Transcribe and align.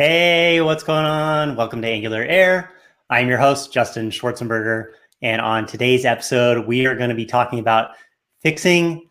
Hey, 0.00 0.60
what's 0.60 0.84
going 0.84 1.04
on? 1.04 1.56
Welcome 1.56 1.82
to 1.82 1.88
Angular 1.88 2.22
Air. 2.22 2.72
I'm 3.10 3.26
your 3.26 3.36
host, 3.36 3.72
Justin 3.72 4.10
Schwarzenberger. 4.10 4.92
And 5.22 5.40
on 5.40 5.66
today's 5.66 6.04
episode, 6.04 6.68
we 6.68 6.86
are 6.86 6.94
going 6.94 7.08
to 7.08 7.16
be 7.16 7.26
talking 7.26 7.58
about 7.58 7.96
fixing 8.40 9.08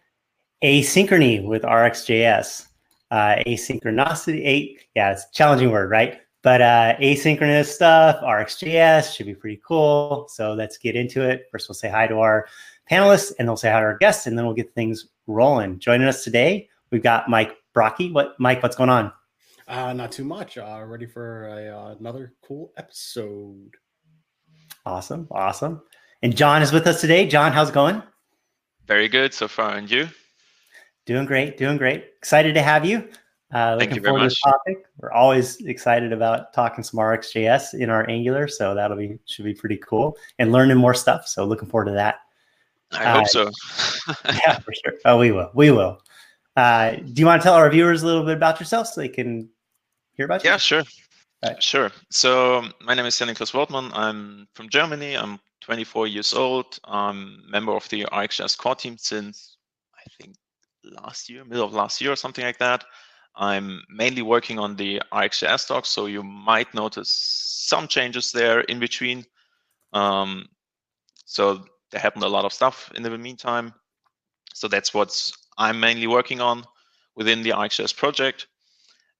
asynchrony 0.63 1.45
with 1.45 1.63
RxJS. 1.63 2.67
Uh, 3.11 3.35
asynchronicity, 3.45 4.77
yeah, 4.95 5.11
it's 5.11 5.25
a 5.25 5.33
challenging 5.33 5.71
word, 5.71 5.89
right? 5.89 6.21
But 6.41 6.61
uh, 6.61 6.95
asynchronous 7.01 7.65
stuff, 7.65 8.21
RxJS 8.21 9.13
should 9.13 9.25
be 9.25 9.35
pretty 9.35 9.61
cool. 9.67 10.29
So 10.29 10.53
let's 10.53 10.77
get 10.77 10.95
into 10.95 11.21
it. 11.21 11.47
First, 11.51 11.67
we'll 11.67 11.75
say 11.75 11.89
hi 11.89 12.07
to 12.07 12.19
our 12.19 12.47
panelists 12.89 13.33
and 13.37 13.45
they'll 13.45 13.57
say 13.57 13.69
hi 13.69 13.81
to 13.81 13.85
our 13.87 13.97
guests, 13.97 14.25
and 14.25 14.37
then 14.37 14.45
we'll 14.45 14.55
get 14.55 14.73
things 14.73 15.07
rolling. 15.25 15.79
Joining 15.79 16.07
us 16.07 16.23
today, 16.23 16.69
we've 16.91 17.03
got 17.03 17.29
Mike 17.29 17.57
Brocchi. 17.75 18.13
What, 18.13 18.39
Mike, 18.39 18.63
what's 18.63 18.77
going 18.77 18.89
on? 18.89 19.11
Uh, 19.67 19.93
not 19.93 20.11
too 20.11 20.23
much. 20.23 20.57
Uh, 20.57 20.83
ready 20.85 21.05
for 21.05 21.47
a, 21.47 21.67
uh, 21.77 21.95
another 21.99 22.33
cool 22.41 22.71
episode. 22.77 23.71
Awesome. 24.85 25.27
Awesome. 25.31 25.81
And 26.23 26.35
John 26.35 26.61
is 26.61 26.71
with 26.71 26.87
us 26.87 27.01
today. 27.01 27.27
John, 27.27 27.51
how's 27.51 27.69
it 27.69 27.73
going? 27.73 28.01
Very 28.85 29.09
good 29.09 29.33
so 29.33 29.47
far. 29.47 29.75
And 29.75 29.89
you? 29.91 30.07
Doing 31.05 31.25
great. 31.25 31.57
Doing 31.57 31.77
great. 31.77 32.05
Excited 32.17 32.53
to 32.55 32.61
have 32.61 32.85
you. 32.85 33.09
Uh, 33.53 33.77
Thank 33.77 33.95
you 33.95 34.01
very 34.01 34.11
forward 34.11 34.19
to 34.19 34.23
much. 34.25 34.29
this 34.33 34.39
topic. 34.41 34.85
We're 34.99 35.11
always 35.11 35.57
excited 35.61 36.11
about 36.11 36.53
talking 36.53 36.83
some 36.83 36.99
RxJS 36.99 37.75
in 37.79 37.89
our 37.89 38.09
Angular, 38.09 38.47
so 38.47 38.75
that'll 38.75 38.97
be 38.97 39.17
should 39.25 39.45
be 39.45 39.53
pretty 39.53 39.77
cool 39.77 40.17
and 40.39 40.51
learning 40.51 40.77
more 40.77 40.93
stuff. 40.93 41.27
So 41.27 41.45
looking 41.45 41.67
forward 41.69 41.85
to 41.85 41.91
that. 41.91 42.15
I 42.91 43.03
Uh, 43.05 43.17
hope 43.19 43.27
so. 43.27 43.49
yeah, 44.25 44.59
for 44.59 44.73
sure. 44.73 44.93
Oh, 45.05 45.17
we 45.17 45.31
will. 45.31 45.49
We 45.53 45.71
will. 45.71 46.01
Uh, 46.57 46.95
do 46.95 47.13
you 47.21 47.25
want 47.25 47.41
to 47.41 47.43
tell 47.45 47.53
our 47.53 47.69
viewers 47.69 48.03
a 48.03 48.05
little 48.05 48.23
bit 48.23 48.35
about 48.35 48.59
yourself 48.59 48.87
so 48.87 48.99
they 48.99 49.07
can 49.09 49.47
hear 50.17 50.25
about 50.25 50.43
you? 50.43 50.49
yeah, 50.49 50.57
sure. 50.57 50.83
Right. 51.43 51.61
Sure. 51.61 51.91
So 52.09 52.63
my 52.81 52.95
name 52.95 53.05
is 53.05 53.17
Jan-Niklas 53.17 53.53
Wortmann. 53.53 53.91
I'm 53.93 54.47
from 54.55 54.69
Germany. 54.69 55.15
I'm 55.15 55.39
24 55.61 56.07
years 56.07 56.33
old. 56.33 56.79
I'm 56.85 57.43
member 57.47 57.73
of 57.73 57.87
the 57.89 58.05
RxJS 58.05 58.57
core 58.57 58.75
team 58.75 58.97
since 58.97 59.57
I 59.95 60.03
think 60.17 60.35
last 60.83 61.29
year, 61.29 61.45
middle 61.45 61.65
of 61.65 61.73
last 61.73 62.01
year 62.01 62.11
or 62.11 62.15
something 62.15 62.43
like 62.43 62.57
that. 62.57 62.83
I'm 63.35 63.83
mainly 63.87 64.23
working 64.23 64.57
on 64.57 64.75
the 64.75 64.99
RxJS 65.13 65.67
docs, 65.67 65.89
so 65.89 66.07
you 66.07 66.23
might 66.23 66.73
notice 66.73 67.13
some 67.67 67.87
changes 67.87 68.31
there 68.31 68.61
in 68.61 68.79
between. 68.79 69.23
Um, 69.93 70.47
so 71.25 71.65
there 71.91 72.01
happened 72.01 72.23
a 72.23 72.29
lot 72.29 72.45
of 72.45 72.53
stuff 72.53 72.91
in 72.95 73.03
the 73.03 73.15
meantime. 73.15 73.73
So 74.55 74.67
that's 74.67 74.91
what 74.91 75.31
I'm 75.59 75.79
mainly 75.79 76.07
working 76.07 76.41
on 76.41 76.65
within 77.15 77.43
the 77.43 77.51
RxJS 77.51 77.95
project. 77.95 78.47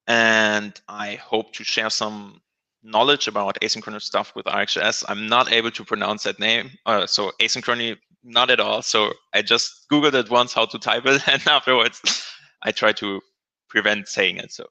And 0.08 0.80
I 0.88 1.16
hope 1.16 1.54
to 1.54 1.64
share 1.64 1.90
some 1.90 2.42
knowledge 2.84 3.28
about 3.28 3.60
asynchronous 3.62 4.04
stuff 4.04 4.34
with 4.36 4.46
RxJS. 4.46 5.04
I'm 5.08 5.28
not 5.28 5.52
able 5.52 5.72
to 5.72 5.84
pronounce 5.84 6.24
that 6.24 6.40
name. 6.40 6.72
Uh, 6.86 7.06
so 7.06 7.32
asynchrony, 7.42 7.98
not 8.24 8.50
at 8.50 8.60
all. 8.60 8.82
So 8.82 9.14
I 9.34 9.42
just 9.42 9.86
Googled 9.92 10.14
it 10.14 10.30
once 10.30 10.54
how 10.54 10.66
to 10.66 10.80
type 10.80 11.06
it. 11.06 11.28
And 11.28 11.46
afterwards, 11.48 12.02
I 12.64 12.72
try 12.72 12.94
to 12.94 13.22
prevent 13.70 14.08
saying 14.08 14.38
it. 14.38 14.52
So 14.54 14.68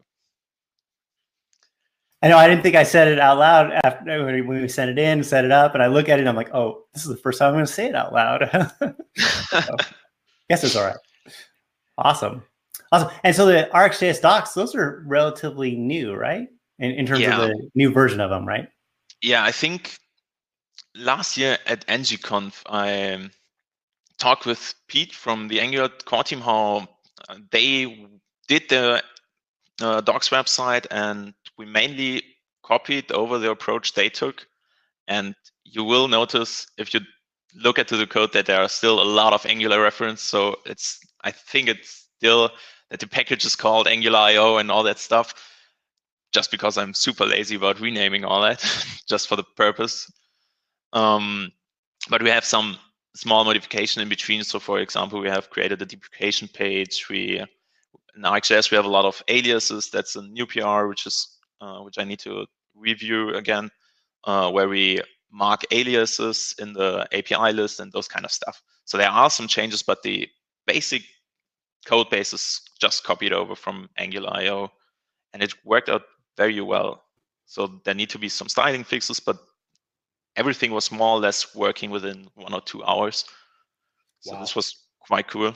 I 2.22 2.28
know 2.28 2.38
I 2.38 2.48
didn't 2.48 2.62
think 2.62 2.76
I 2.76 2.82
said 2.82 3.08
it 3.08 3.20
out 3.20 3.38
loud 3.38 3.72
after 3.84 4.24
when 4.24 4.62
we 4.62 4.68
sent 4.68 4.90
it 4.90 4.98
in, 4.98 5.22
set 5.22 5.44
it 5.44 5.52
up, 5.52 5.74
and 5.74 5.82
I 5.82 5.86
look 5.86 6.08
at 6.08 6.18
it 6.18 6.22
and 6.22 6.28
I'm 6.28 6.36
like, 6.36 6.52
oh, 6.54 6.84
this 6.94 7.02
is 7.02 7.08
the 7.08 7.16
first 7.16 7.38
time 7.38 7.48
I'm 7.48 7.54
going 7.54 7.66
to 7.66 7.72
say 7.72 7.88
it 7.88 7.94
out 7.94 8.12
loud. 8.12 8.50
So, 9.16 9.76
guess 10.50 10.62
it's 10.62 10.76
all 10.76 10.84
right. 10.84 10.96
Awesome. 11.96 12.42
Awesome. 12.92 13.10
And 13.24 13.34
so 13.34 13.46
the 13.46 13.68
RxJS 13.74 14.20
docs, 14.20 14.52
those 14.52 14.74
are 14.74 15.02
relatively 15.06 15.74
new, 15.76 16.14
right? 16.14 16.48
In, 16.78 16.92
in 16.92 17.06
terms 17.06 17.22
Yeah. 17.22 17.40
of 17.40 17.48
the 17.48 17.70
new 17.74 17.90
version 17.90 18.20
of 18.20 18.30
them, 18.30 18.46
right? 18.46 18.68
yeah, 19.22 19.42
I 19.44 19.50
think 19.52 19.98
last 20.94 21.36
year 21.36 21.58
at 21.66 21.86
ngconf, 21.86 22.62
I 22.66 23.12
um, 23.14 23.30
talked 24.18 24.46
with 24.46 24.74
Pete 24.88 25.14
from 25.14 25.48
the 25.48 25.60
Angular 25.60 25.88
core 26.04 26.22
team 26.22 26.40
how 26.40 26.86
they 27.50 28.06
did 28.46 28.68
the 28.68 29.02
uh, 29.80 30.00
docs 30.02 30.28
website 30.28 30.86
and 30.90 31.34
we 31.58 31.64
mainly 31.66 32.22
copied 32.62 33.10
over 33.12 33.38
the 33.38 33.50
approach 33.50 33.94
they 33.94 34.08
took. 34.08 34.46
And 35.08 35.34
you 35.64 35.82
will 35.84 36.08
notice 36.08 36.66
if 36.78 36.92
you 36.92 37.00
look 37.54 37.78
at 37.78 37.88
the 37.88 38.06
code 38.06 38.32
that 38.32 38.46
there 38.46 38.60
are 38.60 38.68
still 38.68 39.00
a 39.00 39.04
lot 39.04 39.32
of 39.32 39.46
Angular 39.46 39.80
reference. 39.80 40.22
So 40.22 40.56
it's 40.66 41.00
I 41.24 41.30
think 41.30 41.68
it's 41.68 42.08
still 42.18 42.50
that 42.90 43.00
the 43.00 43.06
package 43.06 43.44
is 43.44 43.56
called 43.56 43.88
Angular.io 43.88 44.58
and 44.58 44.70
all 44.70 44.82
that 44.84 44.98
stuff 44.98 45.34
just 46.32 46.50
because 46.50 46.76
I'm 46.76 46.94
super 46.94 47.24
lazy 47.24 47.56
about 47.56 47.80
renaming 47.80 48.24
all 48.24 48.42
that, 48.42 48.60
just 49.08 49.28
for 49.28 49.36
the 49.36 49.44
purpose. 49.56 50.10
Um, 50.92 51.52
but 52.10 52.22
we 52.22 52.30
have 52.30 52.44
some 52.44 52.76
small 53.14 53.44
modification 53.44 54.02
in 54.02 54.08
between. 54.08 54.44
So, 54.44 54.58
for 54.58 54.80
example, 54.80 55.20
we 55.20 55.28
have 55.28 55.50
created 55.50 55.80
a 55.82 55.86
deprecation 55.86 56.48
page. 56.48 57.06
We 57.08 57.40
in 58.16 58.22
RxJS 58.22 58.70
we 58.70 58.76
have 58.76 58.84
a 58.84 58.90
lot 58.90 59.04
of 59.04 59.22
aliases. 59.28 59.90
That's 59.90 60.16
a 60.16 60.22
new 60.22 60.46
PR, 60.46 60.86
which 60.86 61.06
is 61.06 61.38
uh, 61.60 61.80
which 61.80 61.98
I 61.98 62.04
need 62.04 62.18
to 62.20 62.46
review 62.74 63.34
again, 63.34 63.70
uh, 64.24 64.50
where 64.50 64.68
we 64.68 65.00
mark 65.32 65.62
aliases 65.70 66.54
in 66.58 66.72
the 66.72 67.06
API 67.12 67.52
list 67.52 67.80
and 67.80 67.92
those 67.92 68.08
kind 68.08 68.24
of 68.24 68.30
stuff. 68.30 68.60
So 68.84 68.96
there 68.96 69.10
are 69.10 69.30
some 69.30 69.48
changes, 69.48 69.82
but 69.82 70.02
the 70.02 70.28
basic 70.66 71.02
code 71.84 72.10
base 72.10 72.32
is 72.32 72.60
just 72.80 73.04
copied 73.04 73.32
over 73.32 73.54
from 73.54 73.88
Angular.io, 73.98 74.70
and 75.32 75.42
it 75.42 75.54
worked 75.64 75.88
out 75.88 76.02
very 76.36 76.60
well. 76.60 77.04
So 77.46 77.80
there 77.84 77.94
need 77.94 78.10
to 78.10 78.18
be 78.18 78.28
some 78.28 78.48
styling 78.48 78.84
fixes, 78.84 79.20
but 79.20 79.38
everything 80.36 80.72
was 80.72 80.90
more 80.90 81.10
or 81.16 81.18
less 81.20 81.54
working 81.54 81.90
within 81.90 82.28
one 82.34 82.52
or 82.52 82.60
two 82.60 82.84
hours. 82.84 83.24
So 84.20 84.34
Wow. 84.34 84.40
this 84.40 84.56
was 84.56 84.86
quite 85.00 85.28
cool. 85.28 85.54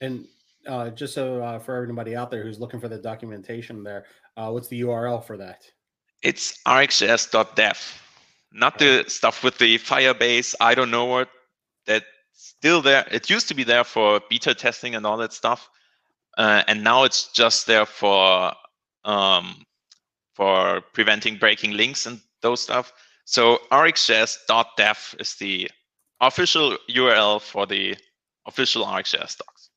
And 0.00 0.26
uh, 0.66 0.90
just 0.90 1.14
so 1.14 1.42
uh, 1.42 1.58
for 1.58 1.74
everybody 1.76 2.14
out 2.14 2.30
there 2.30 2.42
who's 2.42 2.60
looking 2.60 2.80
for 2.80 2.88
the 2.88 2.98
documentation 2.98 3.82
there, 3.82 4.04
uh, 4.36 4.50
what's 4.50 4.68
the 4.68 4.80
URL 4.82 5.24
for 5.24 5.36
that? 5.38 5.62
It's 6.22 6.60
rxjs.dev, 6.64 8.02
not 8.52 8.78
the 8.78 9.04
stuff 9.08 9.42
with 9.42 9.58
the 9.58 9.78
Firebase. 9.78 10.54
I 10.60 10.74
don't 10.74 10.90
know 10.90 11.04
what 11.06 11.30
that's 11.86 12.04
still 12.36 12.82
there. 12.82 13.06
It 13.10 13.28
used 13.28 13.48
to 13.48 13.54
be 13.54 13.64
there 13.64 13.84
for 13.84 14.20
beta 14.30 14.54
testing 14.54 14.94
and 14.94 15.04
all 15.04 15.16
that 15.18 15.32
stuff, 15.32 15.68
uh, 16.38 16.62
and 16.68 16.84
now 16.84 17.04
it's 17.04 17.32
just 17.32 17.66
there 17.66 17.86
for 17.86 18.52
um, 19.04 19.64
for 20.34 20.82
preventing 20.92 21.38
breaking 21.38 21.72
links 21.72 22.06
and 22.06 22.20
those 22.42 22.60
stuff. 22.60 22.92
So 23.24 23.58
rxjs.dev 23.72 25.16
is 25.18 25.34
the 25.36 25.70
official 26.20 26.76
URL 26.90 27.40
for 27.40 27.66
the 27.66 27.96
official 28.46 28.84
RxJS 28.84 29.38
docs. 29.38 29.70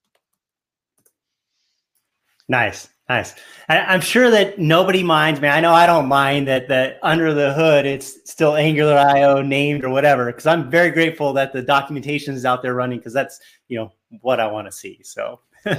Nice, 2.48 2.90
nice. 3.10 3.36
I, 3.68 3.80
I'm 3.80 4.02
sure 4.02 4.30
that 4.30 4.60
nobody 4.60 5.04
minds 5.04 5.42
me. 5.42 5.48
I 5.48 5.60
know 5.60 5.74
I 5.74 5.86
don't 5.86 6.08
mind 6.08 6.48
that 6.48 6.68
that 6.70 7.00
under 7.04 7.34
the 7.34 7.54
hood 7.54 7.86
it's 7.86 8.30
still 8.30 8.56
Angular 8.56 8.96
IO 8.96 9.42
named 9.42 9.84
or 9.84 9.90
whatever. 9.90 10.28
Because 10.28 10.46
I'm 10.46 10.70
very 10.70 10.92
grateful 10.92 11.34
that 11.34 11.52
the 11.52 11.62
documentation 11.62 12.36
is 12.36 12.46
out 12.46 12.62
there 12.62 12.76
running 12.76 13.00
because 13.00 13.14
that's 13.14 13.40
you 13.68 13.78
know 13.78 13.92
what 14.22 14.40
I 14.40 14.48
want 14.48 14.68
to 14.68 14.72
see. 14.72 15.00
So 15.04 15.42
we're 15.66 15.76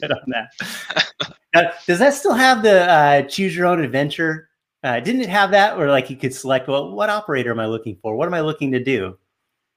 good 0.00 0.12
on 0.12 0.24
that. 0.28 1.34
Now, 1.52 1.72
does 1.84 1.98
that 1.98 2.14
still 2.14 2.34
have 2.34 2.62
the 2.62 2.88
uh, 2.88 3.22
choose 3.22 3.56
your 3.56 3.66
own 3.66 3.82
adventure? 3.82 4.50
Uh, 4.84 5.00
didn't 5.00 5.22
it 5.22 5.28
have 5.28 5.50
that 5.50 5.76
where 5.76 5.90
like 5.90 6.08
you 6.08 6.16
could 6.16 6.32
select 6.32 6.68
well 6.68 6.92
what 6.92 7.10
operator 7.10 7.50
am 7.50 7.58
I 7.58 7.66
looking 7.66 7.96
for? 8.00 8.14
What 8.14 8.28
am 8.28 8.34
I 8.34 8.40
looking 8.40 8.70
to 8.70 8.82
do? 8.82 9.18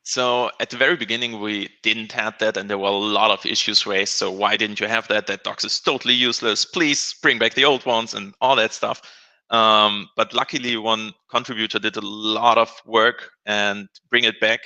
So 0.03 0.51
at 0.59 0.69
the 0.69 0.77
very 0.77 0.97
beginning, 0.97 1.39
we 1.39 1.69
didn't 1.81 2.11
have 2.11 2.37
that, 2.39 2.57
and 2.57 2.69
there 2.69 2.77
were 2.77 2.87
a 2.87 2.91
lot 2.91 3.31
of 3.31 3.45
issues 3.45 3.85
raised. 3.87 4.13
So 4.13 4.29
why 4.29 4.57
didn't 4.57 4.79
you 4.79 4.87
have 4.87 5.07
that? 5.07 5.27
That 5.27 5.43
docs 5.43 5.63
is 5.63 5.79
totally 5.79 6.13
useless. 6.13 6.65
Please 6.65 7.15
bring 7.21 7.39
back 7.39 7.53
the 7.53 7.65
old 7.65 7.85
ones 7.85 8.13
and 8.13 8.33
all 8.41 8.55
that 8.57 8.73
stuff. 8.73 9.01
Um, 9.49 10.09
but 10.17 10.33
luckily, 10.33 10.75
one 10.77 11.13
contributor 11.29 11.79
did 11.79 11.95
a 11.95 12.01
lot 12.01 12.57
of 12.57 12.69
work 12.85 13.29
and 13.45 13.87
bring 14.09 14.25
it 14.25 14.39
back, 14.41 14.59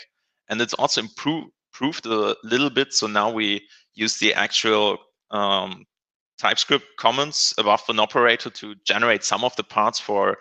and 0.50 0.60
it's 0.60 0.74
also 0.74 1.02
improved 1.02 1.52
improved 1.78 2.06
a 2.06 2.36
little 2.44 2.70
bit. 2.70 2.94
So 2.94 3.08
now 3.08 3.32
we 3.32 3.68
use 3.94 4.18
the 4.18 4.34
actual 4.34 4.98
um, 5.32 5.86
TypeScript 6.40 6.86
comments 6.98 7.54
above 7.58 7.84
an 7.90 8.00
operator 8.00 8.50
to 8.50 8.76
generate 8.86 9.24
some 9.24 9.44
of 9.44 9.56
the 9.56 9.64
parts 9.64 10.00
for 10.00 10.38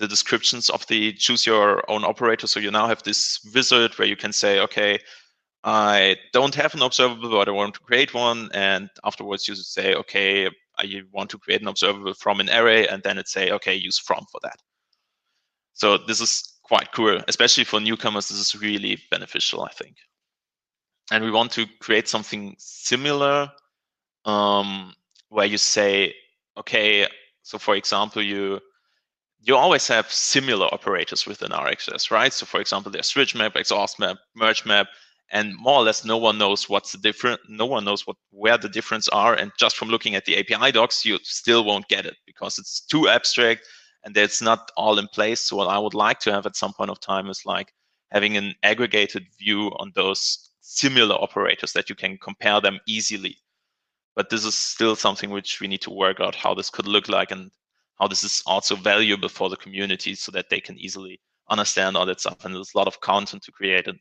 the 0.00 0.08
descriptions 0.08 0.70
of 0.70 0.84
the 0.86 1.12
choose 1.12 1.46
your 1.46 1.88
own 1.88 2.04
operator. 2.04 2.46
So 2.46 2.58
you 2.58 2.70
now 2.70 2.88
have 2.88 3.02
this 3.02 3.38
wizard 3.54 3.92
where 3.98 4.08
you 4.08 4.16
can 4.16 4.32
say, 4.32 4.58
okay, 4.60 4.98
I 5.62 6.16
don't 6.32 6.54
have 6.54 6.74
an 6.74 6.80
observable, 6.80 7.28
but 7.28 7.48
I 7.48 7.52
want 7.52 7.74
to 7.74 7.80
create 7.80 8.14
one. 8.14 8.48
And 8.54 8.88
afterwards 9.04 9.46
you 9.46 9.54
say, 9.54 9.94
okay, 9.94 10.48
I 10.78 11.02
want 11.12 11.28
to 11.30 11.38
create 11.38 11.60
an 11.60 11.68
observable 11.68 12.14
from 12.14 12.40
an 12.40 12.48
array, 12.48 12.88
and 12.88 13.02
then 13.02 13.18
it 13.18 13.28
say, 13.28 13.50
okay, 13.50 13.74
use 13.74 13.98
from 13.98 14.24
for 14.32 14.40
that. 14.42 14.56
So 15.74 15.98
this 15.98 16.22
is 16.22 16.58
quite 16.62 16.92
cool, 16.92 17.20
especially 17.28 17.64
for 17.64 17.78
newcomers. 17.78 18.28
This 18.28 18.38
is 18.38 18.60
really 18.60 18.98
beneficial, 19.10 19.62
I 19.62 19.70
think. 19.70 19.96
And 21.12 21.22
we 21.22 21.30
want 21.30 21.52
to 21.52 21.66
create 21.80 22.08
something 22.08 22.56
similar 22.58 23.50
um, 24.24 24.94
where 25.28 25.46
you 25.46 25.58
say, 25.58 26.14
okay, 26.56 27.06
so 27.42 27.58
for 27.58 27.74
example, 27.76 28.22
you 28.22 28.60
you 29.42 29.56
always 29.56 29.86
have 29.88 30.10
similar 30.12 30.66
operators 30.66 31.26
within 31.26 31.50
RxJS, 31.50 32.10
right? 32.10 32.32
So 32.32 32.46
for 32.46 32.60
example, 32.60 32.92
there's 32.92 33.06
switch 33.06 33.34
map, 33.34 33.56
exhaust 33.56 33.98
map, 33.98 34.18
merge 34.34 34.66
map, 34.66 34.88
and 35.32 35.56
more 35.56 35.76
or 35.76 35.82
less 35.82 36.04
no 36.04 36.16
one 36.16 36.38
knows 36.38 36.68
what's 36.68 36.92
the 36.92 36.98
different 36.98 37.40
no 37.48 37.66
one 37.66 37.84
knows 37.84 38.06
what 38.06 38.16
where 38.30 38.58
the 38.58 38.68
difference 38.68 39.08
are 39.08 39.34
and 39.34 39.52
just 39.58 39.76
from 39.76 39.88
looking 39.88 40.14
at 40.14 40.24
the 40.24 40.36
api 40.36 40.72
docs 40.72 41.04
you 41.04 41.18
still 41.22 41.64
won't 41.64 41.88
get 41.88 42.06
it 42.06 42.16
because 42.26 42.58
it's 42.58 42.80
too 42.80 43.08
abstract 43.08 43.62
and 44.04 44.16
it's 44.16 44.42
not 44.42 44.70
all 44.76 44.98
in 44.98 45.06
place 45.08 45.40
so 45.40 45.56
what 45.56 45.68
i 45.68 45.78
would 45.78 45.94
like 45.94 46.18
to 46.18 46.32
have 46.32 46.46
at 46.46 46.56
some 46.56 46.72
point 46.72 46.90
of 46.90 47.00
time 47.00 47.28
is 47.28 47.42
like 47.46 47.72
having 48.10 48.36
an 48.36 48.54
aggregated 48.62 49.24
view 49.38 49.68
on 49.78 49.92
those 49.94 50.50
similar 50.60 51.14
operators 51.16 51.72
that 51.72 51.88
you 51.88 51.94
can 51.94 52.18
compare 52.18 52.60
them 52.60 52.78
easily 52.86 53.36
but 54.16 54.30
this 54.30 54.44
is 54.44 54.54
still 54.54 54.96
something 54.96 55.30
which 55.30 55.60
we 55.60 55.68
need 55.68 55.80
to 55.80 55.90
work 55.90 56.20
out 56.20 56.34
how 56.34 56.54
this 56.54 56.70
could 56.70 56.88
look 56.88 57.08
like 57.08 57.30
and 57.30 57.50
how 58.00 58.08
this 58.08 58.24
is 58.24 58.42
also 58.46 58.74
valuable 58.74 59.28
for 59.28 59.50
the 59.50 59.56
community 59.56 60.14
so 60.14 60.32
that 60.32 60.48
they 60.48 60.60
can 60.60 60.78
easily 60.78 61.20
understand 61.50 61.96
all 61.96 62.06
that 62.06 62.20
stuff 62.20 62.44
and 62.44 62.54
there's 62.54 62.72
a 62.74 62.78
lot 62.78 62.86
of 62.86 63.00
content 63.00 63.42
to 63.42 63.52
create 63.52 63.86
and 63.86 63.98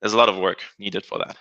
there's 0.00 0.14
a 0.14 0.16
lot 0.16 0.28
of 0.28 0.36
work 0.36 0.62
needed 0.78 1.04
for 1.04 1.18
that. 1.18 1.36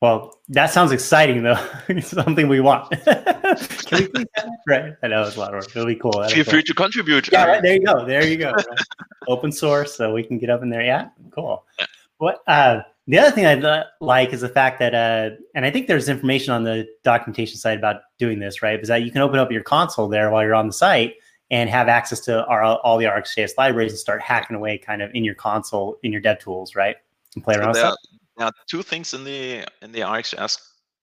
Well, 0.00 0.38
that 0.48 0.70
sounds 0.70 0.92
exciting 0.92 1.42
though. 1.42 1.58
it's 1.88 2.08
something 2.08 2.48
we 2.48 2.60
want. 2.60 2.90
Can 3.04 4.00
we 4.00 4.08
please 4.08 4.26
have 4.36 4.48
Right. 4.66 4.94
I 5.02 5.08
know 5.08 5.22
it's 5.22 5.36
a 5.36 5.40
lot 5.40 5.54
of 5.54 5.60
work. 5.60 5.70
It'll 5.70 5.86
be 5.86 5.96
cool. 5.96 6.12
That'll 6.12 6.34
Feel 6.34 6.44
free 6.44 6.62
to 6.62 6.74
contribute. 6.74 7.30
Yeah, 7.32 7.46
right, 7.46 7.62
there 7.62 7.74
you 7.74 7.84
go. 7.84 8.04
There 8.04 8.26
you 8.26 8.36
go. 8.36 8.52
Open 9.28 9.50
source, 9.50 9.94
so 9.94 10.12
we 10.12 10.22
can 10.22 10.38
get 10.38 10.50
up 10.50 10.62
in 10.62 10.70
there. 10.70 10.82
Yeah, 10.82 11.08
cool. 11.32 11.64
Yeah. 11.78 11.86
What 12.18 12.42
uh, 12.46 12.82
the 13.08 13.18
other 13.18 13.30
thing 13.30 13.46
uh, 13.46 13.84
like 14.00 14.32
is 14.32 14.42
the 14.42 14.48
fact 14.48 14.78
that, 14.78 14.94
uh, 14.94 15.30
and 15.54 15.64
I 15.64 15.70
think 15.70 15.88
there's 15.88 16.08
information 16.08 16.52
on 16.52 16.62
the 16.62 16.86
documentation 17.02 17.56
side 17.56 17.78
about 17.78 18.02
doing 18.18 18.38
this, 18.38 18.62
right? 18.62 18.78
Is 18.78 18.88
that 18.88 19.02
you 19.02 19.10
can 19.10 19.22
open 19.22 19.40
up 19.40 19.50
your 19.50 19.62
console 19.62 20.08
there 20.08 20.30
while 20.30 20.44
you're 20.44 20.54
on 20.54 20.66
the 20.66 20.72
site, 20.72 21.14
and 21.50 21.70
have 21.70 21.88
access 21.88 22.20
to 22.20 22.44
our, 22.46 22.62
all 22.62 22.98
the 22.98 23.06
RxJS 23.06 23.52
libraries 23.56 23.92
and 23.92 23.98
start 23.98 24.20
hacking 24.20 24.56
away 24.56 24.78
kind 24.78 25.02
of 25.02 25.10
in 25.14 25.24
your 25.24 25.34
console, 25.34 25.98
in 26.02 26.12
your 26.12 26.20
dev 26.20 26.38
tools, 26.38 26.74
right? 26.74 26.96
And 27.34 27.44
play 27.44 27.56
around 27.56 27.74
so 27.74 27.80
there, 27.80 27.96
there, 28.36 28.46
are 28.46 28.52
two 28.66 28.82
things 28.82 29.14
in 29.14 29.24
the 29.24 29.64
in 29.82 29.92
the 29.92 30.00
RxJS 30.00 30.58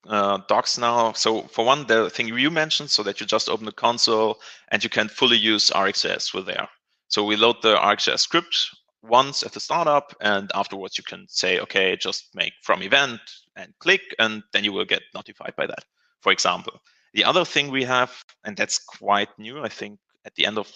uh, 0.08 0.40
docs 0.48 0.78
now. 0.78 1.14
So 1.14 1.44
for 1.44 1.66
one, 1.66 1.88
the 1.88 2.10
thing 2.10 2.28
you 2.28 2.52
mentioned, 2.52 2.92
so 2.92 3.04
that 3.04 3.20
you 3.20 3.26
just 3.26 3.50
open 3.50 3.66
the 3.66 3.72
console 3.72 4.40
and 4.70 4.84
you 4.84 4.90
can 4.90 5.08
fully 5.08 5.38
use 5.38 5.72
RxJS 5.72 6.34
with 6.34 6.46
there. 6.46 6.68
So 7.08 7.24
we 7.24 7.36
load 7.36 7.58
the 7.62 7.76
RxJS 7.76 8.20
script 8.20 8.70
once 9.08 9.44
at 9.44 9.52
the 9.52 9.60
startup, 9.60 10.16
and 10.22 10.52
afterwards 10.54 10.98
you 10.98 11.04
can 11.04 11.26
say, 11.28 11.60
okay, 11.60 11.96
just 11.96 12.30
make 12.34 12.54
from 12.64 12.82
event 12.82 13.22
and 13.56 13.74
click, 13.80 14.02
and 14.20 14.44
then 14.54 14.64
you 14.64 14.74
will 14.74 14.86
get 14.86 15.02
notified 15.14 15.56
by 15.56 15.66
that, 15.66 15.84
for 16.22 16.32
example. 16.32 16.82
The 17.14 17.24
other 17.24 17.46
thing 17.46 17.72
we 17.72 17.84
have, 17.84 18.12
and 18.44 18.58
that's 18.58 18.80
quite 18.80 19.30
new, 19.38 19.64
I 19.64 19.70
think 19.70 20.00
at 20.26 20.36
the 20.36 20.46
end 20.46 20.58
of 20.58 20.72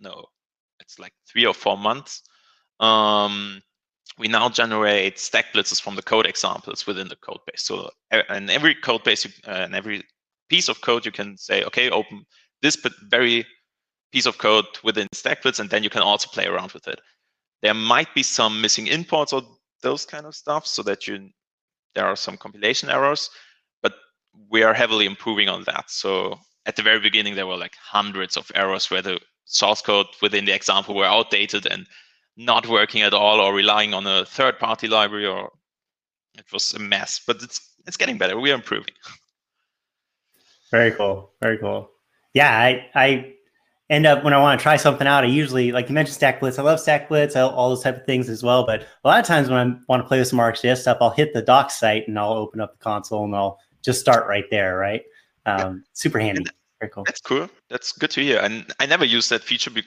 no, 0.00 0.24
it's 0.80 0.98
like 0.98 1.12
three 1.30 1.46
or 1.46 1.54
four 1.54 1.76
months. 1.76 2.22
Um, 2.80 3.60
we 4.18 4.28
now 4.28 4.48
generate 4.48 5.16
StackBlitzes 5.16 5.80
from 5.80 5.96
the 5.96 6.02
code 6.02 6.26
examples 6.26 6.86
within 6.86 7.08
the 7.08 7.16
code 7.16 7.40
base. 7.46 7.62
So 7.62 7.90
in 8.30 8.50
every 8.50 8.74
code 8.74 9.04
base, 9.04 9.26
uh, 9.46 9.66
in 9.66 9.74
every 9.74 10.02
piece 10.48 10.68
of 10.68 10.80
code, 10.80 11.04
you 11.04 11.12
can 11.12 11.36
say, 11.36 11.64
okay, 11.64 11.90
open 11.90 12.24
this 12.62 12.76
very 13.10 13.44
piece 14.12 14.26
of 14.26 14.38
code 14.38 14.66
within 14.82 15.06
stack 15.12 15.42
StackBlitz, 15.42 15.60
and 15.60 15.70
then 15.70 15.82
you 15.82 15.90
can 15.90 16.02
also 16.02 16.28
play 16.30 16.46
around 16.46 16.72
with 16.72 16.88
it. 16.88 17.00
There 17.62 17.74
might 17.74 18.14
be 18.14 18.22
some 18.22 18.60
missing 18.60 18.86
imports 18.86 19.32
or 19.32 19.42
those 19.82 20.04
kind 20.04 20.26
of 20.26 20.34
stuff, 20.34 20.66
so 20.66 20.82
that 20.84 21.06
you 21.06 21.30
there 21.94 22.06
are 22.06 22.16
some 22.16 22.36
compilation 22.36 22.90
errors, 22.90 23.30
but 23.82 23.94
we 24.50 24.62
are 24.62 24.74
heavily 24.74 25.06
improving 25.06 25.48
on 25.48 25.64
that. 25.64 25.90
So 25.90 26.38
at 26.66 26.76
the 26.76 26.82
very 26.82 27.00
beginning 27.00 27.34
there 27.34 27.46
were 27.46 27.56
like 27.56 27.74
hundreds 27.82 28.36
of 28.36 28.52
errors 28.54 28.90
where 28.90 29.02
the 29.02 29.18
source 29.46 29.82
code 29.82 30.06
within 30.22 30.44
the 30.44 30.54
example 30.54 30.94
were 30.94 31.06
outdated 31.06 31.66
and 31.66 31.86
not 32.36 32.68
working 32.68 33.02
at 33.02 33.14
all 33.14 33.40
or 33.40 33.54
relying 33.54 33.94
on 33.94 34.06
a 34.06 34.24
third 34.24 34.58
party 34.58 34.86
library 34.86 35.26
or 35.26 35.50
it 36.34 36.44
was 36.52 36.72
a 36.74 36.78
mess 36.78 37.20
but 37.26 37.42
it's 37.42 37.74
it's 37.86 37.96
getting 37.96 38.18
better. 38.18 38.38
We 38.38 38.52
are 38.52 38.54
improving. 38.54 38.94
Very 40.70 40.92
cool. 40.92 41.32
Very 41.40 41.58
cool. 41.58 41.90
Yeah 42.34 42.56
i 42.56 42.86
i 42.94 43.34
end 43.90 44.06
up 44.06 44.22
when 44.24 44.32
i 44.32 44.38
want 44.38 44.58
to 44.58 44.62
try 44.62 44.76
something 44.76 45.06
out 45.06 45.24
i 45.24 45.26
usually 45.26 45.72
like 45.72 45.88
you 45.88 45.94
mentioned 45.94 46.18
StackBlitz 46.18 46.58
i 46.58 46.62
love 46.62 46.78
StackBlitz 46.78 47.36
all 47.36 47.70
those 47.70 47.82
type 47.82 47.96
of 47.96 48.04
things 48.06 48.28
as 48.28 48.42
well 48.42 48.66
but 48.66 48.82
a 48.82 49.08
lot 49.08 49.18
of 49.18 49.26
times 49.26 49.48
when 49.48 49.58
i 49.58 49.76
want 49.88 50.02
to 50.02 50.06
play 50.06 50.18
with 50.18 50.28
some 50.28 50.38
rxjs 50.38 50.78
stuff 50.78 50.98
i'll 51.00 51.10
hit 51.10 51.32
the 51.32 51.42
doc 51.42 51.70
site 51.70 52.06
and 52.06 52.18
i'll 52.18 52.32
open 52.32 52.60
up 52.60 52.72
the 52.72 52.84
console 52.84 53.24
and 53.24 53.34
i'll 53.34 53.58
just 53.82 54.00
start 54.00 54.26
right 54.26 54.44
there 54.50 54.76
right 54.76 55.02
um, 55.46 55.82
super 55.94 56.18
handy 56.18 56.44
very 56.80 56.90
cool. 56.90 57.04
That's 57.04 57.20
cool. 57.20 57.48
That's 57.68 57.92
good 57.92 58.10
to 58.12 58.20
hear. 58.22 58.38
And 58.40 58.72
I 58.78 58.86
never 58.86 59.04
use 59.04 59.28
that 59.30 59.42
feature, 59.42 59.70
be- 59.70 59.84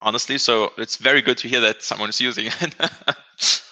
honestly. 0.00 0.38
So 0.38 0.72
it's 0.78 0.96
very 0.96 1.20
good 1.20 1.38
to 1.38 1.48
hear 1.48 1.60
that 1.60 1.82
someone 1.82 2.08
is 2.08 2.20
using 2.20 2.46
it. 2.46 2.74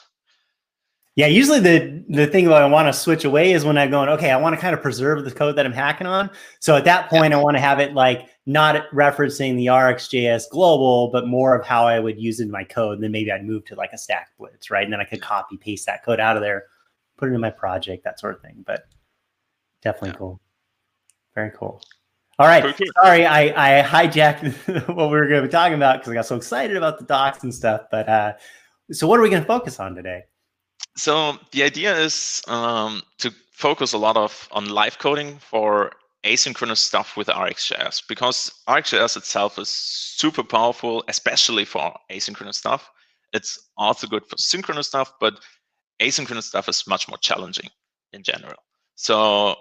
yeah, 1.15 1.27
usually 1.27 1.61
the 1.61 2.05
the 2.09 2.27
thing 2.27 2.47
that 2.47 2.63
I 2.63 2.67
want 2.67 2.89
to 2.89 2.93
switch 2.93 3.25
away 3.25 3.53
is 3.53 3.65
when 3.65 3.77
I'm 3.77 3.91
going, 3.91 4.09
okay, 4.11 4.31
I 4.31 4.37
want 4.37 4.55
to 4.55 4.61
kind 4.61 4.75
of 4.75 4.81
preserve 4.81 5.25
the 5.25 5.31
code 5.31 5.57
that 5.57 5.67
I'm 5.67 5.73
hacking 5.73 6.07
on. 6.07 6.31
So 6.61 6.75
at 6.75 6.85
that 6.85 7.11
point, 7.11 7.33
yeah. 7.33 7.39
I 7.39 7.43
want 7.43 7.57
to 7.57 7.61
have 7.61 7.81
it 7.81 7.93
like 7.93 8.29
not 8.47 8.89
referencing 8.93 9.57
the 9.57 9.67
RxJS 9.67 10.49
global, 10.51 11.11
but 11.11 11.27
more 11.27 11.55
of 11.55 11.67
how 11.67 11.87
I 11.87 11.99
would 12.01 12.19
use 12.19 12.41
it 12.41 12.45
in 12.45 12.51
my 12.51 12.65
code. 12.65 12.95
And 12.95 13.05
then 13.05 13.13
maybe 13.13 13.31
I'd 13.31 13.45
move 13.45 13.65
to 13.67 13.75
like 13.75 13.93
a 13.93 13.97
StackBlitz, 13.97 14.71
right? 14.71 14.85
And 14.85 14.93
then 14.93 15.01
I 15.01 15.05
could 15.05 15.21
copy 15.21 15.59
paste 15.59 15.85
that 15.87 16.03
code 16.03 16.19
out 16.19 16.37
of 16.37 16.43
there, 16.43 16.65
put 17.19 17.29
it 17.29 17.35
in 17.35 17.41
my 17.41 17.51
project, 17.51 18.05
that 18.05 18.19
sort 18.19 18.35
of 18.35 18.41
thing. 18.41 18.65
But 18.67 18.87
definitely 19.83 20.11
yeah. 20.11 20.17
cool. 20.17 20.41
Very 21.35 21.51
cool. 21.51 21.83
All 22.39 22.47
right. 22.47 22.75
Sorry, 23.03 23.27
I, 23.27 23.81
I 23.81 23.83
hijacked 23.83 24.89
what 24.97 25.11
we 25.11 25.17
were 25.17 25.29
going 25.29 25.43
to 25.43 25.49
be 25.49 25.53
talking 25.53 25.75
about 25.75 26.01
because 26.01 26.11
I 26.11 26.15
got 26.15 26.27
so 26.27 26.37
excited 26.37 26.77
about 26.77 26.99
the 26.99 27.05
docs 27.05 27.43
and 27.43 27.55
stuff. 27.55 27.83
But 27.91 28.09
uh, 28.09 28.33
so, 28.91 29.07
what 29.07 29.21
are 29.21 29.23
we 29.23 29.29
going 29.29 29.43
to 29.43 29.47
focus 29.47 29.79
on 29.79 29.95
today? 29.95 30.23
So 30.97 31.39
the 31.53 31.63
idea 31.63 31.97
is 31.97 32.43
um, 32.49 33.03
to 33.19 33.33
focus 33.53 33.93
a 33.93 33.99
lot 33.99 34.17
of 34.17 34.49
on 34.53 34.69
live 34.69 34.99
coding 34.99 35.39
for 35.39 35.93
asynchronous 36.25 36.79
stuff 36.79 37.17
with 37.17 37.29
RxJS 37.29 38.03
because 38.09 38.53
RxJS 38.69 39.17
itself 39.17 39.59
is 39.59 39.69
super 39.69 40.43
powerful, 40.45 41.03
especially 41.09 41.65
for 41.65 41.95
asynchronous 42.11 42.55
stuff. 42.55 42.91
It's 43.33 43.59
also 43.77 44.07
good 44.07 44.27
for 44.27 44.37
synchronous 44.37 44.89
stuff, 44.89 45.13
but 45.21 45.41
asynchronous 46.01 46.45
stuff 46.45 46.69
is 46.69 46.85
much 46.87 47.09
more 47.09 47.19
challenging 47.19 47.71
in 48.13 48.23
general. 48.23 48.63
So 48.95 49.57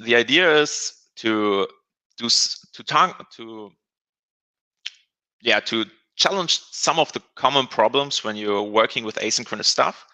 the 0.00 0.14
idea 0.14 0.60
is 0.60 0.92
to 1.16 1.66
to 2.18 2.28
to 2.28 2.82
talk 2.84 3.30
to 3.32 3.70
yeah 5.42 5.60
to 5.60 5.84
challenge 6.16 6.60
some 6.70 6.98
of 6.98 7.12
the 7.12 7.22
common 7.34 7.66
problems 7.66 8.24
when 8.24 8.36
you're 8.36 8.62
working 8.62 9.04
with 9.04 9.16
asynchronous 9.16 9.66
stuff 9.66 10.06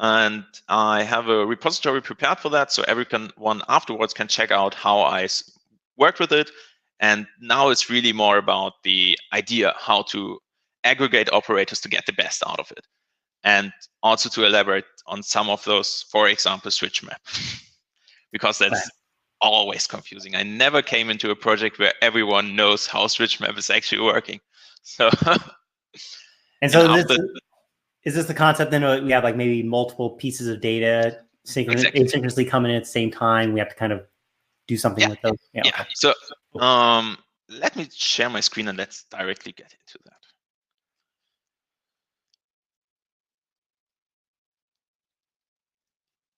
and 0.00 0.44
i 0.68 1.02
have 1.02 1.28
a 1.28 1.46
repository 1.46 2.02
prepared 2.02 2.38
for 2.38 2.48
that 2.48 2.72
so 2.72 2.82
everyone 2.88 3.62
afterwards 3.68 4.12
can 4.12 4.26
check 4.26 4.50
out 4.50 4.74
how 4.74 5.00
i 5.00 5.26
worked 5.96 6.20
with 6.20 6.32
it 6.32 6.50
and 7.00 7.26
now 7.40 7.68
it's 7.68 7.88
really 7.88 8.12
more 8.12 8.38
about 8.38 8.72
the 8.82 9.16
idea 9.32 9.74
how 9.78 10.02
to 10.02 10.38
aggregate 10.84 11.32
operators 11.32 11.80
to 11.80 11.88
get 11.88 12.04
the 12.06 12.12
best 12.12 12.42
out 12.46 12.58
of 12.58 12.70
it 12.72 12.84
and 13.44 13.72
also 14.02 14.28
to 14.28 14.44
elaborate 14.44 14.84
on 15.06 15.22
some 15.22 15.48
of 15.48 15.62
those 15.64 16.04
for 16.10 16.28
example 16.28 16.70
switch 16.70 17.02
map 17.02 17.20
because 18.32 18.58
that's 18.58 18.90
always 19.40 19.86
confusing. 19.86 20.36
I 20.36 20.42
never 20.42 20.82
came 20.82 21.10
into 21.10 21.30
a 21.30 21.36
project 21.36 21.78
where 21.78 21.92
everyone 22.02 22.56
knows 22.56 22.86
how 22.86 23.06
switch 23.06 23.40
map 23.40 23.56
is 23.56 23.70
actually 23.70 24.02
working. 24.02 24.40
So, 24.82 25.10
and 26.62 26.72
so 26.72 26.90
and 26.94 27.06
this, 27.06 27.18
is 28.04 28.14
this 28.14 28.26
the 28.26 28.34
concept 28.34 28.70
then? 28.70 29.04
We 29.04 29.12
have 29.12 29.24
like 29.24 29.36
maybe 29.36 29.62
multiple 29.62 30.10
pieces 30.10 30.48
of 30.48 30.60
data 30.60 31.20
synchron- 31.46 31.72
exactly. 31.72 32.04
asynchronously 32.04 32.48
coming 32.48 32.70
in 32.70 32.76
at 32.76 32.84
the 32.84 32.90
same 32.90 33.10
time. 33.10 33.52
We 33.52 33.60
have 33.60 33.68
to 33.68 33.74
kind 33.74 33.92
of 33.92 34.06
do 34.66 34.76
something 34.76 35.02
yeah. 35.02 35.10
with 35.10 35.20
those. 35.22 35.38
Yeah. 35.52 35.62
yeah. 35.64 35.80
Okay. 35.80 35.90
So, 35.94 36.14
um, 36.60 37.18
let 37.48 37.76
me 37.76 37.88
share 37.92 38.30
my 38.30 38.40
screen 38.40 38.68
and 38.68 38.78
let's 38.78 39.04
directly 39.04 39.52
get 39.52 39.72
into 39.72 39.98
that. 40.04 40.14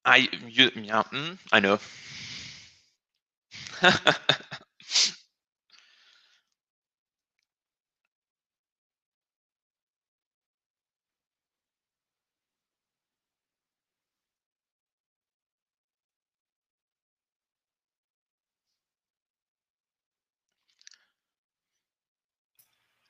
I 0.05 0.29
you 0.49 0.71
yeah 0.75 1.05
mm, 1.13 1.39
I 1.53 1.61
know 1.61 1.79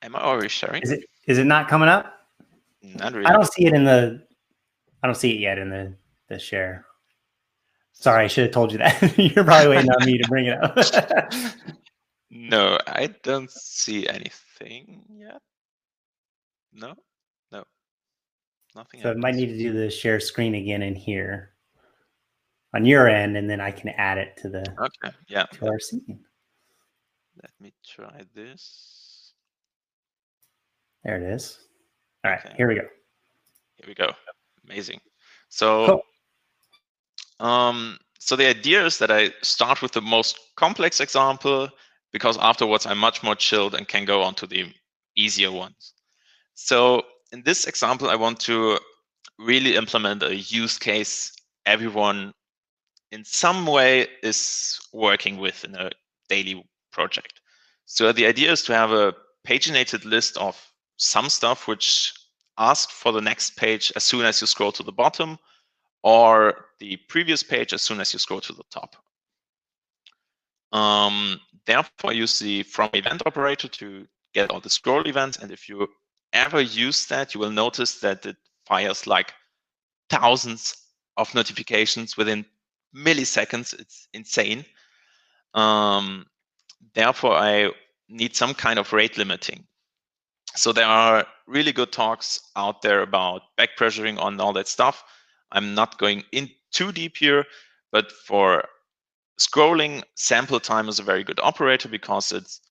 Am 0.03 0.15
I 0.15 0.21
already 0.21 0.49
sharing? 0.49 0.83
Is 0.83 0.91
it 0.91 1.05
is 1.27 1.37
it 1.37 1.45
not 1.45 1.67
coming 1.67 1.89
up? 1.89 2.13
Not 2.81 3.13
really. 3.13 3.25
I 3.25 3.31
don't 3.31 3.51
see 3.51 3.65
it 3.65 3.73
in 3.73 3.85
the 3.85 4.21
I 5.01 5.07
don't 5.07 5.15
see 5.15 5.31
it 5.31 5.39
yet 5.39 5.57
in 5.57 5.69
the 5.69 5.95
the 6.27 6.37
share. 6.37 6.85
Sorry, 7.93 8.25
I 8.25 8.27
should 8.27 8.45
have 8.45 8.53
told 8.53 8.71
you 8.71 8.79
that. 8.79 9.17
You're 9.17 9.45
probably 9.45 9.69
waiting 9.69 9.89
on 9.89 10.05
me 10.05 10.17
to 10.17 10.27
bring 10.27 10.45
it 10.45 10.61
up. 10.61 11.33
No, 12.35 12.79
I 12.87 13.13
don't 13.21 13.49
see 13.51 14.07
anything 14.07 15.03
yet. 15.07 15.39
No, 16.73 16.95
no, 17.51 17.63
nothing. 18.75 19.01
So 19.01 19.11
I 19.11 19.13
might 19.13 19.35
need 19.35 19.47
to 19.47 19.57
do 19.57 19.71
the 19.71 19.89
share 19.91 20.19
screen 20.19 20.55
again 20.55 20.81
in 20.81 20.95
here 20.95 21.53
on 22.73 22.85
your 22.85 23.07
end, 23.07 23.37
and 23.37 23.47
then 23.47 23.61
I 23.61 23.69
can 23.69 23.89
add 23.89 24.17
it 24.17 24.35
to 24.37 24.49
the 24.49 24.65
Okay, 24.79 25.15
yeah. 25.27 25.43
to 25.53 25.67
our 25.67 25.79
scene. 25.79 26.25
Let 27.41 27.51
me 27.59 27.71
try 27.87 28.23
this. 28.33 29.02
There 31.03 31.17
it 31.17 31.33
is. 31.33 31.57
All 32.23 32.31
right, 32.31 32.45
Okay. 32.45 32.55
here 32.57 32.67
we 32.67 32.75
go. 32.75 32.87
Here 33.77 33.87
we 33.87 33.93
go. 33.93 34.11
Amazing. 34.65 35.01
So, 35.49 36.01
um, 37.39 37.99
so 38.19 38.35
the 38.35 38.47
idea 38.47 38.85
is 38.85 38.97
that 38.99 39.11
I 39.11 39.31
start 39.41 39.81
with 39.81 39.91
the 39.91 40.01
most 40.01 40.39
complex 40.55 40.99
example 41.01 41.69
because 42.13 42.37
afterwards 42.37 42.85
I'm 42.85 42.97
much 42.97 43.23
more 43.23 43.35
chilled 43.35 43.75
and 43.75 43.87
can 43.87 44.05
go 44.05 44.21
on 44.21 44.35
to 44.35 44.47
the 44.47 44.73
easier 45.15 45.51
ones. 45.51 45.93
So 46.53 47.03
in 47.33 47.43
this 47.43 47.65
example, 47.65 48.09
I 48.09 48.15
want 48.15 48.39
to 48.41 48.79
really 49.39 49.75
implement 49.75 50.23
a 50.23 50.35
use 50.35 50.77
case 50.77 51.33
everyone 51.65 52.33
in 53.11 53.25
some 53.25 53.65
way 53.65 54.07
is 54.21 54.79
working 54.93 55.37
with 55.37 55.63
in 55.65 55.75
a 55.75 55.91
daily 56.29 56.63
project. 56.91 57.41
So 57.85 58.11
the 58.11 58.25
idea 58.25 58.51
is 58.51 58.63
to 58.63 58.73
have 58.73 58.91
a 58.91 59.13
paginated 59.45 60.05
list 60.05 60.37
of 60.37 60.55
some 61.03 61.29
stuff 61.29 61.67
which 61.67 62.13
ask 62.57 62.89
for 62.89 63.11
the 63.11 63.21
next 63.21 63.57
page 63.57 63.91
as 63.95 64.03
soon 64.03 64.25
as 64.25 64.39
you 64.41 64.47
scroll 64.47 64.71
to 64.71 64.83
the 64.83 64.91
bottom 64.91 65.37
or 66.03 66.65
the 66.79 66.97
previous 67.07 67.43
page 67.43 67.73
as 67.73 67.81
soon 67.81 67.99
as 67.99 68.13
you 68.13 68.19
scroll 68.19 68.41
to 68.41 68.53
the 68.53 68.63
top. 68.71 68.95
Um, 70.71 71.39
therefore, 71.65 72.13
use 72.13 72.39
the 72.39 72.63
from 72.63 72.89
event 72.93 73.21
operator 73.25 73.67
to 73.67 74.07
get 74.33 74.49
all 74.49 74.59
the 74.59 74.69
scroll 74.69 75.07
events. 75.07 75.37
And 75.37 75.51
if 75.51 75.69
you 75.69 75.87
ever 76.33 76.61
use 76.61 77.05
that, 77.07 77.33
you 77.33 77.39
will 77.39 77.51
notice 77.51 77.99
that 77.99 78.25
it 78.25 78.37
fires 78.65 79.05
like 79.05 79.33
thousands 80.09 80.75
of 81.17 81.33
notifications 81.35 82.17
within 82.17 82.45
milliseconds. 82.95 83.79
It's 83.79 84.07
insane. 84.13 84.65
Um, 85.53 86.25
therefore, 86.95 87.35
I 87.35 87.69
need 88.09 88.35
some 88.35 88.53
kind 88.53 88.79
of 88.79 88.93
rate 88.93 89.17
limiting. 89.17 89.67
So 90.55 90.71
there 90.71 90.85
are 90.85 91.25
really 91.47 91.71
good 91.71 91.91
talks 91.91 92.39
out 92.55 92.81
there 92.81 93.01
about 93.01 93.41
back 93.57 93.69
pressuring 93.77 94.19
on 94.19 94.39
all 94.39 94.53
that 94.53 94.67
stuff. 94.67 95.03
I'm 95.51 95.73
not 95.73 95.97
going 95.97 96.23
in 96.31 96.49
too 96.71 96.91
deep 96.91 97.17
here, 97.17 97.45
but 97.91 98.11
for 98.11 98.63
scrolling, 99.39 100.03
sample 100.15 100.59
time 100.59 100.89
is 100.89 100.99
a 100.99 101.03
very 101.03 101.23
good 101.23 101.39
operator 101.41 101.89
because 101.89 102.31
it's 102.31 102.61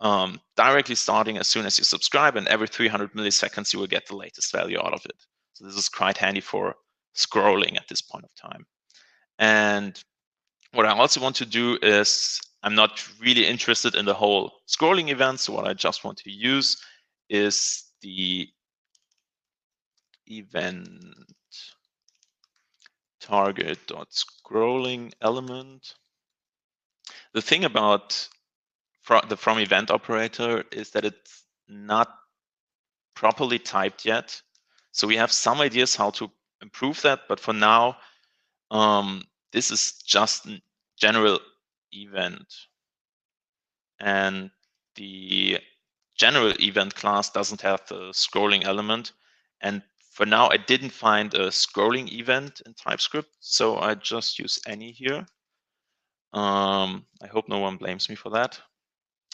um, 0.00 0.40
directly 0.56 0.94
starting 0.94 1.38
as 1.38 1.48
soon 1.48 1.66
as 1.66 1.78
you 1.78 1.84
subscribe, 1.84 2.36
and 2.36 2.46
every 2.48 2.68
300 2.68 3.12
milliseconds 3.12 3.72
you 3.72 3.78
will 3.78 3.86
get 3.86 4.06
the 4.06 4.16
latest 4.16 4.52
value 4.52 4.78
out 4.78 4.92
of 4.94 5.04
it. 5.04 5.16
So 5.54 5.64
this 5.64 5.76
is 5.76 5.88
quite 5.88 6.16
handy 6.16 6.40
for 6.40 6.74
scrolling 7.16 7.76
at 7.76 7.88
this 7.88 8.02
point 8.02 8.24
of 8.24 8.50
time. 8.50 8.64
And 9.38 10.00
what 10.72 10.86
I 10.86 10.90
also 10.90 11.20
want 11.20 11.36
to 11.36 11.46
do 11.46 11.78
is 11.82 12.40
I'm 12.62 12.74
not 12.74 13.02
really 13.20 13.46
interested 13.46 13.94
in 13.94 14.04
the 14.04 14.14
whole 14.14 14.52
scrolling 14.68 15.10
event. 15.10 15.40
So 15.40 15.52
what 15.52 15.66
I 15.66 15.74
just 15.74 16.04
want 16.04 16.18
to 16.18 16.30
use 16.30 16.76
is 17.28 17.84
the 18.02 18.48
event 20.26 20.88
target 23.20 23.78
dot 23.86 24.08
scrolling 24.10 25.12
element. 25.20 25.94
The 27.34 27.42
thing 27.42 27.64
about 27.64 28.28
the 29.28 29.36
from 29.36 29.58
event 29.58 29.90
operator 29.90 30.64
is 30.72 30.90
that 30.90 31.04
it's 31.04 31.44
not 31.68 32.08
properly 33.14 33.58
typed 33.58 34.04
yet. 34.04 34.40
So 34.92 35.06
we 35.06 35.16
have 35.16 35.32
some 35.32 35.60
ideas 35.60 35.96
how 35.96 36.10
to 36.10 36.30
improve 36.62 37.02
that, 37.02 37.20
but 37.28 37.40
for 37.40 37.52
now, 37.52 37.96
um, 38.70 39.22
this 39.52 39.70
is 39.70 39.92
just 40.06 40.46
a 40.46 40.60
general 40.96 41.38
event. 41.92 42.46
And 44.00 44.50
the 44.96 45.58
general 46.18 46.52
event 46.60 46.94
class 46.94 47.30
doesn't 47.30 47.60
have 47.62 47.82
the 47.88 48.10
scrolling 48.12 48.64
element. 48.64 49.12
And 49.62 49.82
for 50.12 50.26
now, 50.26 50.48
I 50.50 50.56
didn't 50.56 50.90
find 50.90 51.32
a 51.34 51.48
scrolling 51.48 52.12
event 52.12 52.60
in 52.66 52.74
TypeScript, 52.74 53.36
so 53.40 53.78
I 53.78 53.94
just 53.94 54.38
use 54.38 54.60
any 54.66 54.90
here. 54.90 55.26
Um, 56.32 57.06
I 57.22 57.26
hope 57.30 57.48
no 57.48 57.60
one 57.60 57.76
blames 57.76 58.08
me 58.08 58.16
for 58.16 58.30
that. 58.30 58.60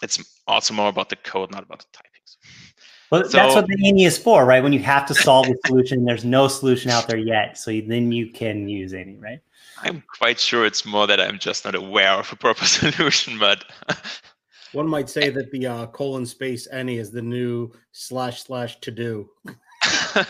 It's 0.03 0.23
also 0.47 0.75
more 0.75 0.89
about 0.89 1.09
the 1.09 1.17
code, 1.17 1.51
not 1.51 1.63
about 1.65 1.81
the 1.81 1.99
typings. 1.99 2.37
Well, 3.11 3.29
that's 3.29 3.55
what 3.55 3.67
the 3.69 3.79
any 3.87 4.05
is 4.05 4.19
for, 4.19 4.45
right? 4.45 4.63
When 4.63 4.73
you 4.73 4.81
have 4.81 5.07
to 5.07 5.15
solve 5.15 5.47
a 5.47 5.55
solution, 5.67 6.05
there's 6.05 6.25
no 6.25 6.49
solution 6.49 6.91
out 6.91 7.07
there 7.07 7.19
yet, 7.19 7.57
so 7.57 7.71
then 7.71 8.11
you 8.11 8.31
can 8.31 8.67
use 8.67 8.93
any, 8.93 9.17
right? 9.19 9.39
I'm 9.83 10.03
quite 10.09 10.41
sure 10.41 10.67
it's 10.67 10.85
more 10.85 11.07
that 11.07 11.21
I'm 11.21 11.39
just 11.39 11.65
not 11.65 11.77
aware 11.77 12.13
of 12.13 12.33
a 12.33 12.37
proper 12.37 12.65
solution, 12.65 13.39
but 13.39 13.67
One 14.75 14.89
might 14.89 15.09
say 15.09 15.31
that 15.31 15.51
the 15.51 15.67
uh, 15.67 15.87
colon 15.87 16.27
space 16.27 16.69
any 16.71 16.99
is 16.99 17.11
the 17.11 17.23
new 17.23 17.71
slash 17.93 18.43
slash 18.43 18.81
to 18.81 18.91
do. 18.91 19.31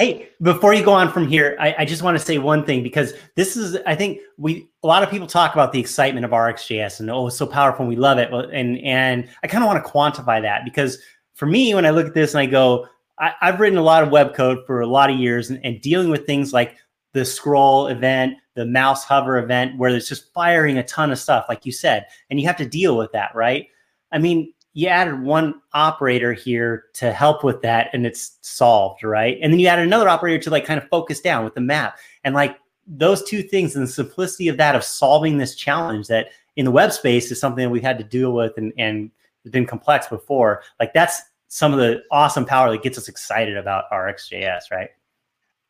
Hey, 0.00 0.30
before 0.40 0.72
you 0.72 0.82
go 0.82 0.94
on 0.94 1.12
from 1.12 1.28
here, 1.28 1.58
I, 1.60 1.74
I 1.80 1.84
just 1.84 2.02
want 2.02 2.18
to 2.18 2.24
say 2.24 2.38
one 2.38 2.64
thing 2.64 2.82
because 2.82 3.12
this 3.36 3.54
is, 3.54 3.76
I 3.84 3.94
think 3.94 4.20
we 4.38 4.70
a 4.82 4.86
lot 4.86 5.02
of 5.02 5.10
people 5.10 5.26
talk 5.26 5.52
about 5.52 5.72
the 5.72 5.78
excitement 5.78 6.24
of 6.24 6.30
RxJS 6.30 7.00
and 7.00 7.10
oh, 7.10 7.26
it's 7.26 7.36
so 7.36 7.46
powerful, 7.46 7.82
and 7.82 7.90
we 7.90 7.96
love 7.96 8.16
it. 8.16 8.32
And 8.32 8.78
and 8.78 9.28
I 9.42 9.46
kind 9.46 9.62
of 9.62 9.68
want 9.68 9.84
to 9.84 9.92
quantify 9.92 10.40
that 10.40 10.64
because 10.64 10.96
for 11.34 11.44
me, 11.44 11.74
when 11.74 11.84
I 11.84 11.90
look 11.90 12.06
at 12.06 12.14
this 12.14 12.32
and 12.32 12.40
I 12.40 12.46
go, 12.46 12.88
I, 13.18 13.34
I've 13.42 13.60
written 13.60 13.78
a 13.78 13.82
lot 13.82 14.02
of 14.02 14.08
web 14.08 14.34
code 14.34 14.64
for 14.66 14.80
a 14.80 14.86
lot 14.86 15.10
of 15.10 15.18
years 15.18 15.50
and, 15.50 15.60
and 15.66 15.82
dealing 15.82 16.08
with 16.08 16.24
things 16.24 16.50
like 16.50 16.76
the 17.12 17.24
scroll 17.24 17.88
event, 17.88 18.34
the 18.54 18.66
mouse 18.66 19.04
hover 19.04 19.38
event, 19.38 19.78
where 19.78 19.90
it's 19.90 20.08
just 20.08 20.32
firing 20.32 20.78
a 20.78 20.84
ton 20.84 21.10
of 21.10 21.18
stuff, 21.18 21.46
like 21.48 21.66
you 21.66 21.72
said, 21.72 22.06
and 22.28 22.40
you 22.40 22.46
have 22.46 22.56
to 22.56 22.66
deal 22.66 22.96
with 22.96 23.12
that, 23.12 23.34
right? 23.34 23.68
I 24.12 24.18
mean, 24.18 24.52
you 24.72 24.88
added 24.88 25.20
one 25.20 25.60
operator 25.74 26.32
here 26.32 26.84
to 26.94 27.12
help 27.12 27.42
with 27.42 27.60
that 27.62 27.90
and 27.92 28.06
it's 28.06 28.38
solved, 28.42 29.02
right? 29.02 29.38
And 29.42 29.52
then 29.52 29.58
you 29.58 29.66
added 29.66 29.84
another 29.84 30.08
operator 30.08 30.42
to 30.44 30.50
like 30.50 30.64
kind 30.64 30.80
of 30.80 30.88
focus 30.88 31.20
down 31.20 31.44
with 31.44 31.54
the 31.54 31.60
map. 31.60 31.98
And 32.22 32.34
like 32.34 32.56
those 32.86 33.22
two 33.24 33.42
things 33.42 33.74
and 33.74 33.84
the 33.84 33.90
simplicity 33.90 34.48
of 34.48 34.56
that 34.58 34.76
of 34.76 34.84
solving 34.84 35.38
this 35.38 35.56
challenge 35.56 36.06
that 36.08 36.28
in 36.56 36.64
the 36.64 36.70
web 36.70 36.92
space 36.92 37.30
is 37.30 37.40
something 37.40 37.64
that 37.64 37.70
we've 37.70 37.82
had 37.82 37.98
to 37.98 38.04
deal 38.04 38.32
with 38.32 38.52
and, 38.56 38.72
and 38.78 39.10
been 39.50 39.66
complex 39.66 40.06
before. 40.06 40.62
Like 40.78 40.92
that's 40.92 41.20
some 41.48 41.72
of 41.72 41.80
the 41.80 42.02
awesome 42.12 42.44
power 42.44 42.70
that 42.70 42.82
gets 42.82 42.96
us 42.96 43.08
excited 43.08 43.56
about 43.56 43.90
RxJS, 43.90 44.70
right? 44.70 44.90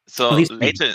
So 0.07 0.31
later, 0.31 0.95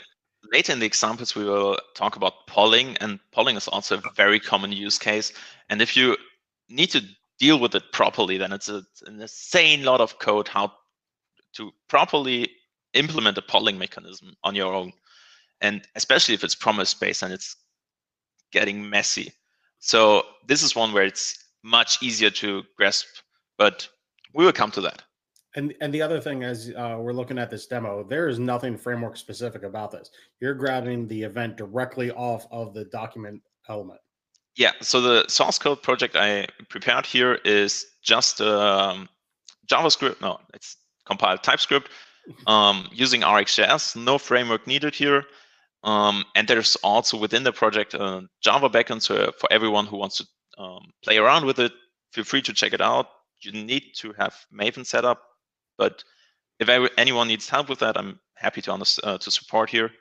later 0.52 0.74
in 0.74 0.80
the 0.80 0.86
examples, 0.86 1.36
we 1.36 1.44
will 1.44 1.78
talk 1.94 2.16
about 2.16 2.48
polling, 2.48 2.98
and 2.98 3.20
polling 3.32 3.58
is 3.58 3.68
also 3.68 3.98
a 3.98 4.02
very 4.16 4.40
common 4.40 4.72
use 4.72 4.98
case. 4.98 5.34
And 5.70 5.82
if 5.82 5.96
you 5.96 6.18
need 6.70 6.92
to 6.92 7.02
deal 7.40 7.60
with 7.60 7.76
it 7.76 7.92
properly, 7.92 8.38
then 8.38 8.54
it's, 8.54 8.70
a, 8.70 8.84
an 9.06 9.22
insane 9.22 9.84
lot 9.84 10.02
of 10.02 10.20
code 10.20 10.48
how 10.48 10.72
to 11.54 11.72
properly 11.88 12.50
implement 12.94 13.38
a 13.38 13.42
polling 13.42 13.78
mechanism 13.78 14.36
on 14.44 14.56
your 14.56 14.74
own, 14.74 14.92
and 15.62 15.88
especially 15.96 16.34
if 16.34 16.44
it's 16.44 16.56
promise 16.56 16.94
based 16.94 17.24
and 17.24 17.34
it's 17.34 17.56
getting 18.52 18.90
messy. 18.90 19.32
So 19.80 20.24
this 20.48 20.64
is 20.64 20.76
one 20.76 20.94
where 20.94 21.04
it's 21.04 21.46
much 21.64 22.02
easier 22.02 22.30
to 22.30 22.64
grasp, 22.78 23.08
but 23.58 23.88
we 24.34 24.46
will 24.46 24.54
come 24.54 24.72
to 24.72 24.82
that. 24.82 25.04
And 25.56 25.74
and 25.82 25.94
the 25.94 26.02
other 26.02 26.20
thing 26.20 26.44
as 26.44 26.72
uh, 26.76 26.98
we're 27.00 27.14
looking 27.14 27.38
at 27.40 27.50
this 27.50 27.66
demo, 27.66 28.04
there 28.04 28.28
is 28.28 28.40
nothing 28.40 28.78
framework 28.78 29.18
specific 29.18 29.64
about 29.64 29.92
this. 29.92 30.12
You're 30.40 30.54
grabbing 30.54 31.08
the 31.08 31.24
event 31.24 31.56
directly 31.58 32.12
off 32.12 32.46
of 32.52 32.74
the 32.74 32.86
document 32.86 33.42
element. 33.70 34.00
Yeah, 34.56 34.72
so 34.82 35.02
the 35.02 35.26
source 35.28 35.60
code 35.60 35.82
project 35.82 36.16
I 36.16 36.48
prepared 36.70 37.06
here 37.06 37.40
is 37.44 37.86
just 38.02 38.40
um, 38.42 39.10
JavaScript. 39.68 40.22
No, 40.22 40.40
it's 40.54 40.78
compiled 41.06 41.44
TypeScript 41.44 41.90
um, 42.48 42.88
using 42.92 43.22
RxJS. 43.22 43.96
No 43.96 44.18
framework 44.18 44.66
needed 44.68 44.96
here. 44.96 45.26
Um, 45.84 46.26
and 46.36 46.48
there's 46.48 46.76
also 46.78 47.18
within 47.18 47.44
the 47.44 47.52
project 47.52 47.94
a 47.94 48.28
Java 48.42 48.70
backend. 48.70 49.04
So 49.04 49.32
for 49.38 49.52
everyone 49.52 49.86
who 49.86 49.98
wants 49.98 50.18
to 50.18 50.26
um, 50.58 50.92
play 51.04 51.18
around 51.18 51.46
with 51.46 51.60
it, 51.60 51.72
feel 52.12 52.24
free 52.24 52.42
to 52.42 52.54
check 52.54 52.74
it 52.74 52.82
out. 52.82 53.08
You 53.42 53.52
need 53.52 53.84
to 53.98 54.14
have 54.14 54.36
Maven 54.52 54.86
set 54.86 55.06
up, 55.06 55.22
but 55.78 56.04
if 56.60 56.70
anyone 56.98 57.28
needs 57.28 57.50
help 57.50 57.70
with 57.70 57.80
that, 57.80 57.98
I'm 57.98 58.20
happy 58.36 58.62
to 58.62 58.74
uh, 59.04 59.18
to 59.18 59.32
support 59.32 59.70
here. 59.70 59.92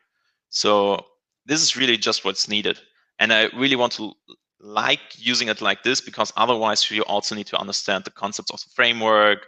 So 0.51 1.05
this 1.47 1.63
is 1.63 1.77
really 1.77 1.97
just 1.97 2.25
what's 2.25 2.49
needed. 2.49 2.79
And 3.19 3.33
I 3.33 3.49
really 3.57 3.77
want 3.77 3.93
to 3.95 4.13
like 4.61 5.01
using 5.17 5.49
it 5.49 5.61
like 5.61 5.83
this 5.83 6.01
because 6.01 6.33
otherwise 6.37 6.91
you 6.91 7.03
also 7.03 7.35
need 7.35 7.47
to 7.49 7.59
understand 7.59 8.05
the 8.05 8.11
concepts 8.11 8.51
of 8.51 8.61
the 8.61 8.71
framework 8.75 9.47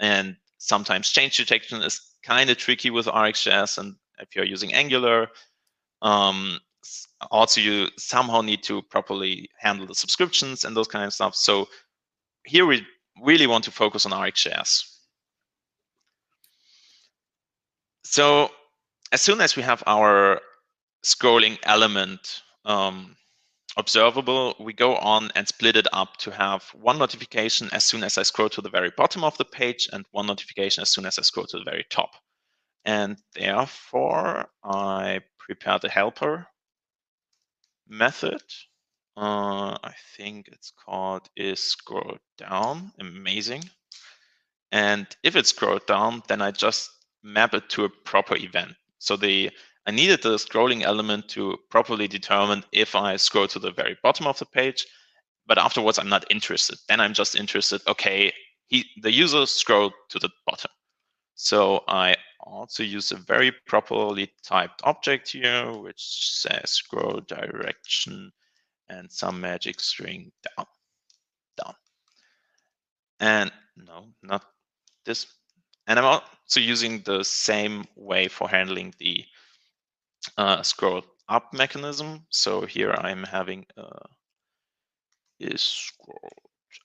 and 0.00 0.36
sometimes 0.58 1.10
change 1.10 1.36
detection 1.36 1.82
is 1.82 2.00
kind 2.22 2.50
of 2.50 2.56
tricky 2.58 2.90
with 2.90 3.06
RxJS 3.06 3.78
and 3.78 3.94
if 4.18 4.34
you're 4.34 4.44
using 4.44 4.74
Angular. 4.74 5.28
Um, 6.02 6.60
also 7.30 7.60
you 7.60 7.88
somehow 7.96 8.40
need 8.40 8.62
to 8.64 8.82
properly 8.82 9.48
handle 9.58 9.86
the 9.86 9.94
subscriptions 9.94 10.64
and 10.64 10.76
those 10.76 10.88
kind 10.88 11.04
of 11.04 11.12
stuff. 11.12 11.34
So 11.34 11.68
here 12.44 12.66
we 12.66 12.86
really 13.22 13.46
want 13.46 13.64
to 13.64 13.70
focus 13.70 14.06
on 14.06 14.12
RxJS. 14.12 14.97
So 18.10 18.50
as 19.12 19.20
soon 19.20 19.42
as 19.42 19.54
we 19.54 19.62
have 19.64 19.82
our 19.86 20.40
scrolling 21.04 21.58
element 21.64 22.40
um, 22.64 23.14
observable, 23.76 24.54
we 24.58 24.72
go 24.72 24.96
on 24.96 25.30
and 25.34 25.46
split 25.46 25.76
it 25.76 25.86
up 25.92 26.16
to 26.20 26.30
have 26.30 26.62
one 26.72 26.98
notification 26.98 27.68
as 27.70 27.84
soon 27.84 28.02
as 28.02 28.16
I 28.16 28.22
scroll 28.22 28.48
to 28.48 28.62
the 28.62 28.70
very 28.70 28.90
bottom 28.96 29.24
of 29.24 29.36
the 29.36 29.44
page 29.44 29.90
and 29.92 30.06
one 30.10 30.26
notification 30.26 30.80
as 30.80 30.88
soon 30.88 31.04
as 31.04 31.18
I 31.18 31.22
scroll 31.22 31.44
to 31.48 31.58
the 31.58 31.64
very 31.64 31.84
top. 31.90 32.12
And 32.86 33.18
therefore, 33.34 34.48
I 34.64 35.20
prepare 35.38 35.78
the 35.78 35.90
helper 35.90 36.46
method. 37.86 38.42
Uh, 39.18 39.76
I 39.84 39.92
think 40.16 40.48
it's 40.48 40.72
called 40.82 41.28
is 41.36 41.62
scroll 41.62 42.16
down. 42.38 42.90
Amazing. 42.98 43.64
And 44.72 45.06
if 45.22 45.36
it's 45.36 45.50
scrolled 45.50 45.86
down, 45.86 46.22
then 46.26 46.40
I 46.40 46.52
just 46.52 46.90
map 47.28 47.54
it 47.54 47.68
to 47.70 47.84
a 47.84 47.88
proper 47.88 48.36
event. 48.36 48.74
So 48.98 49.16
the 49.16 49.50
I 49.86 49.90
needed 49.90 50.22
the 50.22 50.36
scrolling 50.36 50.82
element 50.82 51.28
to 51.30 51.56
properly 51.70 52.08
determine 52.08 52.62
if 52.72 52.94
I 52.94 53.16
scroll 53.16 53.48
to 53.48 53.58
the 53.58 53.70
very 53.70 53.96
bottom 54.02 54.26
of 54.26 54.38
the 54.38 54.44
page, 54.44 54.86
but 55.46 55.56
afterwards 55.56 55.98
I'm 55.98 56.10
not 56.10 56.30
interested. 56.30 56.78
Then 56.88 57.00
I'm 57.00 57.14
just 57.14 57.34
interested, 57.34 57.80
okay, 57.88 58.30
he, 58.66 58.84
the 59.00 59.10
user 59.10 59.46
scrolled 59.46 59.94
to 60.10 60.18
the 60.18 60.28
bottom. 60.46 60.70
So 61.36 61.84
I 61.88 62.16
also 62.40 62.82
use 62.82 63.12
a 63.12 63.16
very 63.16 63.50
properly 63.66 64.30
typed 64.42 64.82
object 64.84 65.30
here, 65.30 65.72
which 65.72 66.02
says 66.42 66.72
scroll 66.72 67.20
direction 67.26 68.30
and 68.90 69.10
some 69.10 69.40
magic 69.40 69.80
string 69.80 70.32
down, 70.56 70.66
down. 71.56 71.74
And 73.20 73.52
no, 73.76 74.08
not 74.22 74.44
this. 75.06 75.26
And 75.88 75.98
I'm 75.98 76.04
also 76.04 76.60
using 76.60 77.00
the 77.00 77.24
same 77.24 77.86
way 77.96 78.28
for 78.28 78.46
handling 78.46 78.94
the 78.98 79.24
uh, 80.36 80.62
scroll 80.62 81.02
up 81.30 81.54
mechanism. 81.54 82.26
So 82.28 82.66
here 82.66 82.92
I'm 82.92 83.24
having 83.24 83.64
uh, 83.74 84.06
is 85.40 85.62
scrolled 85.62 86.32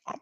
up. 0.07 0.22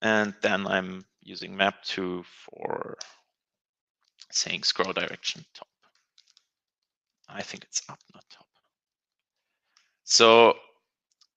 And 0.00 0.34
then 0.40 0.68
I'm 0.68 1.04
using 1.20 1.56
mapTo 1.56 2.24
for 2.24 2.96
saying 4.30 4.62
scroll 4.62 4.92
direction 4.92 5.44
top. 5.52 5.66
I 7.28 7.42
think 7.42 7.64
it's 7.64 7.82
up, 7.88 7.98
not 8.14 8.24
top. 8.30 8.46
So 10.04 10.54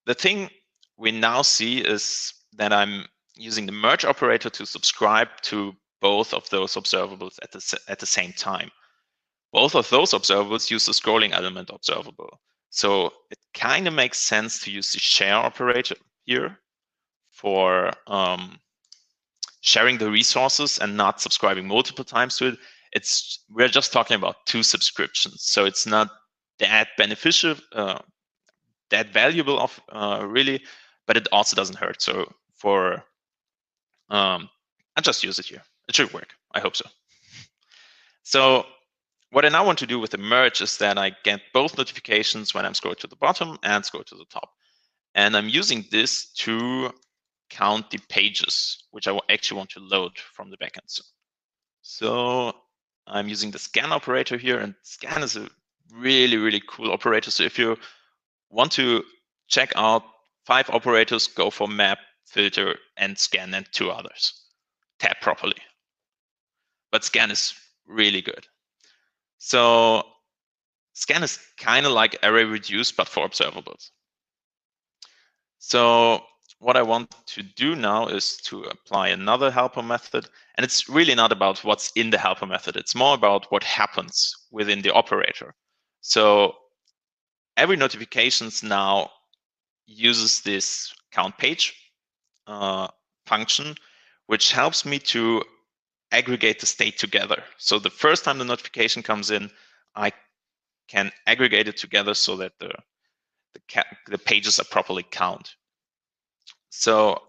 the 0.05 0.13
thing 0.13 0.51
we 0.97 1.11
now 1.11 1.41
see 1.41 1.79
is 1.79 2.35
that 2.53 2.71
I'm 2.71 3.07
using 3.41 3.65
the 3.65 3.71
merge 3.71 4.05
operator 4.05 4.49
to 4.49 4.65
subscribe 4.65 5.29
to 5.43 5.73
both 6.01 6.33
of 6.33 6.49
those 6.49 6.75
observables 6.75 7.37
at 7.43 7.51
the, 7.51 7.79
at 7.87 7.99
the 7.99 8.05
same 8.05 8.33
time. 8.33 8.71
Both 9.53 9.75
of 9.75 9.89
those 9.89 10.11
observables 10.11 10.71
use 10.71 10.85
the 10.85 10.93
scrolling 10.93 11.31
element 11.31 11.69
observable. 11.71 12.39
So 12.69 13.13
it 13.29 13.37
kind 13.53 13.87
of 13.87 13.93
makes 13.93 14.17
sense 14.17 14.59
to 14.63 14.71
use 14.71 14.93
the 14.93 14.99
share 14.99 15.35
operator 15.35 15.95
here 16.23 16.57
for 17.31 17.91
um, 18.07 18.59
sharing 19.61 19.97
the 19.97 20.09
resources 20.09 20.79
and 20.79 20.95
not 20.95 21.21
subscribing 21.21 21.67
multiple 21.67 22.05
times 22.05 22.37
to 22.37 22.47
it. 22.47 22.57
It's 22.93 23.43
we're 23.49 23.67
just 23.67 23.93
talking 23.93 24.15
about 24.15 24.45
two 24.45 24.63
subscriptions, 24.63 25.43
so 25.43 25.65
it's 25.65 25.85
not 25.85 26.09
that 26.59 26.89
beneficial, 26.97 27.55
uh, 27.73 27.99
that 28.89 29.13
valuable 29.13 29.59
of 29.59 29.79
uh, 29.89 30.25
really, 30.27 30.61
but 31.07 31.17
it 31.17 31.27
also 31.31 31.55
doesn't 31.55 31.77
hurt. 31.77 32.01
So 32.01 32.31
for 32.55 33.03
um, 34.11 34.49
I 34.95 35.01
just 35.01 35.23
use 35.23 35.39
it 35.39 35.45
here. 35.45 35.63
It 35.87 35.95
should 35.95 36.13
work. 36.13 36.35
I 36.53 36.59
hope 36.59 36.75
so. 36.75 36.85
So 38.23 38.65
what 39.31 39.45
I 39.45 39.49
now 39.49 39.65
want 39.65 39.79
to 39.79 39.87
do 39.87 39.99
with 39.99 40.11
the 40.11 40.17
merge 40.17 40.61
is 40.61 40.77
that 40.77 40.97
I 40.97 41.13
get 41.23 41.41
both 41.53 41.77
notifications 41.77 42.53
when 42.53 42.65
I'm 42.65 42.73
scrolling 42.73 42.97
to 42.97 43.07
the 43.07 43.15
bottom 43.15 43.57
and 43.63 43.83
scroll 43.83 44.03
to 44.03 44.15
the 44.15 44.25
top. 44.25 44.49
And 45.15 45.35
I'm 45.35 45.49
using 45.49 45.85
this 45.91 46.31
to 46.33 46.91
count 47.49 47.89
the 47.89 47.99
pages, 48.09 48.83
which 48.91 49.07
I 49.07 49.17
actually 49.29 49.57
want 49.57 49.69
to 49.71 49.79
load 49.79 50.17
from 50.17 50.49
the 50.49 50.57
backend. 50.57 50.87
So, 50.87 51.03
so 51.81 52.53
I'm 53.07 53.27
using 53.27 53.51
the 53.51 53.59
scan 53.59 53.91
operator 53.91 54.37
here, 54.37 54.59
and 54.59 54.75
scan 54.83 55.23
is 55.23 55.35
a 55.35 55.49
really, 55.93 56.37
really 56.37 56.61
cool 56.67 56.91
operator. 56.91 57.31
So 57.31 57.43
if 57.43 57.57
you 57.57 57.77
want 58.49 58.71
to 58.73 59.03
check 59.47 59.71
out 59.75 60.03
five 60.45 60.69
operators, 60.69 61.27
go 61.27 61.49
for 61.49 61.67
map, 61.67 61.99
filter, 62.31 62.77
and 62.97 63.17
scan, 63.17 63.53
and 63.53 63.67
two 63.71 63.91
others. 63.91 64.45
Tab 64.99 65.17
properly. 65.21 65.61
But 66.91 67.03
scan 67.03 67.31
is 67.31 67.53
really 67.87 68.21
good. 68.21 68.47
So 69.37 70.03
scan 70.93 71.23
is 71.23 71.39
kind 71.57 71.85
of 71.85 71.91
like 71.91 72.17
array 72.23 72.45
reduce, 72.45 72.91
but 72.91 73.07
for 73.07 73.27
observables. 73.27 73.89
So 75.59 76.21
what 76.59 76.77
I 76.77 76.83
want 76.83 77.09
to 77.25 77.41
do 77.41 77.75
now 77.75 78.07
is 78.07 78.37
to 78.45 78.63
apply 78.63 79.09
another 79.09 79.49
helper 79.49 79.81
method. 79.81 80.27
And 80.55 80.63
it's 80.63 80.87
really 80.87 81.15
not 81.15 81.31
about 81.31 81.63
what's 81.63 81.91
in 81.95 82.11
the 82.11 82.17
helper 82.17 82.45
method. 82.45 82.75
It's 82.75 82.95
more 82.95 83.15
about 83.15 83.51
what 83.51 83.63
happens 83.63 84.33
within 84.51 84.81
the 84.81 84.93
operator. 84.93 85.55
So 86.01 86.55
every 87.57 87.77
notifications 87.77 88.63
now 88.63 89.09
uses 89.87 90.41
this 90.41 90.93
count 91.11 91.37
page 91.37 91.75
uh, 92.47 92.87
function, 93.25 93.75
which 94.27 94.51
helps 94.51 94.85
me 94.85 94.99
to 94.99 95.43
aggregate 96.11 96.59
the 96.59 96.65
state 96.65 96.97
together. 96.97 97.43
So 97.57 97.79
the 97.79 97.89
first 97.89 98.23
time 98.23 98.37
the 98.37 98.45
notification 98.45 99.03
comes 99.03 99.31
in, 99.31 99.49
I 99.95 100.11
can 100.87 101.11
aggregate 101.25 101.67
it 101.67 101.77
together 101.77 102.13
so 102.13 102.35
that 102.37 102.53
the 102.59 102.73
the, 103.53 103.85
the 104.07 104.17
pages 104.17 104.59
are 104.59 104.65
properly 104.65 105.03
count. 105.03 105.55
So 106.69 107.21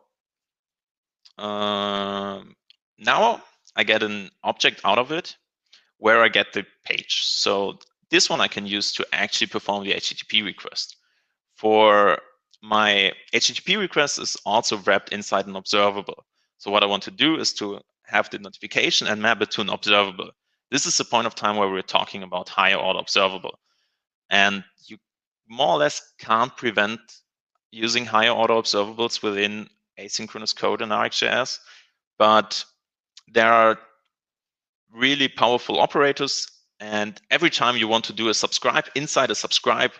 um, 1.38 2.54
now 2.98 3.42
I 3.74 3.84
get 3.84 4.02
an 4.02 4.30
object 4.44 4.80
out 4.84 4.98
of 4.98 5.10
it 5.10 5.36
where 5.98 6.22
I 6.22 6.28
get 6.28 6.52
the 6.52 6.64
page. 6.84 7.22
So 7.24 7.78
this 8.10 8.28
one 8.28 8.40
I 8.40 8.48
can 8.48 8.66
use 8.66 8.92
to 8.94 9.06
actually 9.12 9.48
perform 9.48 9.84
the 9.84 9.92
HTTP 9.92 10.44
request. 10.44 10.96
For 11.54 12.18
my 12.62 13.12
HTTP 13.34 13.78
request 13.78 14.18
is 14.18 14.36
also 14.46 14.78
wrapped 14.78 15.12
inside 15.12 15.46
an 15.46 15.56
observable. 15.56 16.24
So 16.58 16.70
what 16.70 16.84
I 16.84 16.86
want 16.86 17.02
to 17.04 17.10
do 17.10 17.36
is 17.36 17.52
to 17.54 17.80
have 18.04 18.30
the 18.30 18.38
notification 18.38 19.08
and 19.08 19.20
map 19.20 19.42
it 19.42 19.50
to 19.52 19.60
an 19.60 19.68
observable. 19.68 20.30
This 20.70 20.86
is 20.86 20.96
the 20.96 21.04
point 21.04 21.26
of 21.26 21.34
time 21.34 21.56
where 21.56 21.68
we're 21.68 21.82
talking 21.82 22.22
about 22.22 22.48
higher 22.48 22.76
order 22.76 23.00
observable. 23.00 23.58
And 24.30 24.64
you 24.86 24.96
more 25.48 25.74
or 25.74 25.78
less 25.78 26.00
can't 26.18 26.56
prevent 26.56 27.00
using 27.72 28.06
higher 28.06 28.30
order 28.30 28.54
observables 28.54 29.22
within 29.22 29.68
asynchronous 29.98 30.54
code 30.54 30.82
in 30.82 30.90
RxJS, 30.90 31.58
but 32.18 32.64
there 33.28 33.52
are 33.52 33.78
really 34.94 35.28
powerful 35.28 35.80
operators. 35.80 36.46
And 36.80 37.20
every 37.30 37.50
time 37.50 37.76
you 37.76 37.88
want 37.88 38.04
to 38.06 38.12
do 38.12 38.28
a 38.28 38.34
subscribe 38.34 38.86
inside 38.94 39.30
a 39.30 39.34
subscribe, 39.34 39.92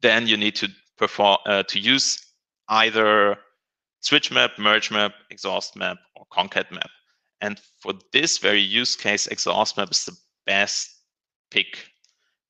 then 0.00 0.26
you 0.26 0.36
need 0.36 0.54
to 0.56 0.68
perform 0.96 1.38
uh, 1.46 1.62
to 1.64 1.78
use 1.78 2.24
either 2.68 3.36
switch 4.00 4.30
map, 4.30 4.52
merge 4.58 4.90
map, 4.90 5.12
exhaust 5.30 5.76
map, 5.76 5.98
or 6.14 6.26
concat 6.32 6.70
map. 6.70 6.90
And 7.40 7.60
for 7.80 7.92
this 8.12 8.38
very 8.38 8.60
use 8.60 8.96
case, 8.96 9.26
exhaust 9.26 9.76
map 9.76 9.90
is 9.90 10.04
the 10.04 10.16
best 10.46 10.90
pick 11.50 11.90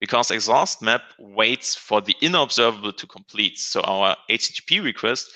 because 0.00 0.30
exhaust 0.30 0.82
map 0.82 1.02
waits 1.18 1.74
for 1.74 2.00
the 2.00 2.14
inner 2.20 2.40
observable 2.40 2.92
to 2.92 3.06
complete. 3.06 3.58
So 3.58 3.80
our 3.80 4.16
HTTP 4.30 4.84
request 4.84 5.30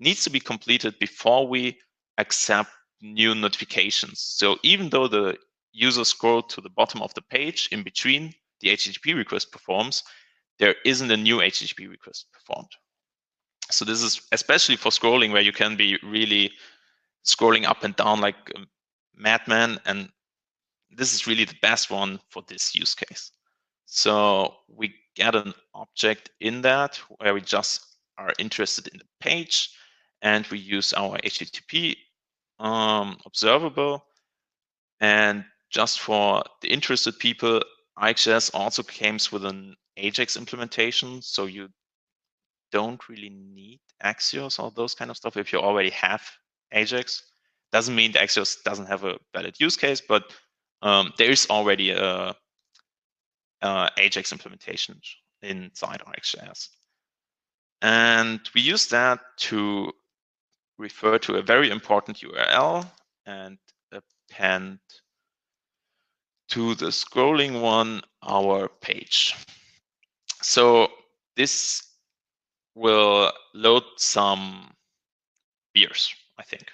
needs 0.00 0.24
to 0.24 0.30
be 0.30 0.40
completed 0.40 0.98
before 0.98 1.46
we 1.46 1.78
accept 2.18 2.70
new 3.02 3.34
notifications. 3.34 4.20
So 4.20 4.56
even 4.62 4.88
though 4.88 5.08
the 5.08 5.36
user 5.72 6.04
scrolled 6.04 6.48
to 6.50 6.60
the 6.60 6.70
bottom 6.70 7.02
of 7.02 7.12
the 7.14 7.22
page 7.22 7.68
in 7.70 7.82
between 7.82 8.32
the 8.60 8.68
HTTP 8.68 9.14
request 9.14 9.52
performs, 9.52 10.02
there 10.58 10.74
isn't 10.84 11.10
a 11.10 11.16
new 11.16 11.38
HTTP 11.38 11.88
request 11.88 12.26
performed. 12.32 12.70
So 13.70 13.84
this 13.84 14.02
is 14.02 14.20
especially 14.32 14.76
for 14.76 14.90
scrolling 14.90 15.32
where 15.32 15.42
you 15.42 15.52
can 15.52 15.76
be 15.76 15.98
really 16.02 16.52
scrolling 17.24 17.64
up 17.64 17.82
and 17.82 17.96
down 17.96 18.20
like 18.20 18.36
madman. 19.14 19.78
And 19.84 20.08
this 20.90 21.12
is 21.12 21.26
really 21.26 21.44
the 21.44 21.56
best 21.60 21.90
one 21.90 22.20
for 22.28 22.42
this 22.46 22.74
use 22.74 22.94
case. 22.94 23.32
So 23.86 24.54
we 24.68 24.94
get 25.14 25.34
an 25.34 25.52
object 25.74 26.30
in 26.40 26.62
that 26.62 26.96
where 27.18 27.34
we 27.34 27.40
just 27.40 27.96
are 28.18 28.32
interested 28.38 28.88
in 28.88 28.98
the 28.98 29.04
page 29.20 29.70
and 30.22 30.46
we 30.46 30.58
use 30.58 30.92
our 30.94 31.18
HTTP 31.18 31.96
um, 32.58 33.18
observable. 33.26 34.04
And 35.00 35.44
just 35.70 36.00
for 36.00 36.42
the 36.62 36.68
interested 36.68 37.18
people, 37.18 37.62
RxJS 37.98 38.50
also 38.54 38.82
comes 38.82 39.30
with 39.30 39.44
an 39.44 39.76
Ajax 39.96 40.36
implementation, 40.36 41.22
so 41.22 41.46
you 41.46 41.68
don't 42.72 43.08
really 43.08 43.30
need 43.30 43.80
Axios 44.04 44.62
or 44.62 44.70
those 44.70 44.94
kind 44.94 45.10
of 45.10 45.16
stuff 45.16 45.36
if 45.36 45.52
you 45.52 45.58
already 45.58 45.90
have 45.90 46.22
Ajax. 46.72 47.22
Doesn't 47.72 47.94
mean 47.94 48.12
the 48.12 48.18
Axios 48.18 48.62
doesn't 48.64 48.86
have 48.86 49.04
a 49.04 49.18
valid 49.34 49.58
use 49.58 49.76
case, 49.76 50.00
but 50.00 50.32
um, 50.82 51.12
there 51.18 51.30
is 51.30 51.46
already 51.50 51.90
a, 51.90 52.34
a 53.62 53.90
Ajax 53.98 54.32
implementation 54.32 55.00
inside 55.42 56.02
RxJS. 56.06 56.68
And 57.82 58.40
we 58.54 58.60
use 58.60 58.86
that 58.88 59.20
to 59.38 59.92
refer 60.78 61.18
to 61.18 61.36
a 61.36 61.42
very 61.42 61.70
important 61.70 62.18
URL 62.18 62.90
and 63.26 63.58
append 63.92 64.78
to 66.48 66.74
the 66.74 66.86
scrolling 66.86 67.60
one 67.60 68.02
our 68.22 68.68
page. 68.80 69.34
So 70.42 70.88
this 71.36 71.82
will 72.74 73.32
load 73.54 73.84
some 73.96 74.70
beers, 75.74 76.14
I 76.38 76.42
think, 76.42 76.70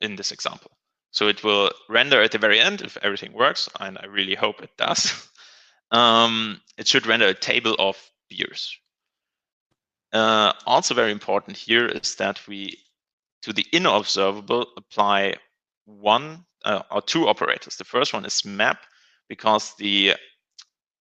in 0.00 0.16
this 0.16 0.32
example. 0.32 0.70
So 1.12 1.28
it 1.28 1.42
will 1.42 1.70
render 1.88 2.22
at 2.22 2.32
the 2.32 2.38
very 2.38 2.60
end 2.60 2.82
if 2.82 2.96
everything 3.02 3.32
works, 3.32 3.68
and 3.80 3.98
I 3.98 4.06
really 4.06 4.34
hope 4.34 4.62
it 4.62 4.70
does. 4.76 5.28
um, 5.90 6.60
it 6.78 6.86
should 6.86 7.06
render 7.06 7.26
a 7.26 7.34
table 7.34 7.74
of 7.78 7.96
beers. 8.28 8.76
Uh, 10.12 10.52
also 10.66 10.94
very 10.94 11.12
important 11.12 11.56
here 11.56 11.86
is 11.86 12.14
that 12.16 12.46
we, 12.46 12.78
to 13.42 13.52
the 13.52 13.66
inner 13.72 13.90
observable, 13.90 14.66
apply 14.76 15.34
one 15.84 16.44
uh, 16.64 16.82
or 16.90 17.02
two 17.02 17.28
operators. 17.28 17.76
The 17.76 17.84
first 17.84 18.12
one 18.12 18.24
is 18.24 18.44
map, 18.44 18.78
because 19.28 19.74
the 19.76 20.14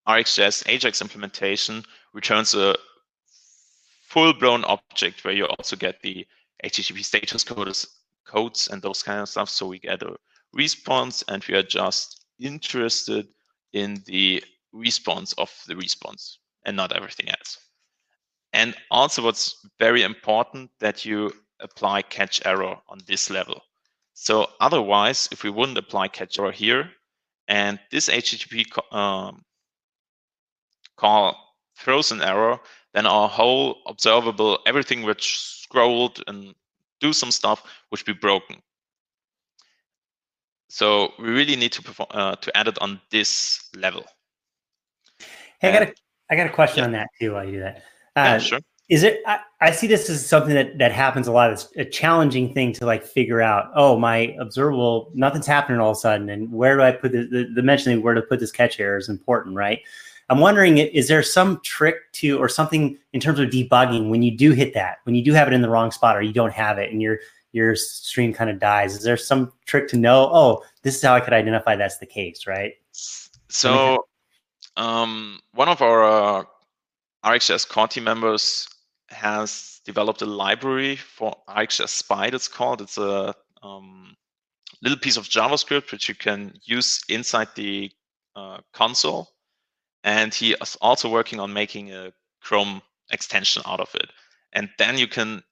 RxJS 0.07 0.67
Ajax 0.67 1.01
implementation 1.01 1.83
returns 2.13 2.53
a 2.53 2.75
full-blown 4.03 4.63
object 4.65 5.23
where 5.23 5.33
you 5.33 5.45
also 5.45 5.75
get 5.75 6.01
the 6.01 6.25
HTTP 6.63 7.03
status 7.03 7.43
codes, 7.43 7.87
codes 8.25 8.67
and 8.67 8.81
those 8.81 9.03
kind 9.03 9.21
of 9.21 9.29
stuff. 9.29 9.49
So 9.49 9.67
we 9.67 9.79
get 9.79 10.01
a 10.01 10.15
response 10.53 11.23
and 11.27 11.43
we 11.47 11.55
are 11.55 11.63
just 11.63 12.25
interested 12.39 13.27
in 13.73 14.01
the 14.05 14.43
response 14.71 15.33
of 15.33 15.51
the 15.67 15.75
response 15.75 16.39
and 16.65 16.75
not 16.75 16.91
everything 16.91 17.29
else. 17.29 17.57
And 18.53 18.75
also 18.89 19.23
what's 19.23 19.65
very 19.77 20.01
important 20.01 20.71
that 20.79 21.05
you 21.05 21.31
apply 21.59 22.01
catch 22.03 22.41
error 22.45 22.77
on 22.87 22.99
this 23.05 23.29
level. 23.29 23.61
So 24.13 24.47
otherwise, 24.59 25.29
if 25.31 25.43
we 25.43 25.49
wouldn't 25.49 25.77
apply 25.77 26.07
catch 26.07 26.39
error 26.39 26.51
here, 26.51 26.91
and 27.47 27.79
this 27.91 28.09
HTTP 28.09 28.65
um, 28.95 29.43
call 30.99 31.35
throws 31.75 32.11
an 32.11 32.21
error, 32.21 32.59
then 32.93 33.05
our 33.05 33.27
whole 33.27 33.77
observable, 33.87 34.59
everything 34.65 35.03
which 35.03 35.39
scrolled 35.39 36.21
and 36.27 36.53
do 36.99 37.13
some 37.13 37.31
stuff, 37.31 37.63
would 37.91 38.03
be 38.05 38.13
broken. 38.13 38.57
So 40.67 41.13
we 41.17 41.29
really 41.29 41.55
need 41.55 41.71
to 41.71 41.81
perform, 41.81 42.09
uh, 42.11 42.35
to 42.35 42.57
add 42.57 42.67
it 42.67 42.77
on 42.79 43.01
this 43.09 43.69
level. 43.75 44.05
Hey, 45.59 45.69
I 45.69 45.71
got 45.73 45.81
a 45.83 45.93
I 46.29 46.35
got 46.35 46.45
a 46.45 46.53
question 46.53 46.79
yeah. 46.79 46.85
on 46.85 46.91
that 46.91 47.07
too. 47.19 47.33
While 47.33 47.45
you 47.45 47.53
do 47.53 47.59
that, 47.61 47.77
uh, 48.15 48.23
yeah, 48.23 48.37
sure. 48.37 48.59
Is 48.87 49.03
it? 49.03 49.21
I, 49.25 49.39
I, 49.61 49.71
see 49.71 49.85
this 49.87 50.09
as 50.09 50.25
something 50.25 50.53
that 50.55 50.77
that 50.77 50.91
happens 50.91 51.27
a 51.27 51.31
lot. 51.31 51.51
It's 51.51 51.69
a 51.75 51.85
challenging 51.85 52.53
thing 52.53 52.73
to 52.73 52.85
like 52.85 53.03
figure 53.05 53.41
out. 53.41 53.71
Oh, 53.75 53.97
my 53.99 54.35
observable, 54.39 55.11
nothing's 55.13 55.47
happening 55.47 55.79
all 55.79 55.91
of 55.91 55.97
a 55.97 55.99
sudden, 55.99 56.29
and 56.29 56.51
where 56.51 56.75
do 56.75 56.83
I 56.83 56.91
put 56.91 57.11
the, 57.11 57.27
the, 57.29 57.51
the 57.55 57.61
mentioning 57.61 58.01
where 58.01 58.15
to 58.15 58.21
put 58.21 58.39
this 58.39 58.51
catch 58.51 58.79
error 58.79 58.97
is 58.97 59.09
important, 59.09 59.55
right? 59.55 59.79
I'm 60.29 60.39
wondering, 60.39 60.77
is 60.77 61.07
there 61.07 61.23
some 61.23 61.59
trick 61.63 62.11
to 62.13 62.37
or 62.37 62.47
something 62.47 62.97
in 63.13 63.19
terms 63.19 63.39
of 63.39 63.49
debugging 63.49 64.09
when 64.09 64.21
you 64.21 64.35
do 64.35 64.51
hit 64.51 64.75
that, 64.75 64.97
when 65.03 65.15
you 65.15 65.23
do 65.23 65.33
have 65.33 65.47
it 65.47 65.53
in 65.53 65.61
the 65.61 65.69
wrong 65.69 65.89
spot 65.91 66.15
or 66.15 66.21
you 66.21 66.33
don't 66.33 66.53
have 66.53 66.77
it 66.77 66.91
and 66.91 67.01
your 67.01 67.19
your 67.51 67.75
stream 67.75 68.31
kind 68.31 68.49
of 68.49 68.59
dies? 68.59 68.95
Is 68.95 69.03
there 69.03 69.17
some 69.17 69.51
trick 69.65 69.87
to 69.89 69.97
know? 69.97 70.29
Oh, 70.31 70.63
this 70.83 70.95
is 70.95 71.01
how 71.01 71.15
I 71.15 71.19
could 71.19 71.33
identify 71.33 71.75
that's 71.75 71.97
the 71.97 72.05
case, 72.05 72.45
right? 72.45 72.73
So, 72.91 74.05
um, 74.77 75.39
one 75.53 75.67
of 75.67 75.81
our 75.81 76.03
uh, 76.03 76.43
RxJS 77.25 77.67
core 77.67 77.87
team 77.87 78.03
members 78.03 78.67
has 79.09 79.81
developed 79.83 80.21
a 80.21 80.27
library 80.27 80.95
for 80.95 81.35
RxJS 81.49 81.89
Spy. 81.89 82.27
It's 82.27 82.47
called. 82.47 82.81
It's 82.81 82.99
a 82.99 83.33
um, 83.63 84.15
little 84.83 84.99
piece 84.99 85.17
of 85.17 85.27
JavaScript 85.27 85.91
which 85.91 86.07
you 86.07 86.13
can 86.13 86.53
use 86.63 87.01
inside 87.09 87.47
the 87.55 87.91
uh, 88.35 88.59
console 88.73 89.27
and 90.03 90.33
he 90.33 90.53
is 90.53 90.77
also 90.81 91.09
working 91.09 91.39
on 91.39 91.53
making 91.53 91.91
a 91.91 92.11
Chrome 92.41 92.81
extension 93.11 93.61
out 93.65 93.79
of 93.79 93.93
it. 93.95 94.09
And 94.53 94.69
then 94.77 94.97
you 94.97 95.07
can 95.07 95.43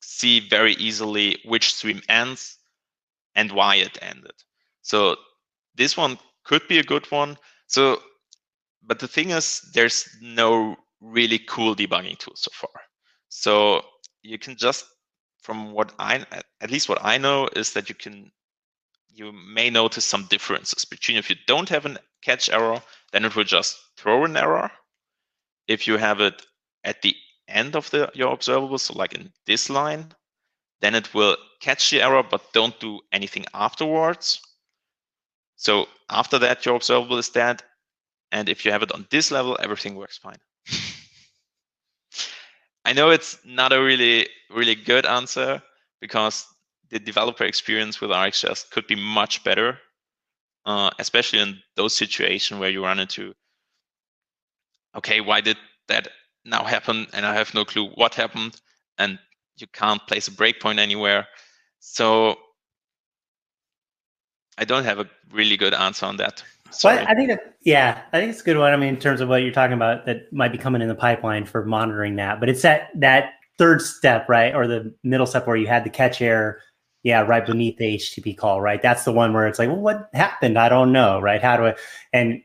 see 0.00 0.40
very 0.40 0.74
easily 0.74 1.38
which 1.44 1.74
stream 1.74 2.02
ends 2.08 2.58
and 3.34 3.52
why 3.52 3.76
it 3.76 3.98
ended. 4.02 4.34
So 4.82 5.16
this 5.74 5.96
one 5.96 6.18
could 6.44 6.66
be 6.68 6.78
a 6.78 6.84
good 6.84 7.10
one. 7.10 7.36
So, 7.66 8.02
but 8.82 8.98
the 8.98 9.08
thing 9.08 9.30
is, 9.30 9.60
there's 9.74 10.08
no 10.20 10.76
really 11.00 11.38
cool 11.38 11.74
debugging 11.74 12.18
tool 12.18 12.34
so 12.36 12.50
far. 12.52 12.70
So 13.28 13.82
you 14.22 14.38
can 14.38 14.56
just, 14.56 14.86
from 15.42 15.72
what 15.72 15.92
I, 15.98 16.24
at 16.60 16.70
least 16.70 16.88
what 16.88 17.04
I 17.04 17.18
know, 17.18 17.48
is 17.56 17.72
that 17.72 17.88
you 17.88 17.94
can, 17.94 18.30
you 19.08 19.32
may 19.32 19.70
notice 19.70 20.04
some 20.04 20.26
differences 20.26 20.84
between 20.84 21.16
if 21.16 21.30
you 21.30 21.36
don't 21.46 21.68
have 21.68 21.86
a 21.86 21.98
catch 22.22 22.48
error 22.48 22.82
then 23.12 23.24
it 23.24 23.34
will 23.36 23.44
just 23.44 23.78
throw 23.96 24.24
an 24.24 24.36
error. 24.36 24.70
If 25.68 25.86
you 25.86 25.96
have 25.96 26.20
it 26.20 26.46
at 26.84 27.02
the 27.02 27.14
end 27.48 27.76
of 27.76 27.90
the 27.90 28.10
your 28.14 28.32
observable, 28.32 28.78
so 28.78 28.94
like 28.94 29.14
in 29.14 29.32
this 29.46 29.70
line, 29.70 30.12
then 30.80 30.94
it 30.94 31.12
will 31.14 31.36
catch 31.60 31.90
the 31.90 32.02
error, 32.02 32.22
but 32.22 32.52
don't 32.52 32.78
do 32.80 33.00
anything 33.12 33.46
afterwards. 33.54 34.40
So 35.56 35.88
after 36.10 36.38
that, 36.38 36.64
your 36.66 36.76
observable 36.76 37.18
is 37.18 37.30
dead. 37.30 37.62
And 38.32 38.48
if 38.48 38.64
you 38.64 38.72
have 38.72 38.82
it 38.82 38.92
on 38.92 39.06
this 39.10 39.30
level, 39.30 39.56
everything 39.60 39.94
works 39.94 40.18
fine. 40.18 40.38
I 42.84 42.92
know 42.92 43.10
it's 43.10 43.38
not 43.44 43.72
a 43.72 43.82
really, 43.82 44.28
really 44.50 44.74
good 44.74 45.06
answer 45.06 45.62
because 46.00 46.46
the 46.90 46.98
developer 46.98 47.44
experience 47.44 48.00
with 48.00 48.10
RxJS 48.10 48.70
could 48.70 48.86
be 48.86 48.94
much 48.94 49.42
better 49.42 49.78
uh, 50.66 50.90
especially 50.98 51.38
in 51.38 51.58
those 51.76 51.96
situations 51.96 52.60
where 52.60 52.70
you 52.70 52.82
run 52.84 52.98
into, 52.98 53.32
okay, 54.96 55.20
why 55.20 55.40
did 55.40 55.56
that 55.88 56.08
now 56.44 56.64
happen? 56.64 57.06
And 57.12 57.24
I 57.24 57.34
have 57.34 57.54
no 57.54 57.64
clue 57.64 57.88
what 57.94 58.14
happened, 58.14 58.60
and 58.98 59.18
you 59.56 59.68
can't 59.68 60.04
place 60.06 60.28
a 60.28 60.32
breakpoint 60.32 60.78
anywhere. 60.78 61.26
So 61.78 62.36
I 64.58 64.64
don't 64.64 64.84
have 64.84 64.98
a 64.98 65.08
really 65.32 65.56
good 65.56 65.72
answer 65.72 66.04
on 66.04 66.16
that. 66.16 66.42
Sorry. 66.70 66.96
Well, 66.96 67.06
I 67.08 67.14
think 67.14 67.28
that 67.28 67.54
yeah, 67.62 68.02
I 68.12 68.18
think 68.18 68.32
it's 68.32 68.40
a 68.40 68.44
good 68.44 68.58
one. 68.58 68.72
I 68.72 68.76
mean, 68.76 68.88
in 68.88 68.96
terms 68.98 69.20
of 69.20 69.28
what 69.28 69.42
you're 69.42 69.52
talking 69.52 69.74
about, 69.74 70.04
that 70.06 70.32
might 70.32 70.50
be 70.50 70.58
coming 70.58 70.82
in 70.82 70.88
the 70.88 70.96
pipeline 70.96 71.44
for 71.44 71.64
monitoring 71.64 72.16
that. 72.16 72.40
But 72.40 72.48
it's 72.48 72.62
that 72.62 72.88
that 72.96 73.34
third 73.56 73.80
step, 73.80 74.28
right, 74.28 74.52
or 74.52 74.66
the 74.66 74.92
middle 75.04 75.26
step 75.26 75.46
where 75.46 75.56
you 75.56 75.68
had 75.68 75.84
the 75.84 75.90
catch 75.90 76.20
error 76.20 76.60
yeah, 77.06 77.20
right 77.20 77.46
beneath 77.46 77.78
the 77.78 77.98
HTTP 77.98 78.36
call, 78.36 78.60
right? 78.60 78.82
That's 78.82 79.04
the 79.04 79.12
one 79.12 79.32
where 79.32 79.46
it's 79.46 79.60
like, 79.60 79.68
well, 79.68 79.78
what 79.78 80.10
happened? 80.12 80.58
I 80.58 80.68
don't 80.68 80.90
know, 80.90 81.20
right? 81.20 81.40
How 81.40 81.56
do 81.56 81.66
I? 81.66 81.76
And 82.12 82.42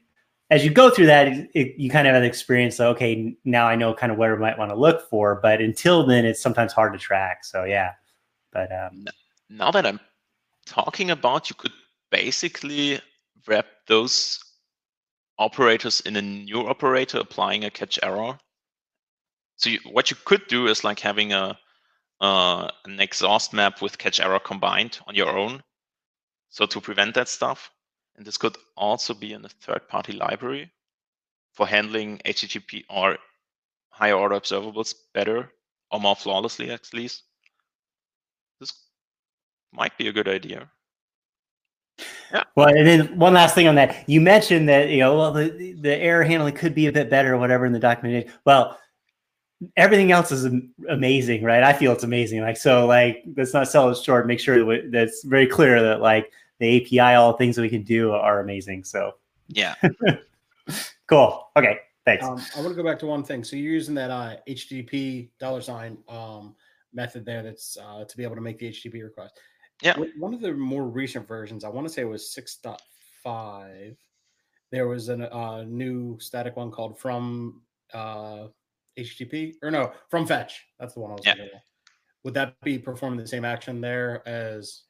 as 0.51 0.63
you 0.63 0.69
go 0.69 0.91
through 0.91 1.07
that, 1.07 1.29
it, 1.55 1.73
you 1.79 1.89
kind 1.89 2.07
of 2.07 2.13
have 2.13 2.21
an 2.21 2.29
experience. 2.29 2.75
So, 2.75 2.91
okay, 2.91 3.35
now 3.43 3.65
I 3.65 3.75
know 3.75 3.95
kind 3.95 4.11
of 4.11 4.19
where 4.19 4.35
I 4.35 4.37
might 4.37 4.59
want 4.59 4.69
to 4.69 4.75
look 4.75 5.09
for. 5.09 5.39
But 5.41 5.61
until 5.61 6.05
then, 6.05 6.25
it's 6.25 6.39
sometimes 6.39 6.73
hard 6.73 6.93
to 6.93 6.99
track. 6.99 7.43
So, 7.43 7.63
yeah. 7.63 7.93
But 8.53 8.71
um, 8.71 9.07
now 9.49 9.71
that 9.71 9.83
I'm 9.83 9.99
talking 10.67 11.09
about, 11.09 11.49
you 11.49 11.55
could 11.55 11.73
basically 12.11 12.99
wrap 13.47 13.65
those 13.87 14.43
operators 15.39 16.01
in 16.01 16.15
a 16.17 16.21
new 16.21 16.67
operator 16.67 17.17
applying 17.17 17.65
a 17.65 17.71
catch 17.71 17.97
error. 18.03 18.37
So, 19.55 19.71
you, 19.71 19.79
what 19.89 20.11
you 20.11 20.17
could 20.23 20.45
do 20.47 20.67
is 20.67 20.83
like 20.83 20.99
having 20.99 21.33
a 21.33 21.57
uh, 22.21 22.69
an 22.85 22.99
exhaust 22.99 23.51
map 23.51 23.81
with 23.81 23.97
catch 23.97 24.19
error 24.19 24.39
combined 24.39 24.99
on 25.07 25.15
your 25.15 25.37
own. 25.37 25.61
So 26.49 26.65
to 26.67 26.79
prevent 26.79 27.15
that 27.15 27.27
stuff. 27.27 27.71
And 28.15 28.25
this 28.25 28.37
could 28.37 28.55
also 28.77 29.13
be 29.13 29.33
in 29.33 29.43
a 29.43 29.49
third 29.49 29.87
party 29.87 30.13
library 30.13 30.71
for 31.53 31.65
handling 31.65 32.19
HTTP 32.19 32.83
or 32.89 33.17
higher 33.89 34.15
order 34.15 34.35
observables 34.35 34.93
better 35.13 35.51
or 35.91 35.99
more 35.99 36.15
flawlessly 36.15 36.69
at 36.69 36.93
least. 36.93 37.23
This 38.59 38.71
might 39.73 39.97
be 39.97 40.07
a 40.07 40.13
good 40.13 40.27
idea. 40.27 40.69
Yeah. 42.31 42.43
Well, 42.55 42.67
and 42.67 42.87
then 42.87 43.19
one 43.19 43.33
last 43.33 43.55
thing 43.55 43.67
on 43.67 43.75
that. 43.75 44.07
You 44.07 44.21
mentioned 44.21 44.69
that, 44.69 44.89
you 44.89 44.99
know, 44.99 45.17
well, 45.17 45.31
the, 45.31 45.75
the 45.79 45.97
error 45.97 46.23
handling 46.23 46.55
could 46.55 46.75
be 46.75 46.87
a 46.87 46.91
bit 46.91 47.09
better 47.09 47.33
or 47.33 47.37
whatever 47.37 47.65
in 47.65 47.73
the 47.73 47.79
documentation. 47.79 48.31
Well, 48.45 48.77
everything 49.77 50.11
else 50.11 50.31
is 50.31 50.45
amazing, 50.89 51.43
right? 51.43 51.63
I 51.63 51.73
feel 51.73 51.91
it's 51.91 52.03
amazing. 52.03 52.41
Like, 52.41 52.57
so 52.57 52.85
like, 52.85 53.23
let's 53.37 53.53
not 53.53 53.67
sell 53.67 53.89
it 53.89 53.97
short. 53.97 54.27
Make 54.27 54.39
sure 54.39 54.63
that 54.63 54.91
that's 54.91 55.23
very 55.23 55.47
clear 55.47 55.81
that 55.81 56.01
like 56.01 56.31
the 56.59 56.81
API, 56.81 57.15
all 57.15 57.31
the 57.31 57.37
things 57.37 57.55
that 57.55 57.61
we 57.61 57.69
can 57.69 57.83
do 57.83 58.11
are 58.11 58.39
amazing. 58.39 58.83
So 58.83 59.15
yeah. 59.47 59.75
Cool. 61.11 61.49
Okay. 61.57 61.79
Thanks. 62.05 62.23
Um, 62.23 62.41
I 62.55 62.61
want 62.61 62.69
to 62.69 62.81
go 62.81 62.89
back 62.89 62.97
to 62.99 63.05
one 63.05 63.21
thing. 63.21 63.43
So 63.43 63.57
you're 63.57 63.73
using 63.73 63.93
that 63.95 64.09
uh, 64.09 64.37
HTTP 64.47 65.29
dollar 65.39 65.59
sign 65.59 65.97
um, 66.07 66.55
method 66.93 67.25
there. 67.25 67.43
That's 67.43 67.77
uh, 67.77 68.05
to 68.05 68.17
be 68.17 68.23
able 68.23 68.35
to 68.35 68.41
make 68.41 68.59
the 68.59 68.69
HTTP 68.69 69.03
request. 69.03 69.37
Yeah. 69.81 69.97
One 70.17 70.33
of 70.33 70.39
the 70.39 70.53
more 70.53 70.87
recent 70.87 71.27
versions, 71.27 71.65
I 71.65 71.67
want 71.67 71.85
to 71.85 71.93
say 71.93 72.03
it 72.03 72.05
was 72.05 72.33
6.5. 72.33 73.97
There 74.71 74.87
was 74.87 75.09
a 75.09 75.35
uh, 75.35 75.65
new 75.67 76.17
static 76.21 76.55
one 76.55 76.71
called 76.71 76.97
from 76.97 77.61
uh, 77.93 78.47
HTTP 78.97 79.55
or 79.61 79.71
no 79.71 79.91
from 80.09 80.25
fetch. 80.25 80.61
That's 80.79 80.93
the 80.93 80.99
one 80.99 81.11
I 81.11 81.15
was 81.15 81.25
Yeah. 81.25 81.35
thinking. 81.35 81.59
Would 82.23 82.33
that 82.35 82.59
be 82.61 82.77
performing 82.77 83.19
the 83.19 83.27
same 83.27 83.45
action 83.45 83.81
there 83.81 84.27
as 84.27 84.83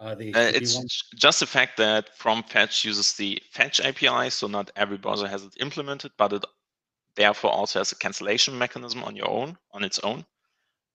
uh, 0.00 0.14
the 0.14 0.34
Uh, 0.34 0.50
it's 0.54 0.74
one? 0.74 0.86
just 1.14 1.40
the 1.40 1.46
fact 1.46 1.76
that 1.76 2.16
from 2.16 2.42
fetch 2.42 2.84
uses 2.84 3.14
the 3.14 3.40
fetch 3.52 3.80
API, 3.80 4.30
so 4.30 4.46
not 4.46 4.70
every 4.76 4.98
browser 4.98 5.28
has 5.28 5.44
it 5.44 5.54
implemented, 5.60 6.12
but 6.18 6.32
it 6.32 6.44
therefore 7.14 7.50
also 7.50 7.80
has 7.80 7.92
a 7.92 7.96
cancellation 7.96 8.58
mechanism 8.58 9.02
on 9.04 9.16
your 9.16 9.30
own, 9.30 9.56
on 9.72 9.84
its 9.84 9.98
own. 10.00 10.24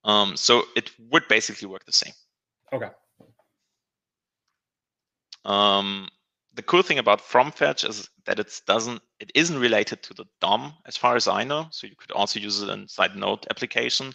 Um, 0.04 0.36
so 0.36 0.64
it 0.76 0.92
would 1.10 1.28
basically 1.28 1.68
work 1.68 1.86
the 1.86 1.92
same. 1.92 2.14
Okay. 2.74 2.90
Um, 5.46 6.10
the 6.62 6.68
cool 6.68 6.84
thing 6.84 7.00
about 7.00 7.22
from 7.22 7.52
fetch 7.52 7.84
is 7.84 8.08
that 8.26 8.38
it 8.38 8.62
doesn't, 8.68 9.02
it 9.20 9.32
isn't 9.34 9.58
related 9.58 10.04
to 10.04 10.14
the 10.14 10.26
DOM 10.42 10.74
as 10.86 10.96
far 10.96 11.16
as 11.16 11.28
I 11.28 11.44
know. 11.44 11.66
So 11.72 11.88
you 11.88 11.96
could 11.98 12.12
also 12.12 12.40
use 12.40 12.62
it 12.62 12.70
inside 12.70 13.16
Node 13.16 13.48
application. 13.50 14.14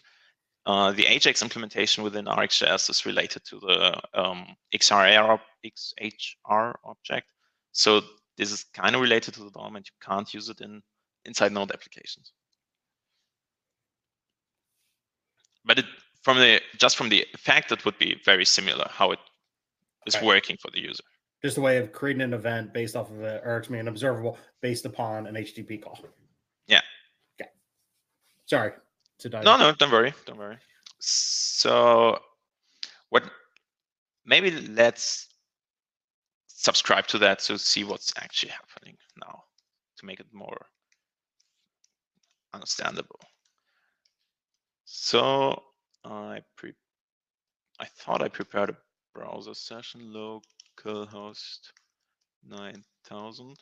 Uh, 0.65 0.93
the 0.93 1.07
Ajax 1.07 1.43
implementation 1.43 2.05
within 2.05 2.27
RxJS 2.27 2.89
is 2.89 3.05
related 3.05 3.45
to 3.47 3.59
the 3.59 4.01
um, 4.15 4.47
XRR, 4.73 5.41
XHR 5.65 6.75
object. 6.85 7.33
So 7.73 8.01
this 8.37 8.53
is 8.53 8.65
kind 8.75 8.95
of 8.95 9.01
related 9.03 9.35
to 9.35 9.41
the 9.43 9.51
DOM, 9.51 9.75
and 9.75 9.85
you 9.85 9.97
can't 10.01 10.33
use 10.33 10.49
it 10.49 10.61
in 10.61 10.83
inside 11.25 11.51
Node 11.51 11.73
applications. 11.73 12.33
But 15.65 15.81
it, 15.81 15.87
from 16.23 16.39
the 16.39 16.61
just 16.79 16.97
from 16.97 17.09
the 17.09 17.27
fact, 17.37 17.73
it 17.73 17.85
would 17.85 17.99
be 17.99 18.21
very 18.25 18.45
similar 18.45 18.87
how 18.89 19.11
it 19.11 19.19
is 20.07 20.15
Right. 20.15 20.25
working 20.25 20.57
for 20.59 20.71
the 20.71 20.81
user. 20.81 21.03
Just 21.43 21.59
a 21.59 21.61
way 21.61 21.79
of 21.79 21.93
creating 21.93 22.23
an 22.23 22.35
event 22.35 22.73
based 22.73 22.97
off 22.97 23.11
of 23.11 23.21
it, 23.21 23.43
or 23.45 23.59
excuse 23.59 23.73
me, 23.73 23.79
an 23.79 23.89
observable 23.89 24.39
based 24.63 24.85
upon 24.87 25.27
an 25.27 25.35
HTTP 25.35 25.83
call. 25.83 25.99
Yeah. 26.67 26.81
Okay. 27.41 27.51
Sorry 28.47 28.73
to 29.19 29.29
dive. 29.29 29.45
No, 29.45 29.57
no, 29.57 29.73
don't 29.73 29.93
worry, 29.93 30.15
don't 30.25 30.39
worry. 30.39 30.57
So, 30.99 32.19
what? 33.11 33.25
Maybe 34.25 34.51
let's 34.51 35.29
subscribe 36.47 37.07
to 37.09 37.19
that 37.19 37.39
to 37.39 37.59
see 37.59 37.85
what's 37.85 38.13
actually 38.17 38.51
happening 38.51 38.97
now 39.21 39.45
to 39.99 40.07
make 40.07 40.21
it 40.21 40.27
more 40.33 40.67
understandable. 42.53 43.21
So 44.85 45.63
I 46.05 46.41
pre 46.57 46.73
I 47.79 47.85
thought 47.85 48.23
I 48.23 48.29
prepared 48.29 48.71
a 48.71 48.77
browser 49.15 49.55
session 49.55 50.13
localhost 50.77 51.73
9000. 52.49 53.57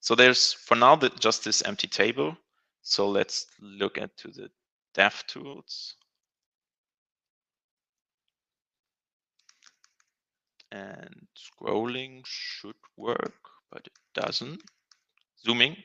So 0.00 0.14
there's 0.14 0.52
for 0.52 0.74
now 0.74 0.96
the, 0.96 1.08
just 1.18 1.44
this 1.44 1.62
empty 1.62 1.88
table. 1.88 2.36
So 2.82 3.08
let's 3.08 3.46
look 3.60 3.96
into 3.96 4.28
the 4.28 4.50
dev 4.94 5.24
tools. 5.26 5.96
And 10.70 11.26
scrolling 11.36 12.22
should 12.26 12.74
work, 12.96 13.34
but 13.70 13.86
it 13.86 13.92
doesn't. 14.14 14.60
Zooming. 15.44 15.76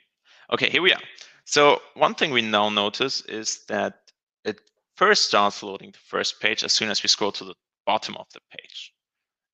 Okay, 0.52 0.70
here 0.70 0.82
we 0.82 0.94
are. 0.94 1.02
So 1.46 1.82
one 1.94 2.16
thing 2.16 2.32
we 2.32 2.42
now 2.42 2.70
notice 2.70 3.22
is 3.22 3.66
that 3.68 4.12
it 4.44 4.60
first 4.96 5.26
starts 5.26 5.62
loading 5.64 5.92
the 5.92 6.00
first 6.00 6.42
page 6.42 6.64
as 6.64 6.74
soon 6.74 6.90
as 6.90 7.04
we 7.04 7.08
scroll 7.08 7.32
to 7.34 7.46
the 7.46 7.56
bottom 7.86 8.18
of 8.18 8.28
the 8.34 8.42
page. 8.52 8.94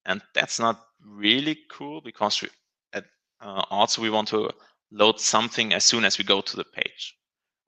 And 0.06 0.22
that's 0.34 0.60
not 0.60 0.86
really 1.04 1.58
cool 1.70 2.02
because 2.02 2.41
we, 2.41 2.50
at, 2.94 3.06
uh, 3.41 3.63
also 3.70 4.02
we 4.02 4.10
want 4.10 4.28
to 4.30 4.52
load 4.91 5.20
something 5.20 5.74
as 5.74 5.84
soon 5.84 6.06
as 6.06 6.18
we 6.18 6.24
go 6.24 6.41
to 6.41 6.56
the 6.56 6.63
page, 6.63 7.18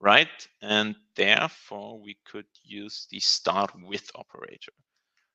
right? 0.00 0.28
And 0.62 0.94
therefore 1.16 2.00
we 2.00 2.16
could 2.24 2.46
use 2.62 3.06
the 3.10 3.20
start 3.20 3.72
with 3.82 4.10
operator. 4.14 4.72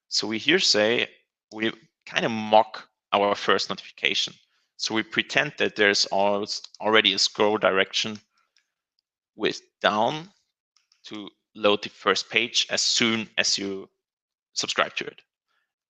So 0.07 0.27
we 0.27 0.37
here 0.37 0.59
say 0.59 1.07
we 1.53 1.71
kind 2.05 2.25
of 2.25 2.31
mock 2.31 2.87
our 3.11 3.35
first 3.35 3.69
notification. 3.69 4.33
So 4.77 4.95
we 4.95 5.03
pretend 5.03 5.53
that 5.57 5.75
there's 5.75 6.05
already 6.07 7.13
a 7.13 7.19
scroll 7.19 7.57
direction 7.57 8.19
with 9.35 9.61
down 9.81 10.29
to 11.05 11.29
load 11.55 11.83
the 11.83 11.89
first 11.89 12.29
page 12.29 12.67
as 12.69 12.81
soon 12.81 13.29
as 13.37 13.57
you 13.57 13.89
subscribe 14.53 14.95
to 14.95 15.05
it. 15.05 15.21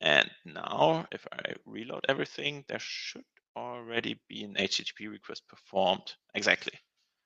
And 0.01 0.29
now 0.45 1.05
if 1.11 1.25
I 1.31 1.53
reload 1.65 2.05
everything, 2.09 2.65
there 2.67 2.79
should 2.79 3.23
already 3.55 4.19
be 4.27 4.43
an 4.43 4.55
HTTP 4.55 5.09
request 5.09 5.43
performed. 5.47 6.13
Exactly. 6.35 6.73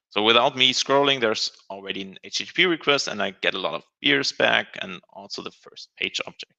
So 0.09 0.23
without 0.23 0.55
me 0.55 0.73
scrolling, 0.73 1.19
there's 1.19 1.51
already 1.69 2.01
an 2.01 2.17
HTTP 2.25 2.69
request 2.69 3.07
and 3.07 3.21
I 3.21 3.31
get 3.41 3.55
a 3.55 3.59
lot 3.59 3.73
of 3.73 3.83
beers 4.01 4.31
back 4.31 4.77
and 4.81 5.01
also 5.11 5.41
the 5.41 5.51
first 5.51 5.89
page 5.97 6.21
object. 6.25 6.53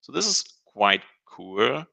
So 0.00 0.12
this 0.12 0.26
is 0.26 0.44
quite 0.66 1.02
cool. 1.26 1.84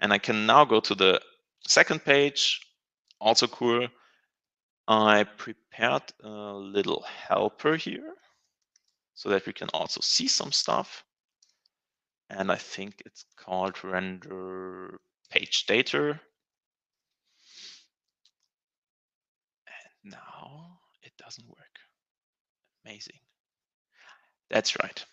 And 0.00 0.12
I 0.12 0.18
can 0.18 0.46
now 0.46 0.64
go 0.64 0.80
to 0.80 0.94
the 0.94 1.20
second 1.66 2.04
page, 2.04 2.60
also 3.20 3.46
cool. 3.46 3.88
I 4.88 5.24
prepared 5.24 6.02
a 6.22 6.28
little 6.28 7.02
helper 7.02 7.76
here 7.76 8.14
so 9.14 9.30
that 9.30 9.46
we 9.46 9.52
can 9.52 9.68
also 9.72 10.00
see 10.02 10.28
some 10.28 10.52
stuff. 10.52 11.02
And 12.28 12.50
I 12.50 12.56
think 12.56 13.02
it's 13.06 13.24
called 13.36 13.82
render 13.84 14.98
page 15.30 15.66
data. 15.66 16.20
And 19.66 20.12
now 20.12 20.78
it 21.02 21.12
doesn't 21.16 21.48
work. 21.48 21.78
Amazing. 22.84 23.18
That's 24.50 24.76
right. 24.82 25.04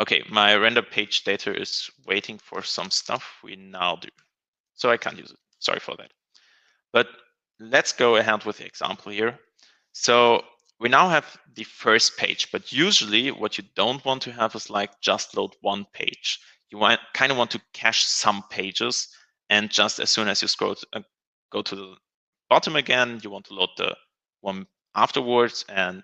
Okay, 0.00 0.22
my 0.30 0.56
render 0.56 0.82
page 0.82 1.24
data 1.24 1.54
is 1.54 1.90
waiting 2.06 2.38
for 2.38 2.62
some 2.62 2.90
stuff 2.90 3.38
we 3.44 3.56
now 3.56 3.96
do. 3.96 4.08
So 4.74 4.90
I 4.90 4.96
can't 4.96 5.18
use 5.18 5.30
it. 5.30 5.38
Sorry 5.58 5.80
for 5.80 5.94
that. 5.96 6.10
But 6.92 7.08
let's 7.58 7.92
go 7.92 8.16
ahead 8.16 8.44
with 8.44 8.58
the 8.58 8.66
example 8.66 9.12
here. 9.12 9.38
So 9.92 10.42
we 10.80 10.88
now 10.88 11.08
have 11.10 11.36
the 11.54 11.64
first 11.64 12.16
page, 12.16 12.50
but 12.50 12.72
usually 12.72 13.30
what 13.30 13.58
you 13.58 13.64
don't 13.76 14.04
want 14.04 14.22
to 14.22 14.32
have 14.32 14.54
is 14.54 14.70
like 14.70 15.00
just 15.02 15.36
load 15.36 15.54
one 15.60 15.86
page. 15.92 16.40
You 16.70 16.78
want 16.78 17.00
kind 17.12 17.30
of 17.30 17.38
want 17.38 17.50
to 17.50 17.60
cache 17.74 18.04
some 18.04 18.42
pages, 18.50 19.08
and 19.50 19.70
just 19.70 20.00
as 20.00 20.10
soon 20.10 20.26
as 20.26 20.40
you 20.40 20.48
scroll 20.48 20.74
to, 20.76 20.86
uh, 20.94 21.00
go 21.52 21.60
to 21.60 21.76
the 21.76 21.96
bottom 22.48 22.76
again, 22.76 23.20
you 23.22 23.28
want 23.30 23.44
to 23.46 23.54
load 23.54 23.68
the 23.76 23.94
one 24.40 24.66
afterwards, 24.94 25.66
and 25.68 26.02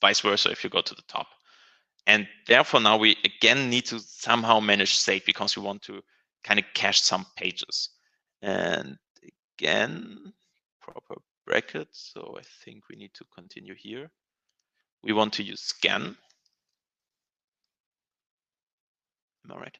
vice 0.00 0.20
versa 0.20 0.50
if 0.50 0.62
you 0.62 0.70
go 0.70 0.80
to 0.80 0.94
the 0.94 1.02
top. 1.08 1.26
And 2.06 2.28
therefore 2.46 2.80
now 2.80 2.96
we 2.98 3.16
again 3.24 3.68
need 3.68 3.86
to 3.86 3.98
somehow 3.98 4.60
manage 4.60 4.94
state 4.94 5.26
because 5.26 5.56
we 5.56 5.62
want 5.62 5.82
to 5.82 6.00
kind 6.44 6.60
of 6.60 6.66
cache 6.72 7.00
some 7.02 7.26
pages. 7.36 7.90
And 8.42 8.96
again, 9.58 10.32
proper 10.80 11.16
brackets. 11.48 12.12
So 12.14 12.36
I 12.38 12.42
think 12.64 12.84
we 12.88 12.96
need 12.96 13.14
to 13.14 13.24
continue 13.34 13.74
here. 13.74 14.10
We 15.02 15.12
want 15.12 15.32
to 15.34 15.42
use 15.42 15.60
scan. 15.60 16.16
Am 19.44 19.52
I 19.52 19.56
right? 19.56 19.78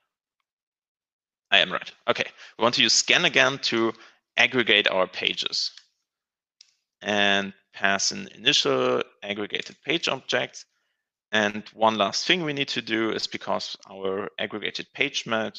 I 1.51 1.59
am 1.59 1.73
right. 1.73 1.93
Okay. 2.09 2.25
We 2.59 2.63
want 2.63 2.75
to 2.77 2.83
use 2.83 2.95
scan 2.95 3.25
again 3.25 3.59
to 3.65 3.93
aggregate 4.37 4.89
our 4.89 5.07
pages 5.07 5.73
and 7.03 7.53
pass 7.75 8.11
an 8.11 8.29
initial 8.35 9.03
aggregated 9.23 9.77
page 9.85 10.09
object. 10.09 10.65
And 11.33 11.65
one 11.75 11.99
last 11.99 12.27
thing 12.27 12.43
we 12.45 12.55
need 12.55 12.69
to 12.69 12.83
do 12.83 13.13
is 13.13 13.27
because 13.27 13.77
our 13.91 14.31
aggregated 14.39 14.87
page 14.95 15.27
mat, 15.27 15.59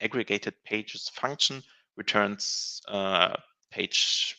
aggregated 0.00 0.54
pages 0.64 1.10
function 1.14 1.62
returns 1.96 2.80
uh, 2.88 3.36
page 3.70 4.36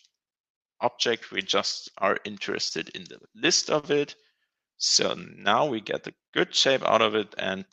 object. 0.82 1.32
We 1.32 1.42
just 1.42 1.90
are 1.98 2.18
interested 2.24 2.90
in 2.90 3.04
the 3.06 3.20
list 3.36 3.70
of 3.70 3.92
it. 3.92 4.16
So 4.78 5.16
now 5.36 5.66
we 5.66 5.82
get 5.82 6.08
a 6.08 6.14
good 6.34 6.54
shape 6.54 6.84
out 6.88 7.02
of 7.02 7.16
it 7.16 7.34
and 7.38 7.66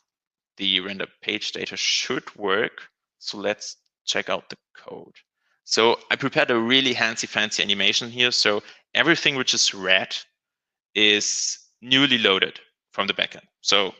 the 0.57 0.79
render 0.79 1.07
page 1.21 1.51
data 1.51 1.77
should 1.77 2.35
work. 2.35 2.81
So 3.19 3.37
let's 3.37 3.77
check 4.05 4.29
out 4.29 4.49
the 4.49 4.57
code. 4.75 5.15
So 5.65 5.99
I 6.11 6.15
prepared 6.15 6.51
a 6.51 6.59
really 6.59 6.93
fancy, 6.93 7.27
fancy 7.27 7.63
animation 7.63 8.09
here. 8.09 8.31
So 8.31 8.63
everything 8.93 9.35
which 9.35 9.53
is 9.53 9.73
red 9.73 10.15
is 10.93 11.59
newly 11.81 12.17
loaded 12.17 12.59
from 12.91 13.07
the 13.07 13.13
backend. 13.13 13.45
So 13.61 13.93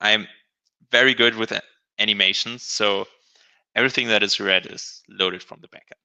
I'm 0.00 0.26
very 0.90 1.14
good 1.14 1.36
with 1.36 1.52
animations. 1.98 2.62
So 2.64 3.06
everything 3.74 4.08
that 4.08 4.22
is 4.22 4.40
red 4.40 4.66
is 4.66 5.02
loaded 5.08 5.42
from 5.42 5.60
the 5.60 5.68
backend. 5.68 5.98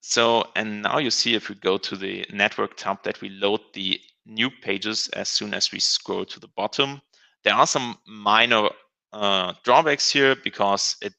So, 0.00 0.44
and 0.56 0.82
now 0.82 0.98
you 0.98 1.10
see 1.10 1.34
if 1.34 1.48
we 1.48 1.54
go 1.56 1.76
to 1.78 1.96
the 1.96 2.26
network 2.32 2.76
tab 2.76 3.02
that 3.04 3.20
we 3.20 3.28
load 3.28 3.60
the 3.74 4.00
new 4.26 4.50
pages 4.50 5.08
as 5.08 5.28
soon 5.28 5.52
as 5.54 5.72
we 5.72 5.80
scroll 5.80 6.24
to 6.24 6.40
the 6.40 6.48
bottom. 6.56 7.00
There 7.44 7.54
are 7.54 7.66
some 7.66 7.98
minor 8.06 8.68
uh, 9.12 9.54
drawbacks 9.62 10.10
here 10.10 10.36
because 10.36 10.96
it, 11.02 11.14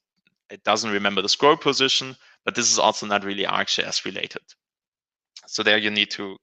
it 0.50 0.64
doesn't 0.64 0.92
remember 0.92 1.22
the 1.22 1.30
scroll 1.30 1.58
position, 1.58 2.16
but 2.44 2.56
this 2.56 2.72
is 2.72 2.80
also 2.80 3.06
not 3.06 3.24
really 3.24 3.44
RxJS 3.44 4.06
related. 4.06 4.42
So 5.48 5.64
there 5.64 5.78
you 5.78 5.92
need 5.92 6.12
to 6.12 6.38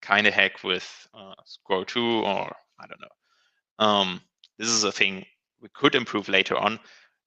kind 0.00 0.26
of 0.26 0.34
hack 0.34 0.64
with 0.64 1.06
uh, 1.14 1.34
scroll 1.44 1.84
to, 1.86 2.00
or 2.00 2.54
I 2.80 2.86
don't 2.86 3.00
know. 3.00 3.84
Um, 3.84 4.20
this 4.58 4.68
is 4.68 4.84
a 4.84 4.92
thing 4.92 5.24
we 5.60 5.68
could 5.74 5.94
improve 5.94 6.28
later 6.28 6.56
on. 6.56 6.78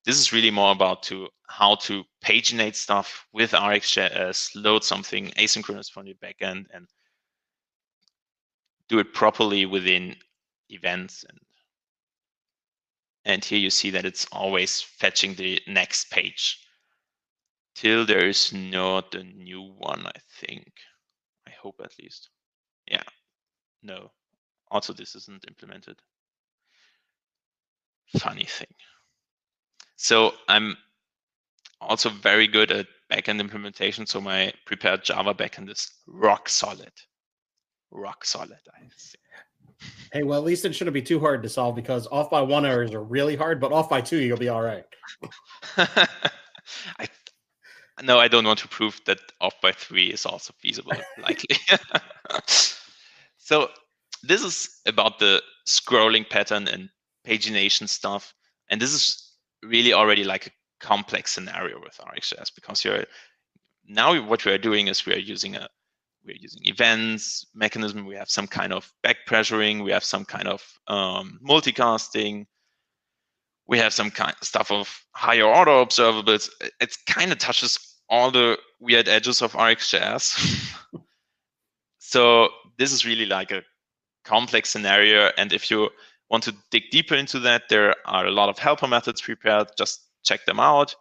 This 0.06 0.20
is 0.20 0.32
really 0.32 0.52
more 0.52 0.72
about 0.72 1.02
to 1.04 1.30
how 1.48 1.76
to 1.76 2.04
paginate 2.24 2.76
stuff 2.76 3.26
with 3.34 3.52
RxJS, 3.52 4.52
load 4.56 4.84
something 4.84 5.32
asynchronous 5.32 5.91
from 5.91 6.06
your 6.06 6.15
backend, 6.18 6.65
and 6.74 6.88
do 8.88 9.00
it 9.00 9.13
properly 9.13 9.65
within 9.65 10.15
events. 10.70 11.26
And 11.28 11.39
and 13.26 13.44
here 13.44 13.58
you 13.58 13.72
see 13.72 13.89
that 13.91 14.06
it's 14.06 14.28
always 14.32 14.82
fetching 14.82 15.34
the 15.34 15.60
next 15.68 16.12
page 16.12 16.60
till 17.74 18.06
there 18.06 18.28
is 18.28 18.54
not 18.54 19.15
a 19.15 19.24
new 19.24 19.74
one. 19.78 20.06
I 20.06 20.20
think. 20.39 20.72
I 21.48 21.52
hope 21.52 21.82
at 21.84 21.98
least. 22.00 22.30
Yeah. 22.88 23.04
No. 23.82 24.12
Also, 24.70 24.94
this 24.94 25.15
isn't 25.15 25.46
implemented. 25.48 26.00
Funny 28.20 28.46
thing. 28.46 28.68
So 29.95 30.34
I'm 30.47 30.77
also 31.81 32.10
very 32.10 32.47
good 32.47 32.71
at 32.71 32.88
backend 33.12 33.39
implementation. 33.39 34.05
So 34.05 34.19
my 34.19 34.53
prepared 34.65 35.03
Java 35.03 35.34
backend 35.34 35.69
is 35.69 35.89
rock 36.08 36.49
solid. 36.49 36.91
Rock 37.91 38.25
solid, 38.25 38.60
I 38.73 38.88
say. 38.95 39.19
Hey, 40.13 40.23
well, 40.23 40.39
at 40.39 40.45
least 40.45 40.63
it 40.65 40.73
shouldn't 40.73 40.93
be 40.93 41.01
too 41.01 41.19
hard 41.19 41.43
to 41.43 41.49
solve 41.49 41.75
because 41.75 42.08
off 42.08 42.29
by 42.29 42.41
one 42.41 42.65
errors 42.65 42.93
are 42.93 43.03
really 43.03 43.36
hard, 43.36 43.60
but 43.60 43.73
off 43.73 43.89
by 43.89 44.01
two, 44.01 44.17
you'll 44.17 44.38
be 44.38 44.49
all 44.49 44.62
right. 44.62 44.86
I 45.77 47.08
no, 48.03 48.19
I 48.19 48.27
don't 48.27 48.45
want 48.45 48.60
to 48.60 48.67
prove 48.67 48.99
that 49.05 49.19
off 49.39 49.60
by 49.62 49.71
three 49.71 50.08
is 50.08 50.25
also 50.25 50.53
feasible, 50.60 50.93
likely. 51.21 51.58
so 53.38 53.69
this 54.23 54.43
is 54.43 54.81
about 54.86 55.19
the 55.19 55.41
scrolling 55.65 56.29
pattern 56.29 56.67
and 56.67 56.89
pagination 57.25 57.88
stuff. 57.88 58.34
And 58.69 58.81
this 58.81 58.93
is 58.93 59.31
really 59.65 59.93
already 59.93 60.23
like 60.23 60.47
a 60.47 60.51
complex 60.80 61.32
scenario 61.32 61.80
with 61.80 61.97
RxJS 61.97 62.54
because 62.56 62.84
you're 62.84 63.06
now 63.88 64.19
what 64.23 64.45
we 64.45 64.51
are 64.51 64.58
doing 64.58 64.88
is 64.88 65.06
we 65.06 65.13
are 65.13 65.19
using 65.19 65.56
a 65.56 65.67
we're 66.25 66.36
using 66.39 66.65
events 66.65 67.45
mechanism. 67.54 68.06
We 68.06 68.15
have 68.15 68.30
some 68.30 68.47
kind 68.47 68.73
of 68.73 68.91
back 69.04 69.17
pressuring. 69.28 69.84
We 69.84 69.91
have 69.91 70.04
some 70.04 70.25
kind 70.25 70.47
of 70.47 70.63
um, 70.88 71.39
multicasting. 71.47 72.47
We 73.67 73.78
have 73.78 73.93
some 73.93 74.12
kind 74.12 74.36
of 74.39 74.47
stuff 74.47 74.71
of 74.71 75.06
higher 75.12 75.45
order 75.45 75.71
observables. 75.71 76.49
It 76.80 76.97
kind 77.08 77.32
of 77.32 77.38
touches 77.38 77.95
all 78.10 78.32
the 78.32 78.58
weird 78.80 79.08
edges 79.08 79.41
of 79.41 79.54
RxJS. 79.54 80.73
so 81.99 82.49
this 82.78 82.91
is 82.91 83.06
really 83.06 83.25
like 83.25 83.51
a 83.51 83.63
complex 84.23 84.69
scenario. 84.69 85.32
And 85.38 85.54
if 85.54 85.69
you 85.71 85.89
want 86.30 86.44
to 86.46 86.56
dig 86.72 86.84
deeper 86.92 87.16
into 87.16 87.40
that, 87.40 87.64
there 87.70 87.96
are 88.06 88.26
a 88.26 88.32
lot 88.32 88.50
of 88.50 88.58
helper 88.58 88.88
methods 88.88 89.22
prepared. 89.22 89.68
Just 89.78 90.02
check 90.24 90.46
them 90.46 90.60
out. 90.60 90.96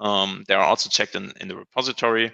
Um, 0.00 0.44
they 0.48 0.54
are 0.54 0.64
also 0.64 0.88
checked 0.88 1.14
in, 1.14 1.32
in 1.40 1.48
the 1.48 1.56
repository. 1.56 2.32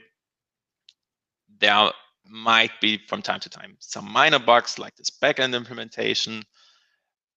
There 1.61 1.91
might 2.25 2.73
be 2.81 2.99
from 3.09 3.23
time 3.23 3.41
to 3.41 3.49
time 3.49 3.77
some 3.81 4.11
minor 4.11 4.39
bugs 4.39 4.79
like 4.79 4.97
this 4.97 5.11
backend 5.11 5.55
implementation, 5.55 6.45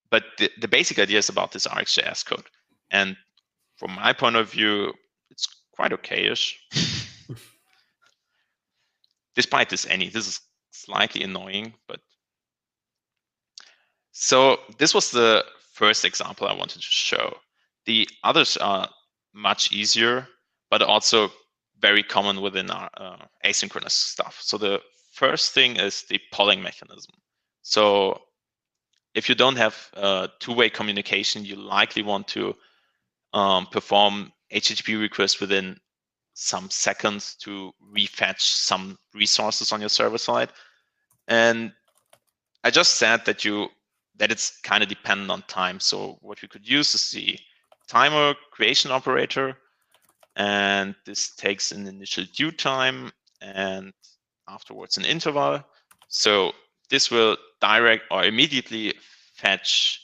but 0.10 0.24
the, 0.38 0.50
the 0.60 0.68
basic 0.68 1.00
idea 1.00 1.18
is 1.18 1.30
about 1.30 1.52
this 1.52 1.68
RxJS 1.68 2.26
code. 2.26 2.46
And 2.92 3.16
from 3.78 3.96
my 3.96 4.14
point 4.14 4.36
of 4.36 4.52
view, 4.52 4.94
it's 5.30 5.48
quite 5.74 5.92
okayish. 5.92 6.56
Despite 9.36 9.70
this 9.70 9.88
any, 9.88 10.10
this 10.10 10.28
is 10.28 10.42
slightly 10.72 11.24
annoying, 11.24 11.74
but 11.88 12.02
so 14.12 14.60
this 14.78 14.94
was 14.94 15.12
the 15.12 15.46
first 15.74 16.06
example 16.06 16.48
I 16.48 16.54
wanted 16.54 16.82
to 16.82 16.88
show. 16.88 17.38
The 17.86 18.08
others 18.24 18.58
are 18.58 18.90
much 19.34 19.72
easier, 19.72 20.28
but 20.70 20.82
also 20.82 21.32
very 21.80 22.04
common 22.04 22.42
within 22.42 22.70
our 22.70 22.90
uh, 22.96 23.26
asynchronous 23.44 23.92
stuff. 23.92 24.40
So 24.42 24.58
the 24.58 24.82
first 25.14 25.54
thing 25.54 25.78
is 25.78 26.04
the 26.04 26.20
polling 26.32 26.62
mechanism. 26.62 27.16
So 27.64 28.22
if 29.14 29.28
you 29.28 29.36
don't 29.36 29.58
have 29.58 29.90
uh, 29.96 30.28
two-way 30.40 30.70
communication, 30.70 31.44
you 31.44 31.56
likely 31.56 32.04
want 32.04 32.28
to 32.30 32.56
um, 33.34 33.66
perform 33.68 34.32
HTTP 34.54 35.00
requests 35.00 35.40
within 35.40 35.78
some 36.34 36.70
seconds 36.70 37.36
to 37.36 37.72
refetch 37.96 38.42
some 38.42 38.98
resources 39.14 39.72
on 39.72 39.80
your 39.80 39.90
server 39.90 40.18
side. 40.18 40.50
And 41.28 41.74
I 42.64 42.72
just 42.72 42.96
said 42.96 43.26
that 43.26 43.44
you 43.44 43.70
that 44.22 44.32
it's 44.32 44.60
kind 44.62 44.84
of 44.84 44.88
dependent 44.88 45.32
on 45.32 45.42
time. 45.48 45.80
So 45.80 46.20
what 46.22 46.44
we 46.44 46.48
could 46.48 46.70
use 46.70 46.94
is 46.94 47.10
the 47.10 47.40
timer 47.88 48.36
creation 48.52 48.92
operator, 48.92 49.58
and 50.36 50.94
this 51.08 51.34
takes 51.36 51.72
an 51.72 51.88
initial 51.88 52.26
due 52.36 52.52
time 52.52 53.12
and 53.42 53.92
afterwards 54.48 54.98
an 54.98 55.06
interval. 55.06 55.64
So 56.08 56.52
this 56.92 57.10
will 57.10 57.36
direct 57.62 58.04
or 58.12 58.24
immediately 58.24 58.94
fetch 59.34 60.00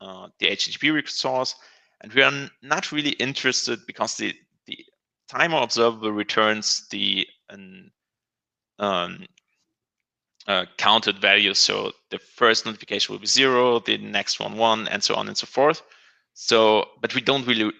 uh, 0.00 0.28
the 0.38 0.46
HTTP 0.46 0.94
resource. 0.94 1.54
And 2.00 2.10
we 2.14 2.22
are 2.22 2.48
not 2.62 2.92
really 2.92 3.10
interested 3.10 3.80
because 3.86 4.16
the, 4.16 4.34
the 4.64 4.78
timer 5.28 5.58
observable 5.58 6.12
returns 6.12 6.88
the 6.88 7.26
an, 7.50 7.90
um, 8.78 9.26
uh, 10.46 10.64
counted 10.78 11.18
value. 11.20 11.52
So 11.52 11.92
the 12.10 12.18
first 12.18 12.66
notification 12.66 13.12
will 13.12 13.20
be 13.20 13.26
zero, 13.26 13.80
the 13.80 13.98
next 13.98 14.40
one 14.40 14.56
one, 14.56 14.88
and 14.88 15.02
so 15.02 15.14
on 15.14 15.28
and 15.28 15.36
so 15.36 15.46
forth. 15.46 15.82
So, 16.34 16.86
but 17.00 17.14
we 17.14 17.20
don't 17.20 17.46
really 17.46 17.72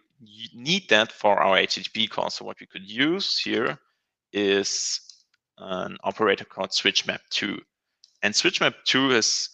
need 0.54 0.88
that 0.90 1.12
for 1.12 1.40
our 1.40 1.56
HTTP 1.56 2.10
call. 2.10 2.30
So 2.30 2.44
what 2.44 2.60
we 2.60 2.66
could 2.66 2.88
use 2.88 3.38
here 3.38 3.78
is 4.32 5.00
an 5.58 5.96
operator 6.04 6.44
called 6.44 6.70
switchMapTo. 6.70 7.58
And 8.22 8.34
switchMapTo 8.34 9.12
is 9.12 9.48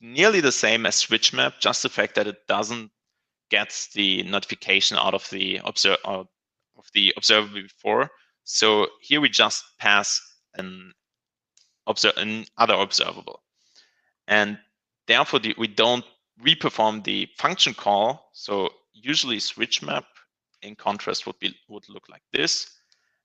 nearly 0.00 0.40
the 0.40 0.52
same 0.52 0.86
as 0.86 1.04
switchmap, 1.04 1.60
just 1.60 1.82
the 1.82 1.88
fact 1.88 2.14
that 2.14 2.26
it 2.26 2.46
doesn't 2.46 2.90
get 3.50 3.88
the 3.94 4.22
notification 4.22 4.96
out 4.96 5.14
of 5.14 5.28
the 5.30 5.60
observe 5.64 5.98
of 6.04 6.26
the 6.94 7.12
observable 7.16 7.62
before. 7.62 8.10
So 8.44 8.86
here 9.00 9.20
we 9.20 9.28
just 9.28 9.64
pass 9.78 10.20
an 10.54 10.92
observe 11.86 12.14
another 12.16 12.74
observable. 12.74 13.42
And 14.30 14.58
therefore, 15.06 15.40
the, 15.40 15.54
we 15.58 15.66
don't 15.66 16.04
reperform 16.42 17.04
the 17.04 17.28
function 17.36 17.74
call. 17.74 18.30
So 18.32 18.70
usually 18.94 19.40
switch 19.40 19.82
map 19.82 20.04
in 20.62 20.76
contrast 20.76 21.26
would 21.26 21.38
be 21.40 21.54
would 21.68 21.88
look 21.88 22.08
like 22.08 22.22
this. 22.32 22.70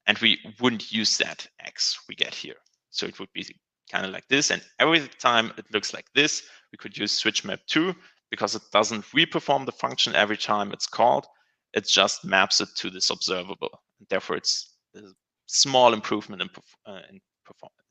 And 0.07 0.17
we 0.17 0.39
wouldn't 0.59 0.91
use 0.91 1.17
that 1.17 1.47
X 1.59 1.99
we 2.09 2.15
get 2.15 2.33
here. 2.33 2.55
So 2.89 3.05
it 3.05 3.19
would 3.19 3.31
be 3.33 3.45
kind 3.91 4.05
of 4.05 4.11
like 4.11 4.27
this. 4.27 4.51
And 4.51 4.61
every 4.79 5.07
time 5.19 5.51
it 5.57 5.65
looks 5.71 5.93
like 5.93 6.05
this, 6.13 6.43
we 6.71 6.77
could 6.77 6.97
use 6.97 7.21
switchMapTo 7.21 7.95
because 8.31 8.55
it 8.55 8.63
doesn't 8.71 9.05
reperform 9.05 9.65
the 9.65 9.71
function 9.71 10.15
every 10.15 10.37
time 10.37 10.71
it's 10.71 10.87
called. 10.87 11.25
It 11.73 11.87
just 11.87 12.25
maps 12.25 12.61
it 12.61 12.69
to 12.77 12.89
this 12.89 13.09
observable. 13.09 13.81
And 13.99 14.07
therefore, 14.09 14.37
it's 14.37 14.75
a 14.95 15.01
small 15.47 15.93
improvement 15.93 16.41
in, 16.41 16.49
uh, 16.85 17.01
in 17.09 17.19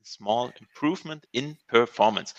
small 0.03 0.51
improvement 0.59 1.25
in 1.33 1.57
performance. 1.67 2.33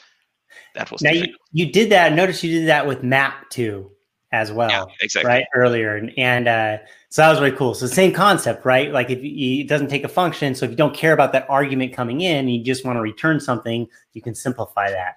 That 0.75 0.91
was 0.91 1.03
now 1.03 1.13
you, 1.13 1.35
you, 1.53 1.71
did 1.73 1.91
that. 1.91 2.13
Notice 2.13 2.43
you 2.43 2.61
did 2.61 2.69
that 2.69 2.87
with 2.87 3.03
mapTo 3.03 3.91
as 4.33 4.53
well. 4.53 4.71
Yeah, 4.71 4.85
exactly. 5.01 5.29
Right 5.29 5.45
earlier, 5.55 5.97
and, 5.97 6.13
and 6.19 6.49
uh, 6.49 6.79
so 7.11 7.23
that 7.23 7.31
was 7.31 7.41
really 7.41 7.57
cool. 7.57 7.75
So 7.75 7.87
same 7.87 8.13
concept, 8.13 8.65
right? 8.65 8.93
Like 8.93 9.11
if 9.11 9.23
you, 9.23 9.61
it 9.63 9.69
doesn't 9.69 9.89
take 9.89 10.05
a 10.05 10.09
function, 10.09 10.55
so 10.55 10.65
if 10.65 10.71
you 10.71 10.77
don't 10.77 10.95
care 10.95 11.13
about 11.13 11.33
that 11.33 11.49
argument 11.49 11.93
coming 11.93 12.21
in, 12.21 12.49
you 12.49 12.63
just 12.63 12.85
want 12.85 12.97
to 12.97 13.01
return 13.01 13.41
something, 13.41 13.87
you 14.13 14.23
can 14.23 14.35
simplify 14.35 14.91
that. 14.91 15.17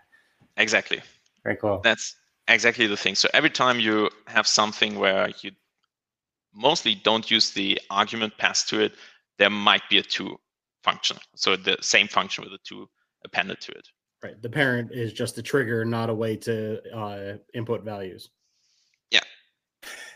Exactly. 0.57 1.01
Very 1.43 1.55
cool. 1.57 1.79
That's 1.83 2.15
exactly 2.47 2.87
the 2.87 2.97
thing. 2.97 3.15
So 3.15 3.29
every 3.33 3.49
time 3.49 3.79
you 3.79 4.09
have 4.27 4.47
something 4.47 4.99
where 4.99 5.29
you 5.41 5.51
mostly 6.53 6.95
don't 6.95 7.29
use 7.29 7.51
the 7.51 7.79
argument 7.89 8.37
passed 8.37 8.69
to 8.69 8.81
it, 8.81 8.93
there 9.37 9.49
might 9.49 9.87
be 9.89 9.97
a 9.97 10.03
two 10.03 10.37
function. 10.83 11.17
So 11.35 11.55
the 11.55 11.77
same 11.81 12.07
function 12.07 12.43
with 12.43 12.51
the 12.51 12.59
two 12.63 12.89
appended 13.25 13.61
to 13.61 13.71
it. 13.71 13.87
Right. 14.21 14.41
The 14.41 14.49
parent 14.49 14.91
is 14.91 15.13
just 15.13 15.35
the 15.35 15.41
trigger, 15.41 15.85
not 15.85 16.09
a 16.09 16.13
way 16.13 16.35
to 16.37 16.81
uh, 16.93 17.37
input 17.53 17.83
values. 17.83 18.29
Yeah. 19.11 19.21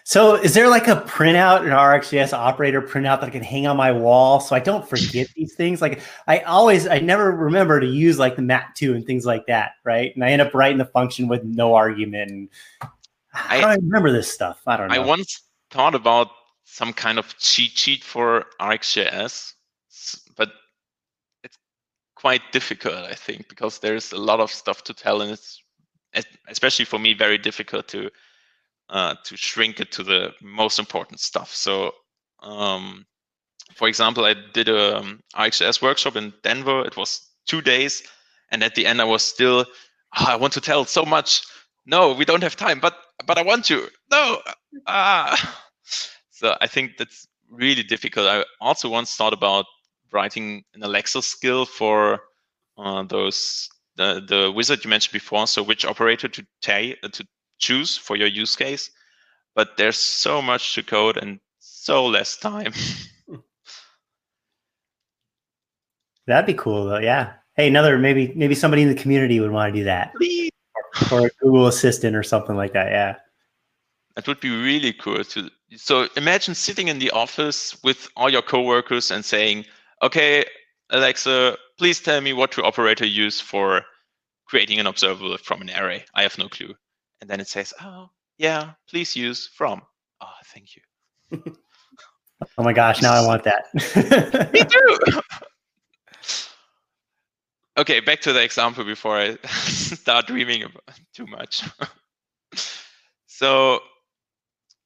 So 0.04 0.36
is 0.36 0.54
there 0.54 0.68
like 0.68 0.89
a 0.89 0.97
printout, 0.97 1.62
an 1.62 1.70
RxJS 1.70 2.34
operator 2.34 2.82
printout 2.82 3.22
that 3.22 3.24
I 3.24 3.30
can 3.30 3.43
hang 3.43 3.66
on 3.66 3.78
my 3.78 3.93
wall 3.93 4.41
so 4.41 4.58
I 4.58 4.60
don't 4.60 4.88
forget 4.88 5.28
these 5.36 5.56
things? 5.56 5.82
Like 5.82 6.01
I 6.28 6.39
always, 6.39 6.86
I 6.86 6.99
never 6.99 7.32
remember 7.32 7.80
to 7.80 7.88
use 7.88 8.20
like 8.20 8.36
the 8.36 8.41
mapTo 8.41 8.93
and 8.93 9.06
things 9.06 9.26
like 9.26 9.45
that, 9.47 9.74
right? 9.86 10.14
And 10.14 10.26
I 10.26 10.32
end 10.32 10.41
up 10.41 10.54
writing 10.54 10.78
the 10.78 10.86
function 10.86 11.30
with 11.30 11.45
no 11.45 11.74
argument. 11.74 12.30
And 12.30 12.49
I, 13.34 13.58
I 13.58 13.62
don't 13.62 13.86
remember 13.86 14.12
this 14.12 14.30
stuff. 14.30 14.62
I 14.68 14.76
don't 14.76 14.89
know. 14.89 14.95
I 14.95 14.99
once 14.99 15.43
thought 15.70 15.95
about 15.95 16.30
some 16.66 16.91
kind 16.91 17.18
of 17.18 17.38
cheat 17.38 17.72
sheet 17.72 18.04
for 18.04 18.47
RxJS, 18.60 19.04
but 19.08 19.32
it's 19.32 19.54
quite 22.24 22.54
difficult, 22.54 22.96
I 22.96 23.16
think, 23.16 23.50
because 23.50 23.80
there's 23.80 24.14
a 24.14 24.18
lot 24.18 24.40
of 24.40 24.50
stuff 24.50 24.82
to 24.86 24.94
tell 24.94 25.22
and 25.22 25.32
it's 25.32 25.62
especially 26.48 26.86
for 26.86 27.00
me 27.00 27.14
very 27.14 27.38
difficult 27.38 27.88
to 27.90 28.10
uh, 28.90 29.16
to 29.26 29.36
shrink 29.36 29.80
it 29.82 29.92
to 29.92 30.04
the 30.04 30.32
most 30.42 30.80
important 30.80 31.20
stuff. 31.20 31.54
So, 31.54 31.92
um, 32.42 33.06
for 33.76 33.90
example, 33.90 34.24
I 34.24 34.36
did 34.54 34.70
a 34.70 35.00
um, 35.00 35.20
workshop 35.82 36.16
in 36.16 36.34
Denver. 36.44 36.86
It 36.86 36.96
was 36.96 37.28
two 37.46 37.62
days, 37.62 38.04
and 38.52 38.64
at 38.64 38.76
the 38.76 38.86
end, 38.86 39.02
I 39.02 39.06
was 39.06 39.24
still, 39.24 39.66
oh, 40.18 40.26
I 40.28 40.38
want 40.38 40.54
to 40.54 40.62
tell 40.62 40.86
so 40.86 41.04
much. 41.04 41.42
No, 41.86 42.14
we 42.14 42.24
don't 42.24 42.44
have 42.44 42.56
time, 42.56 42.80
but 42.80 42.96
but 43.26 43.38
I 43.38 43.44
want 43.44 43.66
to. 43.66 43.90
No, 44.12 44.40
ah. 44.88 45.60
So 46.30 46.58
I 46.60 46.68
think 46.68 46.98
that's 46.98 47.26
really 47.50 47.84
difficult. 47.84 48.28
I 48.28 48.44
also 48.60 48.90
once 48.90 49.16
thought 49.16 49.34
about 49.34 49.66
writing 50.14 50.64
an 50.74 50.84
Alexa 50.84 51.22
skill 51.22 51.66
for 51.66 52.22
uh, 52.78 53.03
those 53.03 53.70
the 53.95 54.24
the 54.28 54.51
wizard 54.51 54.84
you 54.84 54.89
mentioned 54.89 55.14
before. 55.14 55.47
So 55.47 55.64
which 55.64 55.86
operator 55.86 56.28
to 56.28 56.45
take 56.61 57.01
to 57.01 57.28
choose 57.59 57.97
for 57.97 58.16
your 58.16 58.28
use 58.28 58.55
case, 58.55 58.89
but 59.55 59.78
there's 59.78 59.97
so 59.97 60.41
much 60.41 60.74
to 60.76 60.84
code 60.84 61.18
and 61.18 61.39
so 61.59 62.05
less 62.05 62.38
time. 62.38 62.74
That'd 66.28 66.45
be 66.45 66.53
cool 66.53 66.86
though. 66.86 66.99
Yeah. 66.99 67.34
Hey, 67.55 67.68
another 67.68 67.97
maybe 67.97 68.34
maybe 68.36 68.55
somebody 68.55 68.84
in 68.84 68.89
the 68.89 68.95
community 68.95 69.39
would 69.39 69.51
want 69.51 69.74
to 69.74 69.80
do 69.80 69.84
that. 69.84 70.14
Or, 71.11 71.20
or 71.20 71.28
a 71.28 71.30
Google 71.41 71.68
Assistant 71.68 72.16
or 72.16 72.24
something 72.24 72.55
like 72.55 72.74
that. 72.74 72.91
Yeah. 72.91 73.16
That 74.16 74.28
would 74.28 74.39
be 74.39 74.49
really 74.49 74.93
cool 74.93 75.24
to 75.24 75.49
so 75.78 76.07
imagine 76.16 76.55
sitting 76.55 76.88
in 76.88 76.99
the 76.99 77.11
office 77.11 77.82
with 77.84 78.09
all 78.16 78.30
your 78.30 78.41
coworkers 78.41 79.11
and 79.11 79.26
saying, 79.26 79.66
okay, 80.04 80.45
Alexa, 80.91 81.58
please 81.80 81.99
tell 81.99 82.22
me 82.22 82.34
what 82.34 82.51
to 82.51 82.64
operator 82.64 83.06
use 83.06 83.41
for 83.41 83.82
creating 84.45 84.80
an 84.80 84.86
observable 84.86 85.38
from 85.38 85.62
an 85.62 85.72
array. 85.72 86.06
I 86.14 86.22
have 86.22 86.38
no 86.38 86.47
clue 86.47 86.76
and 87.24 87.30
then 87.30 87.39
it 87.39 87.47
says, 87.47 87.74
"Oh, 87.80 88.10
yeah, 88.38 88.74
please 88.89 89.16
use 89.16 89.47
from." 89.47 89.82
Oh, 90.20 90.28
thank 90.47 90.76
you. 90.76 90.82
oh 92.58 92.64
my 92.64 92.74
gosh! 92.74 93.01
Now 93.01 93.14
I 93.14 93.26
want 93.26 93.45
that. 93.45 93.74
Me 94.54 94.62
too. 94.66 95.22
okay, 97.78 98.01
back 98.01 98.20
to 98.22 98.34
the 98.34 98.43
example 98.43 98.84
before 98.84 99.18
I 99.18 99.38
start 99.47 100.28
dreaming 100.28 100.64
about 100.64 100.99
too 101.14 101.26
much. 101.28 101.64
so 103.28 103.80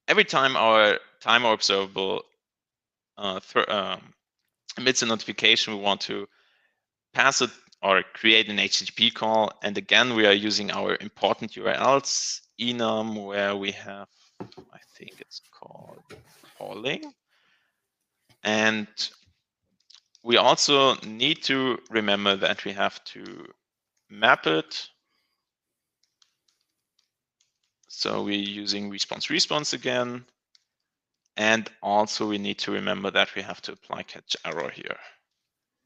every 0.07 0.26
time 0.26 0.55
our 0.55 0.99
timer 1.20 1.53
observable 1.53 2.22
uh, 3.18 3.39
um, 3.68 4.13
emits 4.78 5.01
a 5.01 5.05
notification, 5.05 5.75
we 5.75 5.82
want 5.82 6.01
to 6.01 6.28
pass 7.13 7.41
it 7.41 7.49
or 7.82 8.03
create 8.13 8.49
an 8.49 8.57
HTTP 8.57 9.13
call. 9.13 9.51
And 9.63 9.78
again, 9.78 10.15
we 10.15 10.25
are 10.25 10.34
using 10.34 10.71
our 10.71 10.97
important 10.99 11.51
URLs, 11.53 12.41
enum, 12.59 13.25
where 13.25 13.55
we 13.55 13.71
have, 13.71 14.07
I 14.41 14.80
think 14.95 15.15
it's 15.19 15.41
called 15.51 16.01
polling. 16.57 17.13
And 18.43 18.88
we 20.23 20.38
also 20.38 20.95
need 21.05 21.43
to 21.43 21.80
remember 21.89 22.36
that 22.36 22.65
we 22.65 22.73
have 22.73 23.03
to 23.05 23.45
map 24.09 24.47
it. 24.47 24.88
So 27.88 28.23
we're 28.23 28.38
using 28.38 28.89
response 28.89 29.30
response 29.30 29.73
again. 29.73 30.25
And 31.38 31.70
also 31.84 32.28
we 32.28 32.40
need 32.40 32.58
to 32.60 32.72
remember 32.72 33.12
that 33.12 33.36
we 33.36 33.44
have 33.44 33.62
to 33.64 33.74
apply 33.74 34.04
catch 34.04 34.36
error 34.44 34.70
here. 34.70 34.98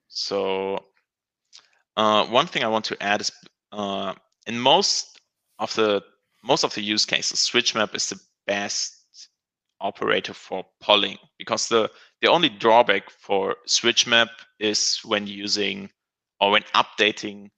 So 0.07 0.85
uh, 1.97 2.25
one 2.27 2.47
thing 2.47 2.63
I 2.63 2.69
want 2.69 2.85
to 2.85 3.03
add 3.03 3.21
is 3.21 3.31
uh, 3.71 4.13
in 4.47 4.59
most 4.59 5.19
of 5.59 5.73
the 5.75 6.01
most 6.43 6.63
of 6.63 6.73
the 6.73 6.81
use 6.81 7.05
cases, 7.05 7.39
switch 7.39 7.75
map 7.75 7.93
is 7.93 8.09
the 8.09 8.19
best 8.47 8.95
operator 9.79 10.33
for 10.33 10.63
polling 10.79 11.17
because 11.37 11.67
the 11.67 11.89
the 12.21 12.29
only 12.29 12.49
drawback 12.49 13.09
for 13.09 13.57
switch 13.65 14.07
map 14.07 14.29
is 14.59 14.99
when 15.03 15.27
using 15.27 15.89
or 16.39 16.51
when 16.51 16.63
updating 16.75 17.49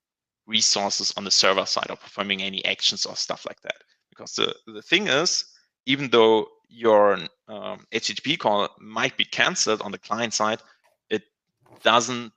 resources 0.47 1.13
on 1.15 1.23
the 1.23 1.31
server 1.31 1.65
side 1.65 1.87
or 1.89 1.95
performing 1.95 2.41
any 2.41 2.63
actions 2.65 3.05
or 3.05 3.15
stuff 3.15 3.45
like 3.45 3.61
that. 3.61 3.75
Because 4.09 4.33
the, 4.33 4.53
the 4.67 4.81
thing 4.81 5.07
is, 5.07 5.45
even 5.85 6.09
though 6.09 6.47
your 6.73 7.19
um, 7.47 7.85
HTTP 7.93 8.37
call 8.37 8.69
might 8.79 9.15
be 9.15 9.25
canceled 9.25 9.81
on 9.81 9.91
the 9.91 9.97
client 9.97 10.33
side, 10.33 10.59
it 11.09 11.23
doesn't 11.83 12.33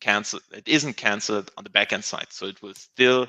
cancel 0.00 0.40
it 0.52 0.66
isn't 0.66 0.96
canceled 0.96 1.50
on 1.56 1.64
the 1.64 1.70
backend 1.70 2.04
side. 2.04 2.26
So 2.30 2.46
it 2.46 2.60
will 2.62 2.74
still 2.74 3.26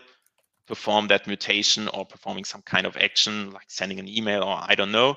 perform 0.67 1.07
that 1.07 1.27
mutation 1.27 1.87
or 1.89 2.05
performing 2.05 2.45
some 2.45 2.61
kind 2.61 2.85
of 2.85 2.97
action 2.97 3.51
like 3.51 3.69
sending 3.69 3.99
an 3.99 4.07
email 4.07 4.43
or 4.43 4.59
I 4.61 4.75
don't 4.75 4.91
know. 4.91 5.15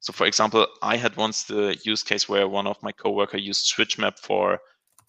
So 0.00 0.12
for 0.12 0.26
example, 0.26 0.66
I 0.82 0.96
had 0.96 1.16
once 1.16 1.44
the 1.44 1.78
use 1.84 2.02
case 2.02 2.28
where 2.28 2.48
one 2.48 2.66
of 2.66 2.82
my 2.82 2.92
coworker 2.92 3.38
used 3.38 3.72
SwitchMap 3.72 4.18
for 4.18 4.58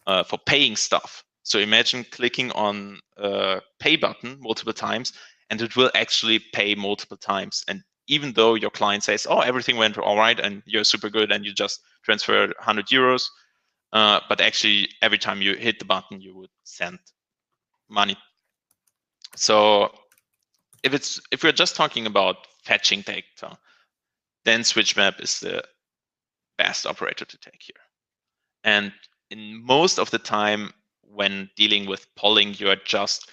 uh, 0.05 0.23
for 0.23 0.37
paying 0.45 0.75
stuff. 0.75 1.23
So 1.43 1.59
imagine 1.59 2.05
clicking 2.11 2.51
on 2.51 2.99
a 3.17 3.61
pay 3.79 3.95
button 3.95 4.37
multiple 4.39 4.73
times 4.73 5.13
and 5.49 5.61
it 5.61 5.75
will 5.75 5.91
actually 5.95 6.39
pay 6.53 6.75
multiple 6.75 7.17
times. 7.17 7.63
And 7.67 7.83
even 8.07 8.33
though 8.33 8.55
your 8.55 8.69
client 8.69 9.03
says, 9.03 9.25
oh, 9.29 9.39
everything 9.39 9.77
went 9.77 9.97
all 9.97 10.17
right 10.17 10.39
and 10.39 10.61
you're 10.65 10.83
super 10.83 11.09
good 11.09 11.31
and 11.31 11.45
you 11.45 11.53
just 11.53 11.81
transferred 12.03 12.53
100 12.57 12.87
euros, 12.87 13.23
uh, 13.93 14.19
but 14.27 14.41
actually, 14.41 14.89
every 15.03 15.19
time 15.19 15.41
you 15.41 15.55
hit 15.55 15.77
the 15.77 15.85
button, 15.85 16.19
you 16.19 16.35
would 16.35 16.49
send 16.63 16.97
money. 17.89 18.17
So 19.35 19.91
if 20.83 20.93
it's 20.93 21.21
if 21.31 21.43
we're 21.43 21.51
just 21.51 21.75
talking 21.75 22.07
about 22.07 22.47
fetching 22.63 23.01
data, 23.01 23.57
then 24.45 24.61
SwitchMap 24.61 25.21
is 25.21 25.39
the 25.39 25.63
best 26.57 26.87
operator 26.87 27.23
to 27.23 27.37
take 27.37 27.61
here. 27.61 27.83
And 28.63 28.91
in 29.29 29.63
most 29.63 29.99
of 29.99 30.09
the 30.09 30.19
time, 30.19 30.71
when 31.01 31.49
dealing 31.55 31.85
with 31.85 32.07
polling, 32.15 32.55
you 32.57 32.69
are 32.69 32.81
just 32.83 33.29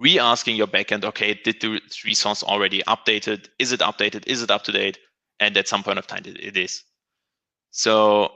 re-asking 0.00 0.56
your 0.56 0.66
backend, 0.66 1.04
okay, 1.04 1.34
did 1.34 1.60
the 1.60 1.80
resource 2.04 2.42
already 2.42 2.82
updated? 2.88 3.48
Is 3.58 3.70
it 3.70 3.80
updated? 3.80 4.26
Is 4.26 4.42
it 4.42 4.50
up 4.50 4.64
to 4.64 4.72
date? 4.72 4.98
And 5.38 5.56
at 5.56 5.68
some 5.68 5.82
point 5.82 5.98
of 5.98 6.06
time, 6.06 6.22
it, 6.24 6.56
is. 6.56 6.82
So 7.70 8.32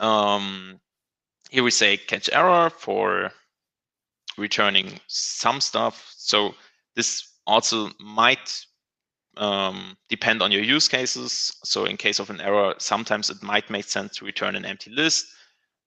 um, 0.00 0.80
here 1.50 1.62
we 1.62 1.70
say 1.70 1.98
catch 1.98 2.28
error 2.32 2.70
for 2.70 3.30
returning 4.38 4.98
some 5.06 5.60
stuff. 5.60 6.12
So 6.16 6.54
this 6.96 7.28
also 7.46 7.90
might 8.00 8.64
um, 9.36 9.96
depend 10.08 10.42
on 10.42 10.52
your 10.52 10.62
use 10.62 10.88
cases. 10.88 11.54
So 11.64 11.84
in 11.84 11.96
case 11.98 12.18
of 12.18 12.30
an 12.30 12.40
error, 12.40 12.74
sometimes 12.78 13.30
it 13.30 13.42
might 13.42 13.70
make 13.70 13.84
sense 13.84 14.16
to 14.16 14.24
return 14.24 14.56
an 14.56 14.64
empty 14.64 14.90
list. 14.90 15.26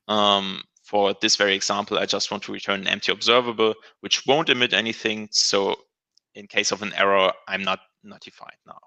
Um, 0.08 0.64
for 0.86 1.16
this 1.20 1.36
very 1.36 1.56
example, 1.56 1.98
I 1.98 2.06
just 2.06 2.30
want 2.30 2.44
to 2.44 2.54
return 2.54 2.82
an 2.82 2.88
empty 2.88 3.12
observable, 3.12 3.74
which 4.02 4.26
won't 4.28 4.50
emit 4.50 4.72
anything. 4.74 5.28
So 5.32 5.76
in 6.36 6.48
case 6.48 6.72
of 6.72 6.84
an 6.84 6.94
error, 6.94 7.34
I'm 7.48 7.64
not 7.64 7.80
notified 8.04 8.56
now. 8.68 8.80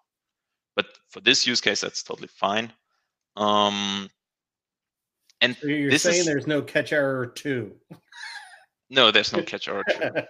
But 0.76 0.86
for 1.10 1.20
this 1.20 1.46
use 1.46 1.60
case, 1.60 1.80
that's 1.80 2.04
totally 2.04 2.28
fine. 2.28 2.72
Um, 3.36 4.08
and 5.40 5.56
so 5.56 5.66
you're 5.66 5.98
saying 5.98 6.20
is, 6.20 6.26
there's 6.26 6.46
no 6.46 6.62
catch 6.62 6.92
error 6.92 7.26
two. 7.26 7.74
No, 8.90 9.10
there's 9.10 9.34
no 9.34 9.42
catch 9.42 9.68
error 9.68 9.84
two. 9.90 10.08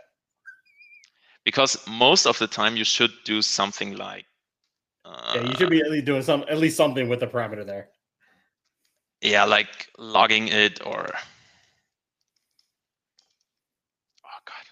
because 1.45 1.79
most 1.87 2.27
of 2.27 2.37
the 2.41 2.49
time 2.49 2.77
you 2.77 2.83
should 2.83 3.12
do 3.25 3.41
something 3.41 3.97
like. 3.97 4.25
Uh, 5.05 5.35
yeah, 5.37 5.43
you 5.43 5.55
should 5.55 5.71
be 5.71 5.81
at 5.81 5.93
least 5.93 6.07
doing 6.07 6.23
some 6.23 6.45
at 6.51 6.59
least 6.59 6.77
something 6.77 7.09
with 7.09 7.21
the 7.21 7.27
parameter 7.29 7.64
there. 7.64 7.91
Yeah, 9.21 9.45
like 9.45 9.89
logging 9.97 10.49
it 10.49 10.85
or. 10.85 11.07
Oh 14.25 14.41
god. 14.45 14.66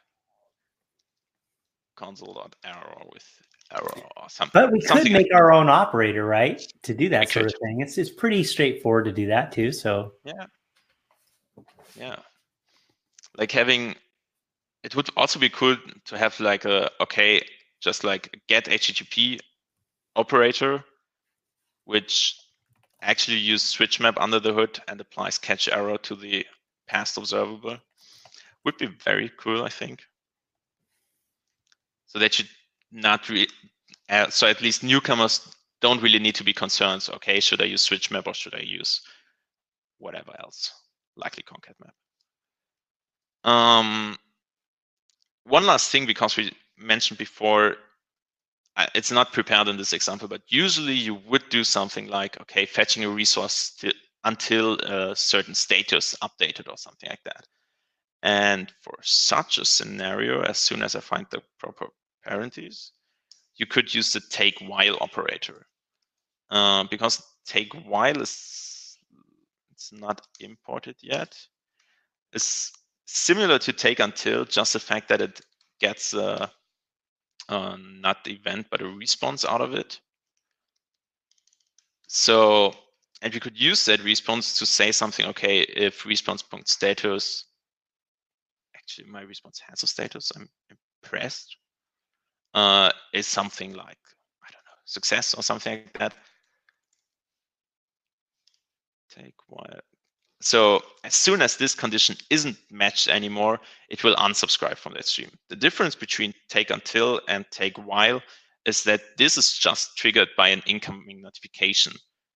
Console.error 1.96 3.02
with 3.12 3.26
error 3.72 4.02
or 4.16 4.28
something. 4.28 4.50
But 4.52 4.72
we 4.72 4.80
could 4.80 5.10
make 5.10 5.34
our 5.34 5.52
own 5.52 5.68
operator, 5.68 6.24
right? 6.24 6.60
To 6.82 6.94
do 6.94 7.08
that 7.08 7.28
sort 7.28 7.46
of 7.46 7.54
thing. 7.62 7.80
It's 7.80 7.98
it's 7.98 8.10
pretty 8.10 8.44
straightforward 8.44 9.06
to 9.06 9.12
do 9.12 9.26
that 9.26 9.50
too. 9.50 9.72
So 9.72 10.12
yeah, 10.24 10.46
yeah, 11.98 12.16
like 13.36 13.50
having 13.50 13.96
it 14.84 14.94
would 14.94 15.10
also 15.16 15.40
be 15.40 15.48
cool 15.48 15.76
to 16.04 16.18
have 16.18 16.38
like 16.38 16.64
a 16.64 16.90
okay, 17.00 17.42
just 17.80 18.04
like 18.04 18.40
get 18.46 18.66
HTTP 18.66 19.40
operator 20.14 20.84
which 21.86 22.36
actually 23.00 23.38
use 23.38 23.62
switch 23.62 23.98
map 24.00 24.18
under 24.20 24.38
the 24.38 24.52
hood 24.52 24.78
and 24.88 25.00
applies 25.00 25.38
catch 25.38 25.68
error 25.68 25.96
to 25.98 26.14
the 26.14 26.44
past 26.86 27.16
observable. 27.16 27.78
Would 28.64 28.76
be 28.76 28.86
very 28.86 29.30
cool, 29.38 29.62
I 29.62 29.68
think. 29.68 30.04
So 32.06 32.18
that 32.18 32.34
should 32.34 32.48
not 32.92 33.28
really, 33.28 33.48
uh, 34.08 34.30
so 34.30 34.46
at 34.46 34.62
least 34.62 34.82
newcomers 34.82 35.48
don't 35.80 36.02
really 36.02 36.18
need 36.18 36.34
to 36.36 36.44
be 36.44 36.52
concerned. 36.52 37.08
Okay, 37.14 37.40
should 37.40 37.60
I 37.60 37.66
use 37.66 37.82
switch 37.82 38.10
map 38.10 38.26
or 38.26 38.34
should 38.34 38.54
I 38.54 38.60
use 38.60 39.02
whatever 39.98 40.32
else, 40.40 40.72
likely 41.16 41.42
concat 41.42 41.74
map? 41.84 43.52
Um, 43.52 44.16
one 45.44 45.66
last 45.66 45.90
thing, 45.90 46.06
because 46.06 46.36
we 46.36 46.52
mentioned 46.78 47.18
before, 47.18 47.76
it's 48.94 49.12
not 49.12 49.32
prepared 49.32 49.68
in 49.68 49.76
this 49.76 49.92
example, 49.92 50.28
but 50.28 50.42
usually 50.48 50.94
you 50.94 51.14
would 51.14 51.48
do 51.48 51.64
something 51.64 52.08
like, 52.08 52.40
okay, 52.40 52.66
fetching 52.66 53.04
a 53.04 53.08
resource 53.08 53.72
to, 53.78 53.92
until 54.24 54.74
a 54.80 55.14
certain 55.14 55.54
status 55.54 56.14
updated 56.22 56.68
or 56.68 56.76
something 56.76 57.08
like 57.08 57.22
that. 57.24 57.46
And 58.26 58.72
for 58.82 58.98
such 59.02 59.56
a 59.56 59.64
scenario, 59.64 60.42
as 60.42 60.58
soon 60.58 60.82
as 60.82 60.96
I 60.96 61.00
find 61.00 61.28
the 61.30 61.40
proper 61.60 61.86
parentheses, 62.24 62.90
you 63.54 63.66
could 63.66 63.94
use 63.94 64.12
the 64.12 64.20
take 64.20 64.58
while 64.58 64.98
operator. 65.00 65.68
Uh, 66.50 66.82
because 66.90 67.22
take 67.46 67.72
while 67.86 68.20
is 68.20 68.98
it's 69.70 69.92
not 69.92 70.26
imported 70.40 70.96
yet. 71.00 71.38
It's 72.32 72.72
similar 73.04 73.60
to 73.60 73.72
take 73.72 74.00
until, 74.00 74.44
just 74.44 74.72
the 74.72 74.80
fact 74.80 75.08
that 75.08 75.20
it 75.20 75.40
gets 75.80 76.12
a, 76.12 76.50
a 77.48 77.76
not 77.78 78.24
the 78.24 78.32
event 78.32 78.66
but 78.72 78.82
a 78.82 78.88
response 78.88 79.44
out 79.44 79.60
of 79.60 79.72
it. 79.72 80.00
So, 82.08 82.74
and 83.22 83.32
we 83.32 83.38
could 83.38 83.60
use 83.60 83.84
that 83.84 84.02
response 84.02 84.58
to 84.58 84.66
say 84.66 84.90
something. 84.90 85.26
Okay, 85.26 85.60
if 85.60 86.04
response.status, 86.04 87.44
actually 88.86 89.10
my 89.10 89.22
response 89.22 89.60
a 89.82 89.86
status. 89.86 90.30
I'm 90.36 90.48
impressed. 91.02 91.56
Uh, 92.54 92.90
is 93.12 93.26
something 93.26 93.74
like 93.74 93.98
I 94.42 94.50
don't 94.50 94.64
know 94.64 94.78
success 94.84 95.34
or 95.34 95.42
something 95.42 95.74
like 95.74 95.98
that. 95.98 96.14
Take 99.10 99.34
while 99.48 99.80
so 100.40 100.82
as 101.04 101.14
soon 101.14 101.42
as 101.42 101.56
this 101.56 101.74
condition 101.74 102.16
isn't 102.30 102.56
matched 102.70 103.08
anymore, 103.08 103.58
it 103.88 104.04
will 104.04 104.14
unsubscribe 104.16 104.76
from 104.76 104.94
that 104.94 105.06
stream. 105.06 105.30
The 105.48 105.56
difference 105.56 105.94
between 105.94 106.34
take 106.48 106.70
until 106.70 107.20
and 107.28 107.44
take 107.50 107.76
while 107.78 108.22
is 108.64 108.84
that 108.84 109.00
this 109.16 109.38
is 109.38 109.56
just 109.56 109.96
triggered 109.96 110.28
by 110.36 110.48
an 110.48 110.62
incoming 110.66 111.22
notification 111.22 111.94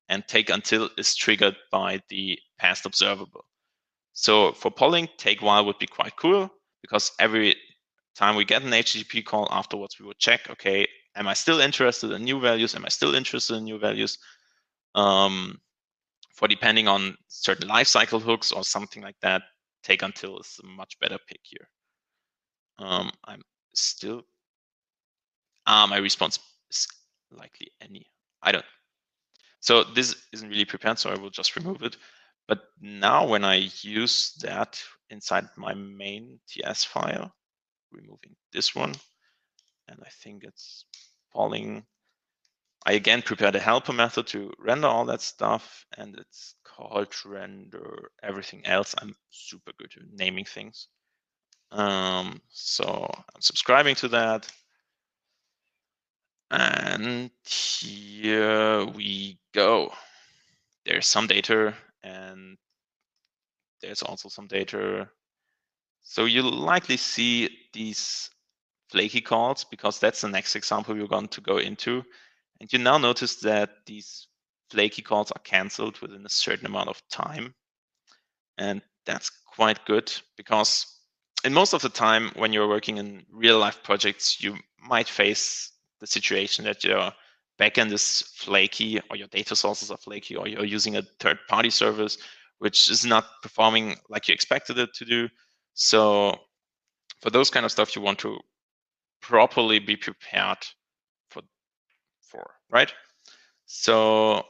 and 0.09 0.27
take 0.27 0.51
until 0.51 0.89
is 0.97 1.15
triggered 1.15 1.57
by 1.71 2.01
the 2.09 2.39
past 2.59 2.87
observable. 2.87 3.45
So 4.21 4.53
for 4.53 4.71
polling, 4.71 5.09
take 5.17 5.41
while 5.41 5.65
would 5.65 5.79
be 5.79 5.87
quite 5.87 6.15
cool 6.17 6.51
because 6.83 7.11
every 7.19 7.57
time 8.15 8.37
we 8.37 8.45
get 8.45 8.61
an 8.61 8.69
HTTP 8.69 9.25
call 9.25 9.49
afterwards, 9.51 9.99
we 9.99 10.05
would 10.05 10.19
check, 10.19 10.51
okay, 10.51 10.87
am 11.17 11.27
I 11.27 11.33
still 11.33 11.59
interested 11.59 12.11
in 12.11 12.23
new 12.25 12.39
values? 12.39 12.75
Am 12.75 12.85
I 12.85 12.91
still 12.91 13.15
interested 13.15 13.55
in 13.55 13.65
new 13.65 13.79
values? 13.79 14.19
Um, 14.95 15.59
for 16.35 16.49
depending 16.49 16.87
on 16.87 17.17
certain 17.29 17.67
lifecycle 17.71 18.21
hooks 18.21 18.53
or 18.53 18.63
something 18.63 19.03
like 19.03 19.17
that, 19.23 19.41
take 19.83 20.03
until 20.03 20.39
is 20.39 20.61
a 20.63 20.67
much 20.67 21.01
better 21.01 21.17
pick 21.27 21.41
here. 21.43 21.67
Um, 22.79 23.11
I'm 23.25 23.41
still, 23.75 24.21
ah, 25.67 25.87
my 25.89 25.97
response 25.97 26.39
is 26.71 26.87
likely 27.31 27.69
any. 27.81 28.05
I 28.43 28.53
don't. 28.53 28.67
So 29.61 29.83
this 29.83 30.15
isn't 30.35 30.51
really 30.51 30.67
prepared, 30.67 30.99
so 30.99 31.09
I 31.09 31.19
will 31.19 31.31
just 31.31 31.57
remove 31.57 31.83
it. 31.83 31.97
But 32.49 32.63
now 32.81 33.27
when 33.27 33.45
I 33.45 33.71
use 33.83 34.33
that 34.43 34.83
inside 35.11 35.49
my 35.57 35.75
main 35.75 36.41
TS 36.49 36.85
file, 36.85 37.33
removing 37.93 38.37
this 38.53 38.75
one, 38.75 38.95
and 39.89 39.99
I 40.05 40.09
think 40.23 40.45
it's 40.45 40.85
polling 41.33 41.85
I 42.87 42.93
again 42.93 43.21
prepared 43.23 43.57
a 43.57 43.61
helper 43.61 43.93
method 43.93 44.27
to 44.29 44.53
render 44.59 44.89
all 44.89 45.05
that 45.07 45.21
stuff, 45.21 45.85
and 45.99 46.17
it's 46.19 46.55
called 46.65 47.15
render 47.27 48.11
everything 48.23 48.65
else. 48.65 48.95
I'm 48.99 49.15
super 49.31 49.73
good 49.79 49.93
at 49.97 50.03
naming 50.13 50.47
things. 50.47 50.89
Um, 51.71 52.41
so 52.49 53.07
I'm 53.35 53.41
subscribing 53.41 53.97
to 53.97 54.09
that. 54.09 54.51
And 56.51 57.31
here 57.47 58.87
we 58.87 59.39
go. 59.53 59.93
There's 60.87 61.07
some 61.07 61.27
data 61.27 61.75
and 62.03 62.57
there's 63.81 64.03
also 64.03 64.29
some 64.29 64.47
data. 64.47 65.09
So 66.03 66.25
you'll 66.25 66.53
likely 66.53 66.97
see 66.97 67.49
these 67.73 68.31
flaky 68.91 69.21
calls 69.21 69.65
because 69.65 69.99
that's 69.99 70.21
the 70.21 70.29
next 70.29 70.57
example 70.57 70.95
we're 70.95 71.07
going 71.07 71.29
to 71.29 71.41
go 71.41 71.59
into. 71.59 72.03
And 72.61 72.73
you 72.73 72.79
now 72.79 72.99
notice 72.99 73.37
that 73.37 73.71
these 73.87 74.29
flaky 74.71 75.03
calls 75.03 75.31
are 75.33 75.41
canceled 75.41 75.99
within 76.01 76.25
a 76.27 76.31
certain 76.31 76.67
amount 76.67 76.89
of 76.89 77.03
time. 77.09 77.55
And 78.59 78.83
that's 79.07 79.31
quite 79.47 79.85
good 79.87 80.13
because 80.37 80.87
in 81.45 81.55
most 81.55 81.73
of 81.73 81.83
the 81.83 81.89
time 81.89 82.31
when 82.35 82.53
you're 82.53 82.69
working 82.69 82.99
in 82.99 83.25
real 83.33 83.59
life 83.59 83.83
projects, 83.83 84.43
you 84.43 84.57
might 84.79 85.09
face 85.09 85.73
the 86.01 86.07
situation 86.07 86.65
that 86.65 86.85
your 86.85 87.13
backend 87.61 87.93
is 87.93 88.23
flaky 88.35 89.01
or 89.11 89.17
your 89.17 89.29
data 89.29 89.55
sources 89.55 89.91
are 89.91 89.99
flaky 89.99 90.35
or 90.37 90.49
you're 90.49 90.65
using 90.65 90.97
a 90.97 91.03
third 91.21 91.39
party 91.49 91.71
service 91.71 92.17
which 92.59 92.91
is 92.91 93.05
not 93.05 93.25
performing 93.43 93.97
like 94.09 94.29
you 94.29 94.35
expected 94.35 94.79
it 94.79 94.93
to 94.95 95.05
do. 95.05 95.29
So 95.75 96.37
for 97.21 97.31
those 97.31 97.51
kind 97.51 97.65
of 97.65 97.73
stuff, 97.73 97.97
you 97.97 98.03
want 98.03 98.19
to 98.21 98.39
properly 99.23 99.79
be 99.79 99.97
prepared 99.97 100.59
for, 101.31 101.43
for 102.21 102.51
right? 102.71 102.93
So, 103.65 104.43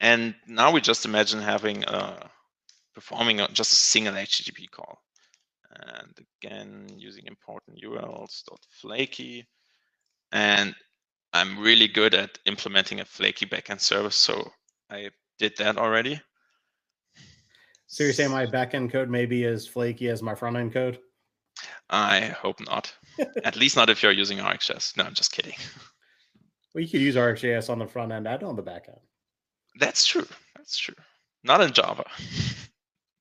and 0.00 0.34
now 0.46 0.72
we 0.72 0.80
just 0.80 1.04
imagine 1.04 1.40
having 1.40 1.84
uh, 1.84 2.18
a, 2.22 2.30
performing 2.94 3.38
just 3.52 3.72
a 3.72 3.76
single 3.76 4.14
HTTP 4.14 4.70
call. 4.70 4.98
And 5.70 6.18
again, 6.42 6.88
using 6.96 7.26
important 7.26 7.78
URLs 7.82 8.44
dot 8.44 8.60
flaky. 8.70 9.46
And 10.32 10.74
I'm 11.32 11.58
really 11.58 11.88
good 11.88 12.14
at 12.14 12.38
implementing 12.46 13.00
a 13.00 13.04
flaky 13.04 13.46
backend 13.46 13.80
service. 13.80 14.16
So 14.16 14.50
I 14.90 15.10
did 15.38 15.56
that 15.58 15.78
already. 15.78 16.20
So 17.86 18.04
you're 18.04 18.12
saying 18.12 18.30
my 18.30 18.46
backend 18.46 18.90
code 18.90 19.10
may 19.10 19.26
be 19.26 19.44
as 19.44 19.66
flaky 19.66 20.08
as 20.08 20.22
my 20.22 20.34
front 20.34 20.56
end 20.56 20.72
code? 20.72 20.98
I 21.90 22.20
hope 22.28 22.58
not. 22.60 22.94
At 23.44 23.56
least 23.56 23.76
not 23.76 23.90
if 23.90 24.02
you're 24.02 24.12
using 24.12 24.38
RxJS. 24.38 24.96
No, 24.96 25.04
I'm 25.04 25.14
just 25.14 25.32
kidding. 25.32 25.54
Well, 26.74 26.82
you 26.82 26.88
could 26.88 27.02
use 27.02 27.16
RxJS 27.16 27.68
on 27.68 27.78
the 27.78 27.86
front 27.86 28.12
end 28.12 28.26
and 28.26 28.42
on 28.42 28.56
the 28.56 28.62
back 28.62 28.86
end. 28.88 29.00
That's 29.78 30.06
true. 30.06 30.26
That's 30.56 30.78
true. 30.78 30.94
Not 31.44 31.60
in 31.60 31.72
Java. 31.72 32.04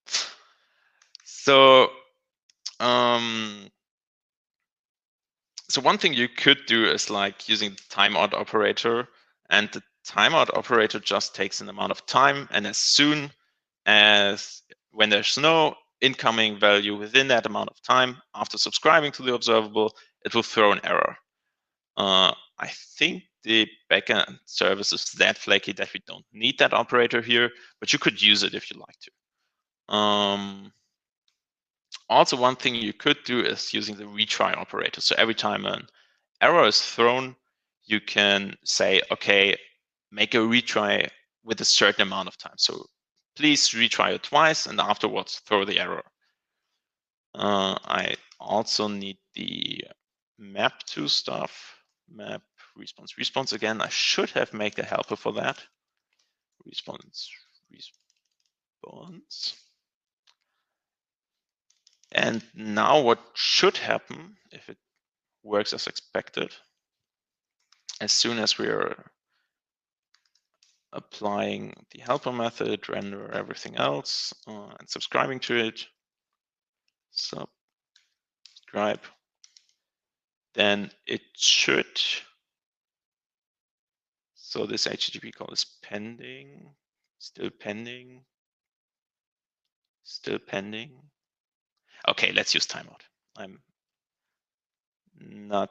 so, 1.26 1.90
um, 2.80 3.70
so 5.72 5.82
one 5.82 5.98
thing 5.98 6.14
you 6.14 6.28
could 6.28 6.66
do 6.68 6.86
is 6.86 7.10
like 7.10 7.48
using 7.48 7.72
the 7.72 7.82
timeout 7.90 8.34
operator, 8.34 9.08
and 9.50 9.70
the 9.72 9.82
timeout 10.08 10.56
operator 10.58 11.00
just 11.00 11.36
takes 11.36 11.62
an 11.62 11.70
amount 11.70 11.92
of 11.92 12.06
time, 12.06 12.48
and 12.52 12.68
as 12.68 12.78
soon 12.78 13.32
as 13.86 14.62
when 14.92 15.10
there's 15.10 15.38
no 15.38 15.76
incoming 16.02 16.60
value 16.60 16.98
within 16.98 17.28
that 17.28 17.46
amount 17.46 17.70
of 17.70 17.82
time 17.84 18.18
after 18.36 18.58
subscribing 18.58 19.12
to 19.14 19.24
the 19.24 19.34
observable, 19.34 19.96
it 20.26 20.34
will 20.34 20.44
throw 20.44 20.72
an 20.72 20.82
error. 20.84 21.16
Uh, 21.98 22.34
I 22.60 22.68
think 22.98 23.24
the 23.44 23.68
backend 23.92 24.40
service 24.46 24.94
is 24.94 25.12
that 25.14 25.38
flaky 25.38 25.74
that 25.74 25.94
we 25.94 26.02
don't 26.08 26.26
need 26.34 26.58
that 26.60 26.74
operator 26.74 27.22
here, 27.22 27.50
but 27.80 27.94
you 27.94 28.00
could 28.00 28.22
use 28.22 28.44
it 28.44 28.54
if 28.54 28.72
you 28.72 28.80
like 28.80 28.98
to. 29.00 29.96
Um, 29.96 30.72
also, 32.12 32.36
one 32.36 32.58
thing 32.58 32.76
you 32.76 32.92
could 32.92 33.24
do 33.24 33.40
is 33.40 33.74
using 33.74 33.96
the 33.96 34.04
retry 34.04 34.56
operator. 34.58 35.00
So 35.00 35.16
every 35.18 35.34
time 35.34 35.66
an 35.66 35.88
error 36.42 36.68
is 36.68 36.82
thrown, 36.82 37.38
you 37.86 38.02
can 38.02 38.58
say, 38.66 39.02
okay, 39.12 39.56
make 40.12 40.34
a 40.36 40.40
retry 40.40 41.10
with 41.46 41.62
a 41.62 41.66
certain 41.66 42.04
amount 42.04 42.28
of 42.28 42.38
time. 42.38 42.58
So 42.58 42.86
please 43.38 43.70
retry 43.70 44.14
it 44.16 44.24
twice 44.24 44.66
and 44.66 44.80
afterwards 44.82 45.42
throw 45.46 45.64
the 45.64 45.80
error. 45.80 46.04
Uh, 47.34 47.78
I 47.86 48.16
also 48.42 48.90
need 48.90 49.18
the 49.34 49.82
map 50.38 50.84
to 50.88 51.08
stuff, 51.08 51.78
map 52.14 52.42
response. 52.76 53.18
Response 53.18 53.54
again, 53.54 53.80
I 53.80 53.88
should 53.88 54.32
have 54.32 54.54
made 54.54 54.78
a 54.80 54.84
helper 54.84 55.16
for 55.16 55.32
that. 55.34 55.60
Response, 56.66 57.32
response. 57.72 59.56
And 62.12 62.44
now 62.54 63.00
what 63.02 63.20
should 63.34 63.78
happen 63.78 64.36
if 64.52 64.68
it 64.70 64.78
works 65.44 65.74
as 65.74 65.88
expected, 65.88 66.54
as 68.02 68.12
soon 68.12 68.38
as 68.38 68.58
we 68.58 68.68
are 68.68 69.12
applying 70.94 71.74
the 71.92 72.00
helper 72.00 72.34
method, 72.34 72.90
render 72.90 73.32
everything 73.32 73.78
else, 73.78 74.34
uh, 74.48 74.74
and 74.80 74.90
subscribing 74.90 75.40
to 75.40 75.56
it. 75.56 75.86
Subscribe. 77.12 77.50
Then 80.54 80.92
it 81.08 81.22
should. 81.38 82.02
So 84.36 84.66
this 84.66 84.86
HTTP 84.86 85.34
call 85.34 85.48
is 85.54 85.66
pending, 85.82 86.76
still 87.20 87.50
pending, 87.50 88.26
still 90.04 90.40
pending. 90.40 90.92
Okay, 92.08 92.32
let's 92.32 92.54
use 92.54 92.66
timeout. 92.66 93.02
I'm 93.38 93.60
not, 95.20 95.70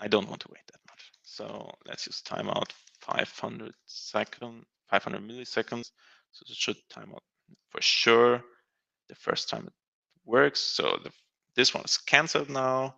I 0.00 0.08
don't 0.08 0.28
want 0.28 0.40
to 0.42 0.48
wait 0.50 0.62
that 0.72 0.80
much. 0.88 1.10
So 1.22 1.70
let's 1.86 2.06
use 2.06 2.22
timeout 2.24 2.70
500 3.00 3.72
second, 3.86 4.64
500 4.88 5.22
milliseconds. 5.22 5.90
So 6.32 6.44
it 6.48 6.56
should 6.56 6.76
time 6.88 7.10
out 7.12 7.22
for 7.70 7.80
sure 7.80 8.42
the 9.08 9.14
first 9.16 9.48
time 9.48 9.66
it 9.66 9.72
works. 10.24 10.60
So 10.60 10.98
the, 11.02 11.10
this 11.56 11.74
one 11.74 11.84
is 11.84 11.98
canceled 11.98 12.50
now, 12.50 12.94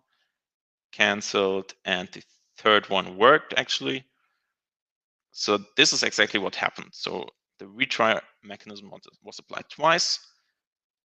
canceled, 0.91 1.73
and 1.85 2.07
the 2.11 2.21
third 2.57 2.89
one 2.89 3.17
worked 3.17 3.55
actually. 3.57 4.05
So 5.31 5.59
this 5.75 5.93
is 5.93 6.03
exactly 6.03 6.39
what 6.39 6.53
happened. 6.53 6.89
So 6.91 7.27
the 7.57 7.65
retry 7.65 8.21
mechanism 8.43 8.91
was 9.23 9.39
applied 9.39 9.65
twice. 9.69 10.19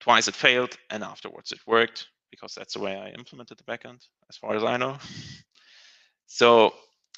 Twice 0.04 0.28
it 0.28 0.36
failed, 0.36 0.76
and 0.90 1.02
afterwards 1.02 1.54
it 1.54 1.60
worked 1.66 2.08
because 2.30 2.54
that's 2.54 2.74
the 2.74 2.82
way 2.82 2.98
I 2.98 3.18
implemented 3.18 3.58
the 3.58 3.64
backend, 3.64 4.06
as 4.30 4.36
far 4.36 4.54
as 4.54 4.64
I 4.64 4.76
know. 4.76 4.98
so 6.28 6.74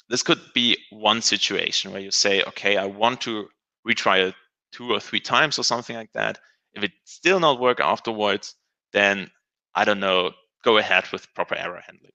this 0.08 0.22
could 0.22 0.40
be 0.54 0.78
one 0.90 1.20
situation 1.20 1.90
where 1.90 2.00
you 2.00 2.12
say, 2.12 2.44
okay, 2.44 2.76
I 2.76 2.86
want 2.86 3.22
to 3.22 3.48
retry 3.88 4.28
it 4.28 4.34
two 4.70 4.92
or 4.92 5.00
three 5.00 5.18
times 5.18 5.58
or 5.58 5.64
something 5.64 5.96
like 5.96 6.12
that. 6.12 6.38
If 6.74 6.84
it 6.84 6.92
still 7.04 7.40
not 7.40 7.58
work 7.58 7.80
afterwards, 7.80 8.54
then 8.92 9.30
I 9.74 9.84
don't 9.84 9.98
know, 9.98 10.30
go 10.62 10.78
ahead 10.78 11.10
with 11.10 11.34
proper 11.34 11.56
error 11.56 11.82
handling. 11.84 12.12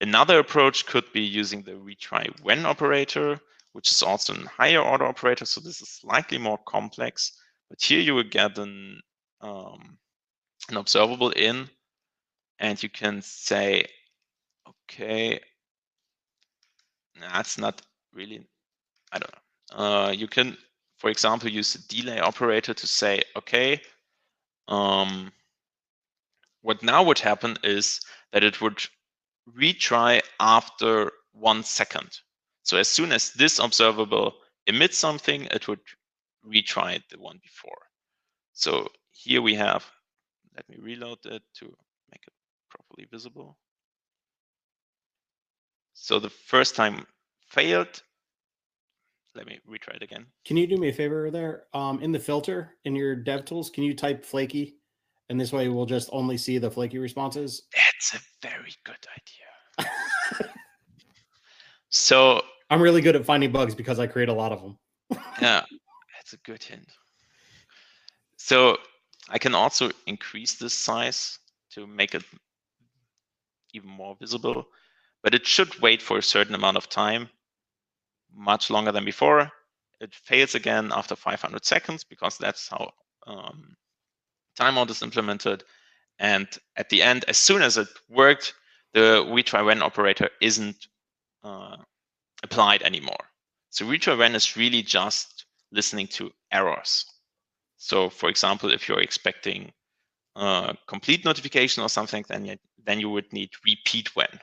Another 0.00 0.38
approach 0.38 0.86
could 0.86 1.12
be 1.12 1.22
using 1.22 1.62
the 1.62 1.72
retry 1.72 2.28
when 2.42 2.64
operator, 2.64 3.40
which 3.72 3.90
is 3.90 4.04
also 4.04 4.34
a 4.34 4.48
higher 4.48 4.80
order 4.80 5.06
operator. 5.06 5.46
So 5.46 5.60
this 5.60 5.82
is 5.82 5.88
slightly 5.88 6.38
more 6.38 6.58
complex, 6.58 7.32
but 7.68 7.82
here 7.82 8.00
you 8.00 8.14
will 8.14 8.22
get 8.22 8.56
an, 8.56 9.00
um, 9.40 9.98
an 10.68 10.76
observable 10.76 11.30
in, 11.30 11.68
and 12.58 12.82
you 12.82 12.88
can 12.88 13.22
say, 13.22 13.86
okay, 14.68 15.40
that's 17.20 17.58
not 17.58 17.82
really, 18.12 18.46
I 19.12 19.18
don't 19.18 19.32
know. 19.32 19.84
Uh, 19.84 20.10
you 20.10 20.26
can, 20.26 20.56
for 20.98 21.10
example, 21.10 21.48
use 21.48 21.72
the 21.72 22.02
delay 22.02 22.20
operator 22.20 22.74
to 22.74 22.86
say, 22.86 23.22
okay, 23.36 23.80
um, 24.68 25.32
what 26.62 26.82
now 26.82 27.02
would 27.02 27.18
happen 27.18 27.56
is 27.64 28.00
that 28.32 28.44
it 28.44 28.60
would 28.60 28.82
retry 29.58 30.20
after 30.38 31.10
one 31.32 31.62
second. 31.64 32.08
So 32.62 32.76
as 32.76 32.88
soon 32.88 33.12
as 33.12 33.32
this 33.32 33.58
observable 33.58 34.34
emits 34.66 34.98
something, 34.98 35.44
it 35.44 35.66
would 35.68 35.80
retry 36.46 37.02
the 37.10 37.18
one 37.18 37.38
before. 37.42 37.78
So 38.52 38.88
here 39.12 39.42
we 39.42 39.54
have, 39.54 39.84
let 40.56 40.68
me 40.68 40.76
reload 40.80 41.18
it 41.24 41.42
to 41.54 41.64
make 42.10 42.22
it 42.26 42.32
properly 42.68 43.06
visible. 43.10 43.56
So 45.94 46.18
the 46.18 46.30
first 46.30 46.76
time 46.76 47.06
failed. 47.48 48.02
Let 49.34 49.46
me 49.46 49.60
retry 49.68 49.96
it 49.96 50.02
again. 50.02 50.26
Can 50.44 50.56
you 50.56 50.66
do 50.66 50.76
me 50.76 50.88
a 50.88 50.92
favor 50.92 51.30
there? 51.30 51.64
Um, 51.72 52.02
in 52.02 52.10
the 52.10 52.18
filter 52.18 52.76
in 52.84 52.96
your 52.96 53.14
dev 53.14 53.44
tools, 53.44 53.70
can 53.70 53.84
you 53.84 53.94
type 53.94 54.24
flaky? 54.24 54.76
And 55.28 55.40
this 55.40 55.52
way 55.52 55.68
we'll 55.68 55.86
just 55.86 56.08
only 56.12 56.36
see 56.36 56.58
the 56.58 56.70
flaky 56.70 56.98
responses. 56.98 57.62
That's 57.74 58.14
a 58.14 58.46
very 58.46 58.74
good 58.84 58.96
idea. 59.78 60.48
so 61.90 62.42
I'm 62.70 62.82
really 62.82 63.00
good 63.00 63.14
at 63.14 63.24
finding 63.24 63.52
bugs 63.52 63.74
because 63.74 64.00
I 64.00 64.08
create 64.08 64.28
a 64.28 64.34
lot 64.34 64.50
of 64.50 64.60
them. 64.60 64.78
yeah, 65.40 65.62
that's 66.16 66.32
a 66.32 66.38
good 66.38 66.62
hint. 66.62 66.88
So 68.36 68.78
I 69.30 69.38
can 69.38 69.54
also 69.54 69.90
increase 70.06 70.54
this 70.54 70.74
size 70.74 71.38
to 71.70 71.86
make 71.86 72.14
it 72.14 72.24
even 73.72 73.88
more 73.88 74.16
visible 74.20 74.66
but 75.22 75.34
it 75.34 75.46
should 75.46 75.80
wait 75.80 76.00
for 76.00 76.18
a 76.18 76.22
certain 76.22 76.54
amount 76.54 76.76
of 76.76 76.88
time, 76.88 77.28
much 78.32 78.70
longer 78.70 78.92
than 78.92 79.04
before. 79.04 79.50
It 80.00 80.14
fails 80.14 80.54
again 80.54 80.92
after 80.94 81.14
500 81.14 81.64
seconds 81.64 82.04
because 82.04 82.38
that's 82.38 82.68
how 82.68 82.90
um, 83.26 83.76
timeout 84.58 84.90
is 84.90 85.02
implemented. 85.02 85.64
And 86.18 86.48
at 86.76 86.88
the 86.88 87.02
end, 87.02 87.24
as 87.28 87.38
soon 87.38 87.62
as 87.62 87.76
it 87.76 87.88
worked, 88.08 88.54
the 88.94 89.24
retry 89.28 89.64
when 89.64 89.82
operator 89.82 90.30
isn't 90.40 90.86
uh, 91.44 91.76
applied 92.42 92.82
anymore. 92.82 93.24
So 93.68 93.84
retry 93.84 94.16
when 94.16 94.34
is 94.34 94.56
really 94.56 94.82
just 94.82 95.44
listening 95.70 96.08
to 96.08 96.32
errors. 96.50 97.04
So 97.82 98.10
for 98.10 98.28
example, 98.28 98.70
if 98.70 98.88
you're 98.88 99.00
expecting 99.00 99.72
a 100.36 100.76
complete 100.86 101.24
notification 101.24 101.82
or 101.82 101.88
something, 101.88 102.24
then 102.28 102.44
you, 102.44 102.56
then 102.84 103.00
you 103.00 103.08
would 103.08 103.32
need 103.32 103.48
repeat 103.64 104.14
when. 104.14 104.38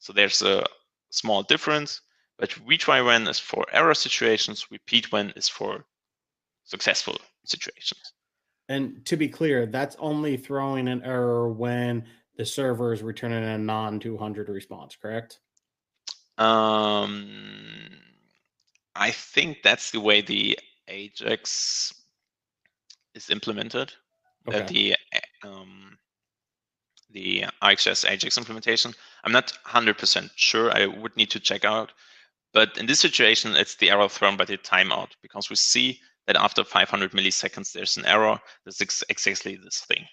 So 0.00 0.12
there's 0.12 0.42
a 0.42 0.66
small 1.10 1.44
difference, 1.44 2.00
but 2.36 2.50
retry 2.68 3.04
when 3.06 3.28
is 3.28 3.38
for 3.38 3.64
error 3.72 3.94
situations, 3.94 4.66
repeat 4.72 5.12
when 5.12 5.30
is 5.36 5.48
for 5.48 5.86
successful 6.64 7.16
situations. 7.44 8.12
And 8.68 9.06
to 9.06 9.16
be 9.16 9.28
clear, 9.28 9.66
that's 9.66 9.94
only 10.00 10.36
throwing 10.36 10.88
an 10.88 11.00
error 11.04 11.48
when 11.48 12.04
the 12.36 12.44
server 12.44 12.92
is 12.92 13.04
returning 13.04 13.44
a 13.44 13.56
non 13.56 14.00
200 14.00 14.48
response, 14.48 14.96
correct? 14.96 15.38
Um, 16.38 18.00
I 18.96 19.12
think 19.12 19.58
that's 19.62 19.92
the 19.92 20.00
way 20.00 20.22
the 20.22 20.58
Ajax 20.88 21.94
is 23.14 23.30
implemented. 23.30 23.92
Okay. 24.48 24.58
That 24.58 24.68
the 24.68 24.96
um, 25.42 25.98
the 27.14 27.44
RxJS 27.62 28.10
Ajax 28.10 28.36
implementation. 28.36 28.92
I'm 29.22 29.32
not 29.32 29.56
100% 29.66 30.30
sure. 30.34 30.70
I 30.72 30.86
would 30.86 31.16
need 31.16 31.30
to 31.30 31.40
check 31.40 31.64
out. 31.64 31.92
But 32.52 32.76
in 32.76 32.86
this 32.86 33.00
situation, 33.00 33.54
it's 33.56 33.76
the 33.76 33.90
error 33.90 34.08
thrown 34.08 34.36
by 34.36 34.44
the 34.44 34.58
timeout 34.58 35.10
because 35.22 35.48
we 35.48 35.56
see 35.56 36.00
that 36.26 36.36
after 36.36 36.64
500 36.64 37.12
milliseconds, 37.12 37.72
there's 37.72 37.96
an 37.96 38.06
error. 38.06 38.38
That's 38.64 38.80
ex 38.80 39.02
exactly 39.08 39.56
this 39.56 39.80
thing. 39.88 40.04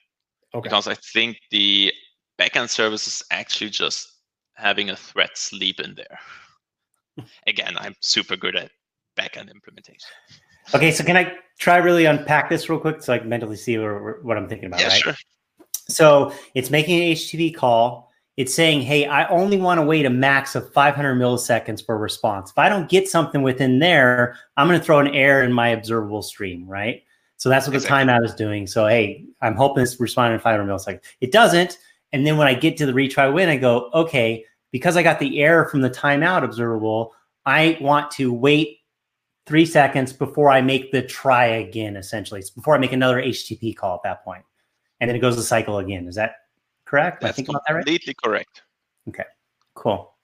Okay. 0.53 0.63
Because 0.63 0.87
I 0.87 0.95
think 0.95 1.37
the 1.49 1.91
backend 2.39 2.69
service 2.69 3.07
is 3.07 3.23
actually 3.31 3.69
just 3.69 4.07
having 4.55 4.89
a 4.89 4.95
thread 4.95 5.29
sleep 5.35 5.79
in 5.79 5.95
there. 5.95 6.19
Again, 7.47 7.75
I'm 7.77 7.95
super 7.99 8.35
good 8.35 8.55
at 8.55 8.71
backend 9.17 9.51
implementation. 9.51 10.09
Okay, 10.74 10.91
so 10.91 11.03
can 11.03 11.18
I 11.18 11.36
try 11.57 11.78
really 11.78 12.05
unpack 12.05 12.49
this 12.49 12.70
real 12.70 12.80
quick 12.80 13.01
so 13.01 13.14
I 13.14 13.20
can 13.20 13.30
mentally 13.30 13.57
see 13.57 13.78
what, 13.78 14.24
what 14.24 14.38
I'm 14.38 14.47
thinking 14.47 14.68
about? 14.68 14.80
Yeah, 14.80 14.88
right? 14.88 15.01
sure. 15.01 15.16
So 15.88 16.34
it's 16.55 16.70
making 16.70 17.01
an 17.01 17.16
HTTP 17.16 17.55
call. 17.55 18.12
It's 18.38 18.53
saying, 18.53 18.82
hey, 18.82 19.05
I 19.05 19.28
only 19.28 19.57
want 19.57 19.80
to 19.80 19.86
wait 19.86 20.05
a 20.05 20.09
max 20.09 20.55
of 20.55 20.72
500 20.72 21.16
milliseconds 21.16 21.86
for 21.86 21.97
response. 21.97 22.49
If 22.49 22.57
I 22.57 22.70
don't 22.70 22.89
get 22.89 23.09
something 23.09 23.43
within 23.43 23.80
there, 23.80 24.38
I'm 24.55 24.68
going 24.68 24.80
to 24.80 24.86
throw 24.86 24.99
an 24.99 25.09
error 25.09 25.43
in 25.43 25.51
my 25.51 25.70
observable 25.70 26.22
stream, 26.22 26.66
right? 26.66 27.03
So 27.38 27.49
that's 27.49 27.68
what 27.68 27.76
exactly. 27.76 28.05
the 28.05 28.12
timeout 28.12 28.26
is 28.26 28.34
doing. 28.36 28.68
So, 28.68 28.88
hey, 28.88 29.26
I'm 29.41 29.55
hoping 29.55 29.84
it's 29.84 29.99
responding 29.99 30.36
in 30.36 30.39
500 30.39 30.72
milliseconds. 30.72 31.01
It 31.20 31.32
doesn't. 31.32 31.78
And 32.14 32.26
then 32.26 32.38
when 32.38 32.47
I 32.47 32.53
get 32.53 32.78
to 32.78 32.86
the 32.86 32.93
retry 32.93 33.32
when, 33.34 33.49
I 33.49 33.57
go, 33.57 33.89
okay, 33.93 34.45
because 34.72 34.95
I 34.95 35.03
got 35.03 35.20
the 35.20 35.41
error 35.41 35.68
from 35.68 35.82
the 35.82 35.89
timeout 35.89 36.43
observable, 36.43 37.14
I 37.45 37.78
want 37.82 38.12
to 38.12 38.32
wait 38.32 38.80
three 39.51 39.65
seconds 39.65 40.13
before 40.13 40.49
I 40.49 40.61
make 40.61 40.93
the 40.93 41.01
try 41.01 41.45
again, 41.45 41.97
essentially. 41.97 42.39
It's 42.39 42.49
before 42.49 42.73
I 42.73 42.77
make 42.77 42.93
another 42.93 43.21
HTTP 43.21 43.75
call 43.75 43.95
at 43.95 44.03
that 44.03 44.23
point 44.23 44.45
and 45.01 45.09
then 45.09 45.17
it 45.17 45.19
goes 45.19 45.35
the 45.35 45.43
cycle 45.43 45.79
again. 45.79 46.07
Is 46.07 46.15
that 46.15 46.35
correct? 46.85 47.19
That's 47.19 47.33
I 47.33 47.35
think 47.35 47.49
completely 47.49 47.99
right? 48.07 48.23
correct. 48.23 48.61
Okay, 49.09 49.25
cool. 49.73 50.15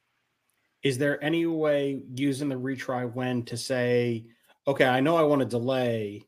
Is 0.82 0.98
there 0.98 1.22
any 1.22 1.46
way 1.46 2.04
using 2.16 2.48
the 2.48 2.56
retry 2.56 3.12
when 3.14 3.44
to 3.44 3.58
say, 3.58 4.24
okay, 4.66 4.86
I 4.86 5.02
know 5.02 5.18
I 5.18 5.24
want 5.24 5.42
to 5.42 5.46
delay, 5.46 6.26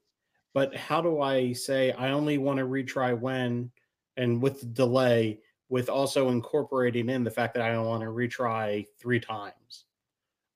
but 0.53 0.75
how 0.75 1.01
do 1.01 1.21
I 1.21 1.53
say 1.53 1.93
I 1.93 2.09
only 2.09 2.37
want 2.37 2.59
to 2.59 2.65
retry 2.65 3.17
when 3.17 3.71
and 4.17 4.41
with 4.41 4.59
the 4.59 4.65
delay 4.65 5.39
with 5.69 5.87
also 5.87 6.31
incorporating 6.31 7.07
in 7.07 7.23
the 7.23 7.31
fact 7.31 7.53
that 7.53 7.63
I 7.63 7.71
don't 7.71 7.85
want 7.85 8.01
to 8.01 8.09
retry 8.09 8.87
three 8.99 9.21
times, 9.21 9.85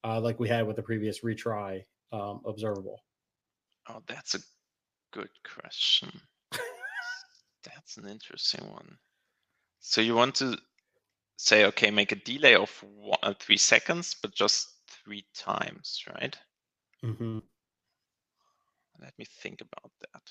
uh, 0.04 0.20
like 0.20 0.42
we 0.42 0.50
had 0.50 0.68
with 0.68 0.76
the 0.76 0.84
previous 0.84 1.22
retry 1.22 1.86
um, 2.14 2.42
observable? 2.46 3.02
Oh, 3.90 4.02
that's 4.08 4.36
a 4.36 4.40
good 5.12 5.30
question. 5.56 6.10
That's 7.64 7.98
an 7.98 8.08
interesting 8.08 8.70
one. 8.72 8.98
So 9.80 10.02
you 10.02 10.16
want 10.16 10.36
to 10.36 10.58
say, 11.38 11.66
okay, 11.66 11.92
make 11.92 12.12
a 12.12 12.16
delay 12.16 12.56
of 12.56 12.70
one, 12.82 13.18
uh, 13.24 13.34
three 13.40 13.58
seconds, 13.58 14.16
but 14.22 14.34
just 14.34 14.70
three 14.88 15.26
times, 15.36 16.04
right? 16.14 16.38
Mm-hmm. 17.04 17.40
Let 19.02 19.14
me 19.18 19.26
think 19.42 19.62
about 19.62 19.92
that. 20.02 20.22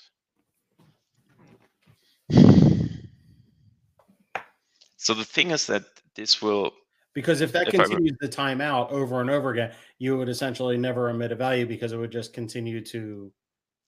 So 4.97 5.13
the 5.13 5.25
thing 5.25 5.51
is 5.51 5.67
that 5.67 5.83
this 6.15 6.41
will 6.41 6.71
Because 7.13 7.41
if 7.41 7.51
that 7.51 7.67
If 7.67 7.75
continues 7.75 8.15
the 8.19 8.27
timeout 8.27 8.91
over 8.91 9.21
and 9.21 9.29
over 9.29 9.51
again, 9.51 9.71
you 9.99 10.17
would 10.17 10.29
essentially 10.29 10.77
never 10.77 11.09
emit 11.09 11.31
a 11.31 11.35
value 11.35 11.65
because 11.67 11.91
it 11.91 11.97
would 11.97 12.11
just 12.11 12.33
continue 12.33 12.81
to 12.85 13.31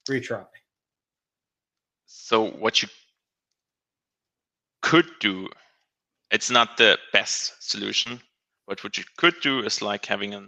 retry. 0.10 0.46
so 2.06 2.52
what 2.52 2.82
you 2.82 2.88
could 4.82 5.10
do 5.20 5.48
it's 6.32 6.52
not 6.52 6.78
the 6.78 6.98
best 7.12 7.54
solution 7.60 8.20
but 8.68 8.84
what 8.84 8.98
you 8.98 9.04
could 9.18 9.34
do 9.42 9.60
is 9.62 9.82
like 9.82 10.06
having 10.06 10.34
a 10.36 10.48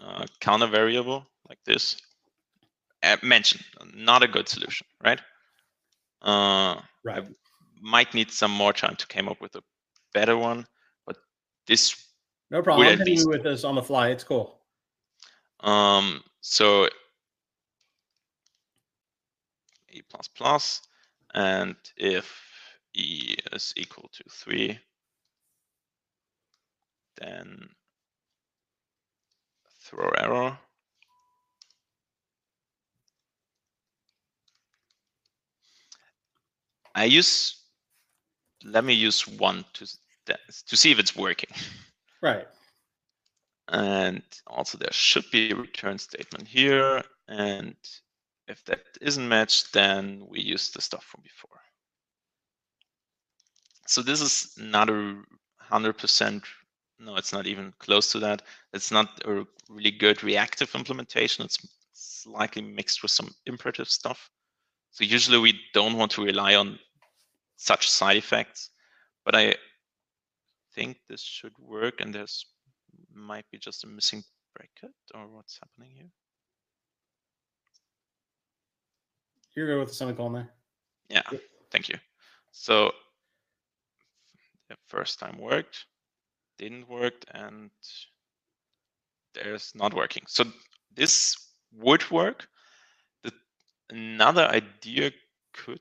uh, 0.00 0.26
counter 0.40 0.66
variable 0.66 1.24
like 1.48 1.58
this 1.64 1.96
uh, 3.04 3.16
mentioned 3.22 3.64
not 3.94 4.22
a 4.22 4.28
good 4.28 4.48
solution 4.48 4.86
right 5.04 5.20
uh, 6.22 6.80
Right. 7.04 7.24
might 7.80 8.12
need 8.14 8.30
some 8.30 8.50
more 8.50 8.72
time 8.72 8.96
to 8.96 9.06
come 9.06 9.28
up 9.28 9.40
with 9.40 9.54
a 9.54 9.62
better 10.12 10.36
one 10.36 10.66
this 11.66 12.08
No 12.50 12.62
problem. 12.62 12.86
I'm 12.86 12.92
at 12.94 12.98
hitting 12.98 13.14
you 13.14 13.18
least- 13.20 13.28
with 13.28 13.42
this 13.42 13.64
on 13.64 13.74
the 13.74 13.82
fly. 13.82 14.08
It's 14.10 14.24
cool. 14.24 14.60
Um, 15.60 16.24
so 16.40 16.88
e 19.90 20.02
plus 20.02 20.28
plus, 20.28 20.80
and 21.34 21.76
if 21.96 22.26
e 22.94 23.36
is 23.52 23.72
equal 23.76 24.08
to 24.12 24.24
three, 24.28 24.78
then 27.16 27.68
throw 29.80 30.08
error. 30.18 30.58
I 36.94 37.04
use, 37.04 37.56
let 38.64 38.84
me 38.84 38.92
use 38.92 39.26
one 39.26 39.64
to, 39.74 39.86
to 40.26 40.76
see 40.76 40.90
if 40.92 40.98
it's 40.98 41.16
working. 41.16 41.50
Right. 42.20 42.46
And 43.68 44.22
also 44.46 44.78
there 44.78 44.92
should 44.92 45.24
be 45.30 45.50
a 45.50 45.56
return 45.56 45.98
statement 45.98 46.46
here. 46.46 47.02
And 47.28 47.74
if 48.48 48.64
that 48.64 48.80
isn't 49.00 49.28
matched, 49.28 49.72
then 49.72 50.26
we 50.28 50.40
use 50.40 50.70
the 50.70 50.80
stuff 50.80 51.04
from 51.04 51.22
before. 51.22 51.60
So 53.86 54.02
this 54.02 54.20
is 54.20 54.54
not 54.58 54.90
a 54.90 55.22
hundred 55.58 55.98
percent, 55.98 56.44
no, 56.98 57.16
it's 57.16 57.32
not 57.32 57.46
even 57.46 57.72
close 57.78 58.12
to 58.12 58.18
that. 58.20 58.42
It's 58.72 58.90
not 58.90 59.20
a 59.24 59.44
really 59.68 59.90
good 59.90 60.22
reactive 60.22 60.74
implementation. 60.74 61.44
It's 61.44 61.58
slightly 61.92 62.62
mixed 62.62 63.02
with 63.02 63.10
some 63.10 63.34
imperative 63.46 63.88
stuff. 63.88 64.30
So 64.90 65.04
usually 65.04 65.38
we 65.38 65.58
don't 65.72 65.96
want 65.96 66.12
to 66.12 66.24
rely 66.24 66.54
on 66.54 66.78
such 67.56 67.88
side 67.88 68.16
effects, 68.16 68.70
but 69.24 69.34
I 69.34 69.54
think 70.74 70.98
this 71.08 71.22
should 71.22 71.56
work 71.58 72.00
and 72.00 72.14
there's 72.14 72.46
might 73.14 73.44
be 73.50 73.58
just 73.58 73.84
a 73.84 73.86
missing 73.86 74.22
bracket 74.54 74.94
or 75.14 75.26
what's 75.28 75.58
happening 75.62 75.90
here. 75.94 76.10
You're 79.54 79.66
good 79.66 79.80
with 79.80 79.88
the 79.88 79.94
semicolon 79.94 80.32
there. 80.32 80.50
Yeah, 81.08 81.38
thank 81.70 81.88
you. 81.88 81.96
So 82.52 82.92
the 84.68 84.76
first 84.86 85.18
time 85.18 85.38
worked, 85.38 85.84
didn't 86.58 86.88
work, 86.88 87.24
and 87.32 87.70
there's 89.34 89.72
not 89.74 89.94
working. 89.94 90.24
So 90.26 90.44
this 90.94 91.36
would 91.72 92.10
work. 92.10 92.48
The, 93.22 93.32
another 93.90 94.46
idea 94.46 95.10
could. 95.52 95.80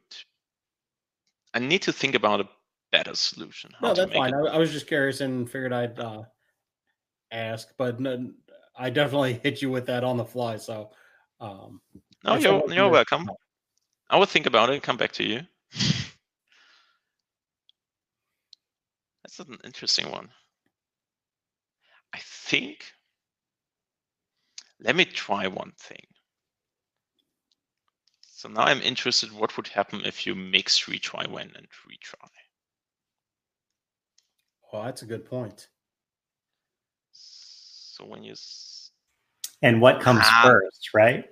I 1.54 1.60
need 1.60 1.82
to 1.84 1.94
think 1.94 2.16
about 2.16 2.42
a 2.42 2.50
better 2.92 3.16
solution. 3.16 3.72
No, 3.82 3.94
that's 3.94 4.12
fine. 4.14 4.34
it- 4.34 4.50
I, 4.50 4.56
I 4.56 4.58
was 4.58 4.72
just 4.72 4.88
curious 4.88 5.22
and 5.22 5.50
figured 5.50 5.74
I'd 5.74 6.00
uh, 6.00 6.24
ask, 7.32 7.70
but 7.78 8.00
no, 8.00 8.32
I 8.78 8.90
definitely 8.90 9.34
hit 9.44 9.62
you 9.62 9.70
with 9.72 9.86
that 9.88 10.04
on 10.04 10.18
the 10.18 10.26
fly. 10.26 10.58
So, 10.58 10.92
um, 11.40 11.82
No, 12.24 12.34
Yes, 12.36 12.46
I 12.46 12.50
you're 12.50 12.52
hope 12.60 12.68
you're 12.68 12.76
you're- 12.78 12.90
welcome. 12.90 13.30
I 14.10 14.18
will 14.18 14.26
think 14.26 14.46
about 14.46 14.70
it. 14.70 14.74
And 14.74 14.84
come 14.84 14.98
back 14.98 15.14
to 15.14 15.24
you. 15.24 15.42
That's 19.24 19.40
an 19.40 19.58
interesting 19.64 20.12
one. 20.12 20.30
I 22.14 22.20
think. 22.22 22.92
Let 24.82 24.96
me 24.96 25.06
try 25.06 25.48
one 25.48 25.72
thing. 25.80 26.04
So 28.22 28.50
now 28.50 28.64
I'm 28.64 28.82
interested. 28.82 29.32
What 29.32 29.56
would 29.56 29.68
happen 29.68 30.02
if 30.04 30.26
you 30.26 30.34
mix 30.36 30.86
retry 30.86 31.28
when 31.30 31.52
and 31.56 31.68
retry? 31.88 32.28
Well, 34.72 34.84
that's 34.84 35.02
a 35.02 35.06
good 35.06 35.26
point. 35.26 35.68
So 37.12 38.06
when 38.06 38.24
you 38.24 38.36
And 39.62 39.82
what 39.82 40.02
comes 40.02 40.22
Ah. 40.24 40.42
first, 40.44 40.90
right? 40.94 41.26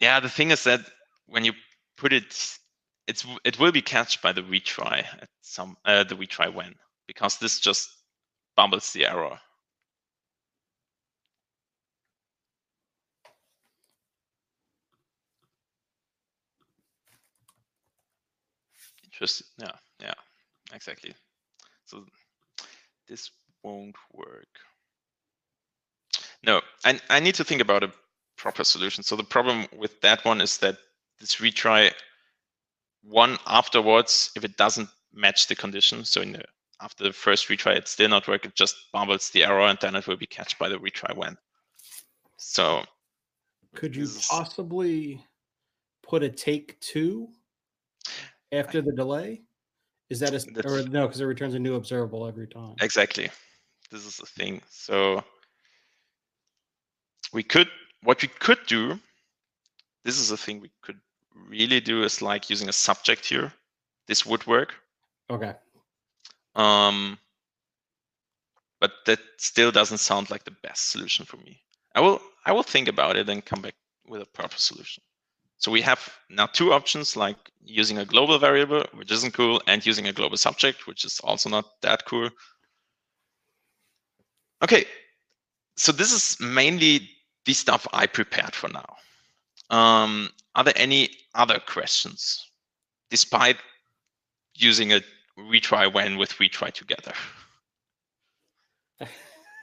Yeah, 0.00 0.20
the 0.20 0.28
thing 0.28 0.50
is 0.50 0.64
that 0.64 0.80
when 1.26 1.44
you 1.44 1.54
put 1.96 2.12
it, 2.12 2.58
it's 3.06 3.26
it 3.44 3.58
will 3.58 3.72
be 3.72 3.82
catched 3.82 4.22
by 4.22 4.32
the 4.32 4.42
retry 4.42 5.04
at 5.20 5.28
some 5.40 5.76
uh, 5.84 6.04
the 6.04 6.14
retry 6.16 6.52
when 6.52 6.74
because 7.06 7.38
this 7.38 7.58
just 7.60 7.88
bumbles 8.56 8.92
the 8.92 9.06
error. 9.06 9.40
Interesting. 19.04 19.46
Yeah, 19.58 19.76
yeah, 20.00 20.14
exactly. 20.72 21.14
So 21.86 22.04
this 23.08 23.30
won't 23.62 23.96
work. 24.12 24.48
No, 26.42 26.60
I 26.84 27.00
I 27.10 27.20
need 27.20 27.34
to 27.36 27.44
think 27.44 27.60
about 27.60 27.82
a 27.82 27.92
proper 28.36 28.64
solution. 28.64 29.02
So 29.02 29.16
the 29.16 29.24
problem 29.24 29.66
with 29.76 30.00
that 30.02 30.24
one 30.24 30.40
is 30.40 30.58
that 30.58 30.76
this 31.18 31.36
retry 31.36 31.92
one 33.02 33.38
afterwards, 33.46 34.30
if 34.36 34.44
it 34.44 34.56
doesn't 34.56 34.88
match 35.12 35.46
the 35.46 35.54
condition, 35.54 36.04
so 36.04 36.20
in 36.20 36.32
the 36.32 36.44
after 36.80 37.04
the 37.04 37.12
first 37.12 37.48
retry 37.48 37.76
it's 37.76 37.92
still 37.92 38.08
not 38.08 38.28
work, 38.28 38.44
it 38.44 38.54
just 38.54 38.76
bubbles 38.92 39.30
the 39.30 39.44
error 39.44 39.66
and 39.66 39.78
then 39.80 39.94
it 39.94 40.06
will 40.06 40.16
be 40.16 40.26
catched 40.26 40.58
by 40.58 40.68
the 40.68 40.78
retry 40.78 41.16
when. 41.16 41.36
So 42.36 42.84
Could 43.74 43.96
you 43.96 44.08
possibly 44.28 45.24
put 46.02 46.22
a 46.22 46.28
take 46.28 46.78
two 46.80 47.28
after 48.52 48.82
the 48.82 48.92
delay? 48.92 49.42
Is 50.10 50.20
that 50.20 50.32
a 50.32 50.36
s- 50.36 50.46
or 50.46 50.52
That's- 50.52 50.86
no? 50.86 51.06
Because 51.06 51.20
it 51.20 51.24
returns 51.24 51.54
a 51.54 51.58
new 51.58 51.74
observable 51.74 52.26
every 52.26 52.46
time. 52.46 52.74
exactly, 52.80 53.30
this 53.90 54.04
is 54.04 54.16
the 54.16 54.26
thing. 54.26 54.62
So 54.70 55.24
we 57.32 57.42
could 57.42 57.68
what 58.02 58.20
we 58.22 58.28
could 58.28 58.58
do, 58.66 59.00
this 60.04 60.18
is 60.18 60.30
a 60.30 60.36
thing 60.36 60.60
we 60.60 60.70
could 60.82 61.00
really 61.34 61.80
do 61.80 62.02
is 62.04 62.20
like 62.22 62.50
using 62.50 62.68
a 62.68 62.72
subject 62.72 63.24
here. 63.24 63.52
This 64.06 64.26
would 64.26 64.46
work. 64.46 64.74
Okay. 65.30 65.54
Um, 66.54 67.18
but 68.78 68.92
that 69.06 69.18
still 69.38 69.72
doesn't 69.72 69.98
sound 69.98 70.30
like 70.30 70.44
the 70.44 70.56
best 70.62 70.90
solution 70.90 71.24
for 71.24 71.38
me. 71.38 71.62
I 71.94 72.00
will 72.00 72.20
I 72.44 72.52
will 72.52 72.62
think 72.62 72.88
about 72.88 73.16
it 73.16 73.28
and 73.30 73.42
come 73.44 73.62
back 73.62 73.74
with 74.06 74.20
a 74.20 74.26
proper 74.26 74.58
solution. 74.58 75.02
So 75.64 75.70
we 75.70 75.80
have 75.80 76.12
now 76.28 76.44
two 76.44 76.74
options, 76.74 77.16
like 77.16 77.38
using 77.64 77.96
a 77.96 78.04
global 78.04 78.38
variable, 78.38 78.84
which 78.92 79.10
isn't 79.10 79.32
cool, 79.32 79.62
and 79.66 79.86
using 79.86 80.06
a 80.06 80.12
global 80.12 80.36
subject, 80.36 80.86
which 80.86 81.06
is 81.06 81.20
also 81.20 81.48
not 81.48 81.80
that 81.80 82.04
cool. 82.04 82.28
Okay, 84.62 84.84
so 85.78 85.90
this 85.90 86.12
is 86.12 86.38
mainly 86.38 87.08
the 87.46 87.54
stuff 87.54 87.86
I 87.94 88.06
prepared 88.06 88.54
for 88.54 88.68
now. 88.68 88.96
Um, 89.70 90.28
are 90.54 90.64
there 90.64 90.76
any 90.76 91.08
other 91.34 91.58
questions, 91.58 92.46
despite 93.08 93.56
using 94.54 94.92
a 94.92 95.00
retry 95.38 95.90
when 95.90 96.18
with 96.18 96.34
retry 96.34 96.74
together? 96.74 97.14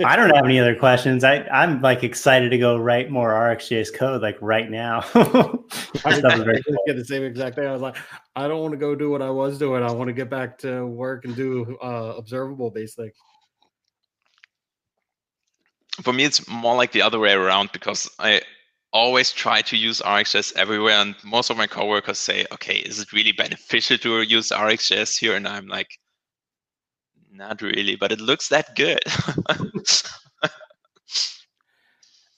I 0.05 0.15
don't 0.15 0.33
have 0.35 0.45
any 0.45 0.59
other 0.59 0.75
questions. 0.75 1.23
I, 1.23 1.43
I'm 1.51 1.81
like 1.81 2.03
excited 2.03 2.49
to 2.49 2.57
go 2.57 2.77
write 2.77 3.09
more 3.09 3.29
RxJS 3.31 3.93
code 3.93 4.21
like 4.21 4.37
right 4.41 4.69
now. 4.69 4.99
I 6.05 6.17
Stuff 6.17 6.39
is 6.39 6.77
get 6.87 6.95
the 6.95 7.05
same 7.05 7.23
exact 7.23 7.55
thing. 7.55 7.67
I 7.67 7.71
was 7.71 7.81
like, 7.81 7.97
I 8.35 8.47
don't 8.47 8.61
want 8.61 8.73
to 8.73 8.77
go 8.77 8.95
do 8.95 9.09
what 9.09 9.21
I 9.21 9.29
was 9.29 9.57
doing. 9.57 9.83
I 9.83 9.91
want 9.91 10.07
to 10.07 10.13
get 10.13 10.29
back 10.29 10.57
to 10.59 10.85
work 10.85 11.25
and 11.25 11.35
do 11.35 11.77
uh, 11.81 12.13
observable 12.17 12.69
based 12.69 12.95
things. 12.95 13.13
For 16.01 16.13
me, 16.13 16.23
it's 16.23 16.47
more 16.47 16.75
like 16.75 16.91
the 16.91 17.01
other 17.01 17.19
way 17.19 17.33
around 17.33 17.71
because 17.73 18.09
I 18.17 18.41
always 18.93 19.31
try 19.31 19.61
to 19.61 19.77
use 19.77 20.01
RxJS 20.01 20.55
everywhere, 20.55 20.95
and 20.95 21.15
most 21.23 21.49
of 21.49 21.57
my 21.57 21.67
coworkers 21.67 22.17
say, 22.17 22.45
"Okay, 22.51 22.77
is 22.77 22.99
it 22.99 23.13
really 23.13 23.31
beneficial 23.31 23.97
to 23.99 24.21
use 24.21 24.49
RxJS 24.49 25.17
here?" 25.19 25.35
And 25.35 25.47
I'm 25.47 25.67
like, 25.67 25.89
"Not 27.31 27.61
really, 27.61 27.95
but 27.95 28.11
it 28.11 28.19
looks 28.19 28.49
that 28.49 28.75
good." 28.75 29.01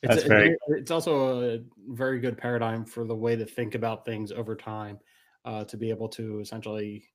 It's, 0.04 0.16
That's 0.16 0.26
a, 0.26 0.28
very... 0.28 0.58
it's 0.68 0.92
also 0.92 1.56
a 1.56 1.60
very 1.88 2.20
good 2.20 2.38
paradigm 2.38 2.84
for 2.84 3.06
the 3.06 3.16
way 3.16 3.38
to 3.38 3.46
think 3.46 3.74
about 3.74 4.04
things 4.04 4.34
over 4.34 4.54
time 4.54 5.00
uh, 5.46 5.64
to 5.64 5.78
be 5.78 5.90
able 5.90 6.10
to 6.10 6.42
essentially 6.42 7.06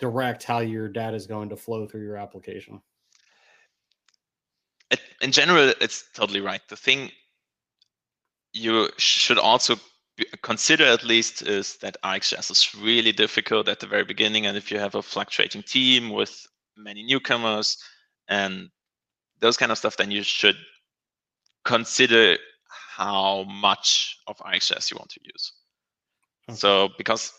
direct 0.00 0.42
how 0.42 0.58
your 0.58 0.88
data 0.88 1.16
is 1.16 1.28
going 1.28 1.48
to 1.50 1.56
flow 1.56 1.86
through 1.86 2.02
your 2.02 2.16
application. 2.16 2.82
In 5.22 5.30
general, 5.30 5.72
it's 5.80 6.04
totally 6.14 6.40
right. 6.40 6.60
The 6.68 6.76
thing 6.76 7.12
you 8.52 8.90
should 8.96 9.38
also 9.38 9.76
consider 10.42 10.84
at 10.84 11.04
least 11.04 11.42
is 11.42 11.76
that 11.76 11.96
RxJS 12.02 12.50
is 12.50 12.74
really 12.74 13.12
difficult 13.12 13.68
at 13.68 13.78
the 13.78 13.86
very 13.86 14.04
beginning. 14.04 14.46
And 14.46 14.56
if 14.56 14.70
you 14.70 14.80
have 14.80 14.96
a 14.96 15.02
fluctuating 15.02 15.62
team 15.62 16.10
with 16.10 16.44
many 16.76 17.02
newcomers 17.02 17.78
and 18.28 18.70
those 19.40 19.56
kind 19.56 19.72
of 19.72 19.78
stuff, 19.78 19.96
then 19.96 20.10
you 20.10 20.22
should 20.22 20.56
consider 21.64 22.36
how 22.68 23.44
much 23.44 24.18
of 24.26 24.38
RxJS 24.38 24.90
you 24.90 24.96
want 24.96 25.10
to 25.10 25.20
use. 25.22 25.52
Okay. 26.48 26.56
So 26.56 26.88
because 26.96 27.32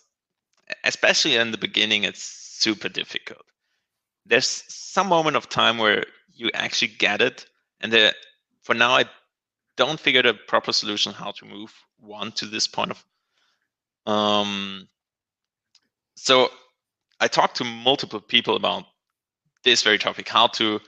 especially 0.83 1.35
in 1.35 1.51
the 1.51 1.57
beginning, 1.57 2.03
it's 2.03 2.21
super 2.21 2.89
difficult. 2.89 3.45
There's 4.25 4.63
some 4.67 5.07
moment 5.07 5.37
of 5.37 5.49
time 5.49 5.77
where 5.77 6.05
you 6.33 6.51
actually 6.53 6.89
get 6.89 7.21
it. 7.21 7.45
And 7.81 7.91
the, 7.91 8.13
for 8.61 8.73
now, 8.73 8.91
I 8.91 9.05
don't 9.77 9.99
figure 9.99 10.21
the 10.21 10.33
proper 10.33 10.73
solution 10.73 11.13
how 11.13 11.31
to 11.31 11.45
move 11.45 11.73
one 11.99 12.31
to 12.33 12.45
this 12.45 12.67
point 12.67 12.91
of. 12.91 13.05
Um, 14.11 14.87
so 16.15 16.49
I 17.19 17.27
talked 17.27 17.57
to 17.57 17.63
multiple 17.63 18.19
people 18.19 18.55
about 18.55 18.85
this 19.67 19.83
very 19.83 19.97
topic, 19.97 20.27
how 20.29 20.47
to 20.47 20.79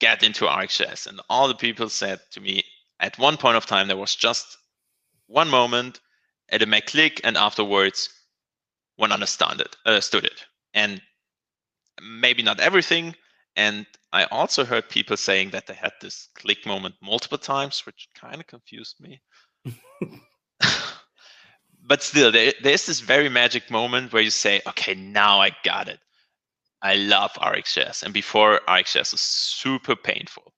get 0.00 0.22
into 0.22 0.44
RxJS. 0.44 1.06
And 1.06 1.20
all 1.30 1.48
the 1.48 1.54
people 1.54 1.88
said 1.88 2.20
to 2.32 2.40
me, 2.40 2.64
at 3.00 3.18
one 3.18 3.36
point 3.36 3.56
of 3.56 3.66
time, 3.66 3.88
there 3.88 3.96
was 3.96 4.14
just 4.14 4.58
one 5.26 5.48
moment, 5.48 6.00
and 6.48 6.62
it 6.62 6.68
may 6.68 6.80
click, 6.80 7.20
and 7.24 7.36
afterwards, 7.36 8.08
one 8.96 9.12
understand 9.12 9.60
it, 9.60 9.76
understood 9.84 10.24
it. 10.24 10.44
And 10.74 11.00
maybe 12.02 12.42
not 12.42 12.60
everything. 12.60 13.14
And 13.54 13.86
I 14.12 14.24
also 14.24 14.64
heard 14.64 14.88
people 14.88 15.16
saying 15.16 15.50
that 15.50 15.66
they 15.66 15.74
had 15.74 15.92
this 16.00 16.28
click 16.34 16.66
moment 16.66 16.94
multiple 17.02 17.38
times, 17.38 17.86
which 17.86 18.08
kind 18.14 18.40
of 18.40 18.46
confused 18.46 18.96
me. 19.00 19.20
but 21.86 22.02
still, 22.02 22.32
there, 22.32 22.52
there's 22.62 22.86
this 22.86 23.00
very 23.00 23.28
magic 23.28 23.70
moment 23.70 24.12
where 24.12 24.22
you 24.22 24.30
say, 24.30 24.60
okay, 24.66 24.94
now 24.94 25.40
I 25.40 25.50
got 25.64 25.88
it. 25.88 26.00
I 26.86 26.94
love 26.94 27.32
RxJS. 27.32 28.04
And 28.04 28.14
before, 28.14 28.60
RxJS 28.68 29.10
was 29.10 29.20
super 29.20 29.96
painful. 29.96 30.54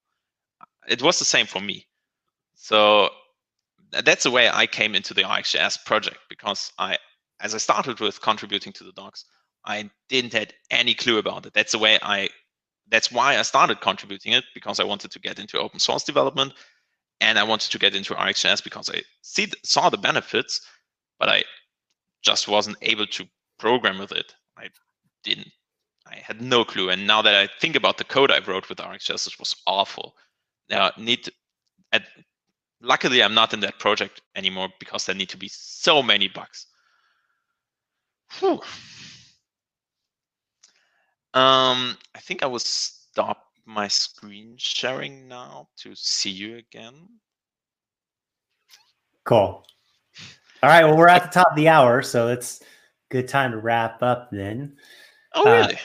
It 0.87 1.01
was 1.01 1.18
the 1.18 1.24
same 1.24 1.47
for 1.47 1.61
me. 1.61 1.87
So 2.55 3.09
that's 3.91 4.24
the 4.24 4.31
way 4.31 4.51
I 4.51 4.66
came 4.66 4.95
into 4.95 5.14
the 5.14 5.22
RxJS 5.22 5.87
project 5.87 6.18
because 6.29 6.70
I, 6.79 6.99
as 7.41 7.55
I 7.55 7.59
started 7.59 8.01
with 8.01 8.20
contributing 8.20 8.74
to 8.74 8.85
the 8.85 8.93
docs, 8.93 9.24
I 9.64 9.89
didn't 10.11 10.35
had 10.35 10.53
any 10.70 10.93
clue 10.93 11.16
about 11.16 11.47
it. 11.47 11.55
That's 11.55 11.72
the 11.72 11.79
way 11.79 11.99
I 12.03 12.29
that's 12.91 13.11
why 13.11 13.39
I 13.39 13.43
started 13.43 13.81
contributing 13.81 14.33
it 14.33 14.45
because 14.55 14.81
I 14.81 14.85
wanted 14.85 15.11
to 15.11 15.20
get 15.20 15.39
into 15.39 15.59
open 15.59 15.79
source 15.79 16.05
development 16.05 16.55
and 17.20 17.39
I 17.39 17.45
wanted 17.45 17.70
to 17.72 17.79
get 17.79 17.95
into 17.95 18.14
RxJS 18.14 18.64
because 18.64 18.91
I 18.91 19.03
see 19.22 19.51
saw 19.64 19.89
the 19.89 19.99
benefits, 19.99 20.61
but 21.18 21.29
I 21.31 21.45
just 22.22 22.49
wasn't 22.49 22.76
able 22.83 23.07
to 23.07 23.24
program 23.59 23.99
with 23.99 24.12
it. 24.12 24.35
I 24.59 24.68
didn't. 25.24 25.53
I 26.11 26.16
had 26.16 26.40
no 26.40 26.64
clue. 26.64 26.90
And 26.90 27.06
now 27.06 27.22
that 27.22 27.34
I 27.34 27.48
think 27.61 27.76
about 27.76 27.98
the 27.98 28.04
code 28.04 28.30
I 28.30 28.40
wrote 28.40 28.68
with 28.68 28.78
RxJS, 28.78 29.26
it 29.26 29.38
was 29.38 29.54
awful. 29.66 30.14
Now 30.70 30.90
need 30.96 31.24
to, 31.24 31.32
at, 31.92 32.02
luckily 32.80 33.22
I'm 33.22 33.34
not 33.34 33.54
in 33.54 33.61
that 33.61 33.78
project 33.78 34.22
anymore 34.36 34.68
because 34.80 35.06
there 35.06 35.14
need 35.14 35.28
to 35.30 35.36
be 35.36 35.48
so 35.48 36.02
many 36.02 36.28
bugs. 36.28 36.66
Whew. 38.38 38.61
Um, 41.34 41.96
I 42.14 42.20
think 42.20 42.42
I 42.42 42.46
will 42.46 42.59
stop 42.59 43.44
my 43.66 43.86
screen 43.88 44.54
sharing 44.56 45.28
now 45.28 45.68
to 45.78 45.94
see 45.94 46.30
you 46.30 46.56
again. 46.56 46.94
Cool. 49.24 49.64
All 50.62 50.70
right. 50.70 50.84
Well, 50.84 50.96
we're 50.96 51.09
at 51.09 51.24
the 51.24 51.40
top 51.40 51.50
of 51.50 51.56
the 51.56 51.68
hour, 51.68 52.02
so 52.02 52.28
it's 52.28 52.62
good 53.11 53.28
time 53.28 53.52
to 53.52 53.59
wrap 53.59 54.02
up 54.02 54.30
then. 54.32 54.76
Oh, 55.34 55.44
really? 55.44 55.74
Uh, 55.74 55.78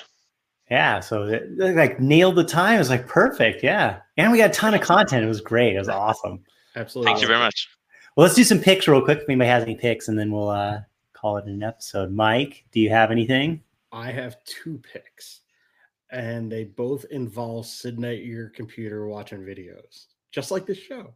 yeah. 0.74 1.00
So 1.02 1.28
it, 1.28 1.56
like 1.56 2.00
nailed 2.00 2.36
the 2.36 2.44
time. 2.44 2.76
It 2.76 2.80
was 2.80 2.90
like 2.90 3.06
perfect. 3.08 3.62
Yeah. 3.62 4.00
And 4.18 4.32
we 4.32 4.40
got 4.40 4.50
a 4.50 4.54
ton 4.54 4.74
of 4.74 4.82
content. 4.82 5.24
It 5.24 5.28
was 5.28 5.40
great. 5.40 5.76
It 5.76 5.80
was 5.80 5.88
awesome. 5.88 6.44
Absolutely. 6.76 7.12
Thank 7.12 7.22
you 7.22 7.28
very 7.28 7.38
much. 7.38 7.70
Well, 8.16 8.24
let's 8.24 8.36
do 8.36 8.44
some 8.44 8.58
picks 8.58 8.88
real 8.88 9.00
quick 9.00 9.20
if 9.20 9.30
anybody 9.30 9.50
has 9.50 9.62
any 9.62 9.76
picks, 9.76 10.08
and 10.08 10.18
then 10.18 10.32
we'll 10.32 10.50
uh, 10.50 10.80
call 11.14 11.38
it 11.38 11.46
an 11.46 11.62
episode. 11.62 12.12
Mike, 12.12 12.66
do 12.72 12.80
you 12.80 12.90
have 12.90 13.12
anything? 13.12 13.62
I 13.92 14.12
have 14.12 14.44
two 14.46 14.82
picks, 14.92 15.42
and 16.12 16.52
they 16.52 16.64
both 16.64 17.06
involve 17.12 17.68
sitting 17.68 18.04
at 18.04 18.26
your 18.26 18.50
computer 18.50 19.08
watching 19.08 19.42
videos, 19.42 20.08
just 20.32 20.50
like 20.50 20.66
this 20.66 20.80
show. 20.80 21.14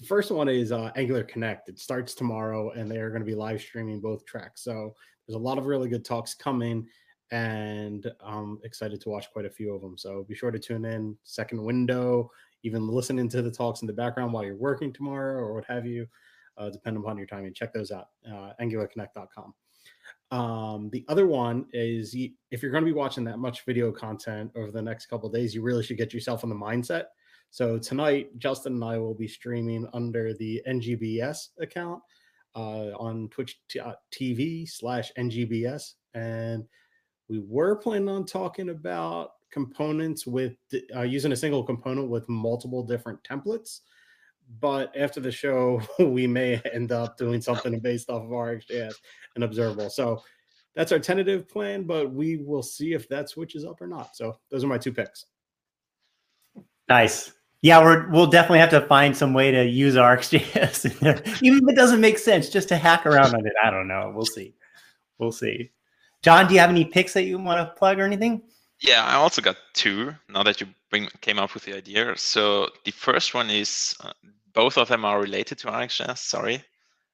The 0.00 0.06
first 0.06 0.30
one 0.30 0.48
is 0.48 0.72
uh, 0.72 0.90
Angular 0.96 1.24
Connect. 1.24 1.68
It 1.68 1.78
starts 1.78 2.14
tomorrow, 2.14 2.70
and 2.70 2.90
they 2.90 2.96
are 2.96 3.10
going 3.10 3.20
to 3.20 3.26
be 3.26 3.34
live 3.34 3.60
streaming 3.60 4.00
both 4.00 4.24
tracks. 4.24 4.62
So 4.62 4.94
there's 5.26 5.36
a 5.36 5.38
lot 5.38 5.58
of 5.58 5.66
really 5.66 5.90
good 5.90 6.04
talks 6.04 6.32
coming, 6.32 6.86
and 7.30 8.10
I'm 8.24 8.58
excited 8.64 9.00
to 9.02 9.08
watch 9.08 9.30
quite 9.32 9.44
a 9.44 9.50
few 9.50 9.74
of 9.74 9.82
them. 9.82 9.98
So 9.98 10.24
be 10.28 10.34
sure 10.34 10.50
to 10.50 10.58
tune 10.58 10.84
in. 10.84 11.16
Second 11.24 11.62
window, 11.62 12.30
even 12.62 12.88
listening 12.88 13.28
to 13.30 13.42
the 13.42 13.50
talks 13.50 13.82
in 13.82 13.86
the 13.86 13.92
background 13.92 14.32
while 14.32 14.44
you're 14.44 14.56
working 14.56 14.92
tomorrow 14.92 15.38
or 15.38 15.54
what 15.54 15.64
have 15.66 15.86
you, 15.86 16.06
uh, 16.56 16.70
depending 16.70 17.02
upon 17.02 17.18
your 17.18 17.26
timing. 17.26 17.54
Check 17.54 17.72
those 17.72 17.90
out. 17.90 18.08
Uh, 18.26 18.52
AngularConnect.com. 18.60 19.54
Um, 20.30 20.90
the 20.90 21.04
other 21.08 21.26
one 21.26 21.66
is 21.72 22.14
if 22.14 22.62
you're 22.62 22.70
going 22.72 22.84
to 22.84 22.90
be 22.90 22.96
watching 22.96 23.24
that 23.24 23.38
much 23.38 23.64
video 23.64 23.90
content 23.92 24.50
over 24.56 24.70
the 24.70 24.82
next 24.82 25.06
couple 25.06 25.28
days, 25.30 25.54
you 25.54 25.62
really 25.62 25.82
should 25.82 25.96
get 25.96 26.12
yourself 26.12 26.42
in 26.44 26.50
the 26.50 26.56
mindset. 26.56 27.04
So 27.50 27.78
tonight, 27.78 28.36
Justin 28.38 28.74
and 28.74 28.84
I 28.84 28.98
will 28.98 29.14
be 29.14 29.28
streaming 29.28 29.86
under 29.94 30.34
the 30.34 30.62
NGBS 30.68 31.48
account 31.60 32.02
uh, 32.54 32.90
on 32.98 33.28
Twitch 33.30 33.58
TV 34.12 34.62
uh, 34.62 34.66
slash 34.66 35.12
NGBS, 35.16 35.94
and 36.14 36.64
we 37.28 37.40
were 37.40 37.76
planning 37.76 38.08
on 38.08 38.24
talking 38.24 38.70
about 38.70 39.32
components 39.50 40.26
with 40.26 40.56
uh, 40.94 41.02
using 41.02 41.32
a 41.32 41.36
single 41.36 41.62
component 41.62 42.08
with 42.08 42.28
multiple 42.28 42.82
different 42.82 43.22
templates. 43.22 43.80
But 44.60 44.96
after 44.96 45.20
the 45.20 45.30
show, 45.30 45.82
we 45.98 46.26
may 46.26 46.60
end 46.72 46.92
up 46.92 47.18
doing 47.18 47.40
something 47.40 47.78
based 47.80 48.08
off 48.08 48.22
of 48.22 48.30
RxJS 48.30 48.94
and 49.34 49.44
observable. 49.44 49.90
So 49.90 50.22
that's 50.74 50.92
our 50.92 50.98
tentative 50.98 51.48
plan, 51.48 51.84
but 51.84 52.12
we 52.12 52.36
will 52.36 52.62
see 52.62 52.92
if 52.92 53.08
that 53.08 53.28
switches 53.28 53.64
up 53.64 53.80
or 53.80 53.86
not. 53.86 54.16
So 54.16 54.38
those 54.50 54.64
are 54.64 54.68
my 54.68 54.78
two 54.78 54.92
picks. 54.92 55.26
Nice. 56.88 57.32
Yeah, 57.60 57.82
we're, 57.82 58.08
we'll 58.10 58.28
definitely 58.28 58.60
have 58.60 58.70
to 58.70 58.82
find 58.82 59.16
some 59.16 59.34
way 59.34 59.50
to 59.50 59.66
use 59.66 59.96
RxJS 59.96 60.84
in 60.92 60.96
there, 61.00 61.22
even 61.42 61.64
if 61.64 61.72
it 61.72 61.76
doesn't 61.76 62.00
make 62.00 62.18
sense, 62.18 62.48
just 62.48 62.68
to 62.68 62.76
hack 62.76 63.04
around 63.04 63.34
on 63.34 63.44
it. 63.44 63.52
I 63.62 63.70
don't 63.70 63.88
know. 63.88 64.12
We'll 64.14 64.24
see. 64.24 64.54
We'll 65.18 65.32
see. 65.32 65.72
John, 66.28 66.46
do 66.46 66.52
you 66.52 66.60
have 66.60 66.68
any 66.68 66.84
picks 66.84 67.14
that 67.14 67.24
you 67.24 67.38
want 67.38 67.58
to 67.58 67.74
plug 67.74 67.98
or 67.98 68.02
anything? 68.02 68.42
Yeah, 68.82 69.02
I 69.02 69.14
also 69.14 69.40
got 69.40 69.56
two. 69.72 70.14
Now 70.28 70.42
that 70.42 70.60
you 70.60 70.66
bring 70.90 71.08
came 71.22 71.38
up 71.38 71.54
with 71.54 71.64
the 71.64 71.74
idea, 71.74 72.14
so 72.18 72.68
the 72.84 72.90
first 72.90 73.32
one 73.32 73.48
is 73.48 73.96
uh, 74.04 74.12
both 74.52 74.76
of 74.76 74.88
them 74.88 75.06
are 75.06 75.22
related 75.22 75.56
to 75.60 75.68
RxJS. 75.68 76.18
Sorry. 76.18 76.62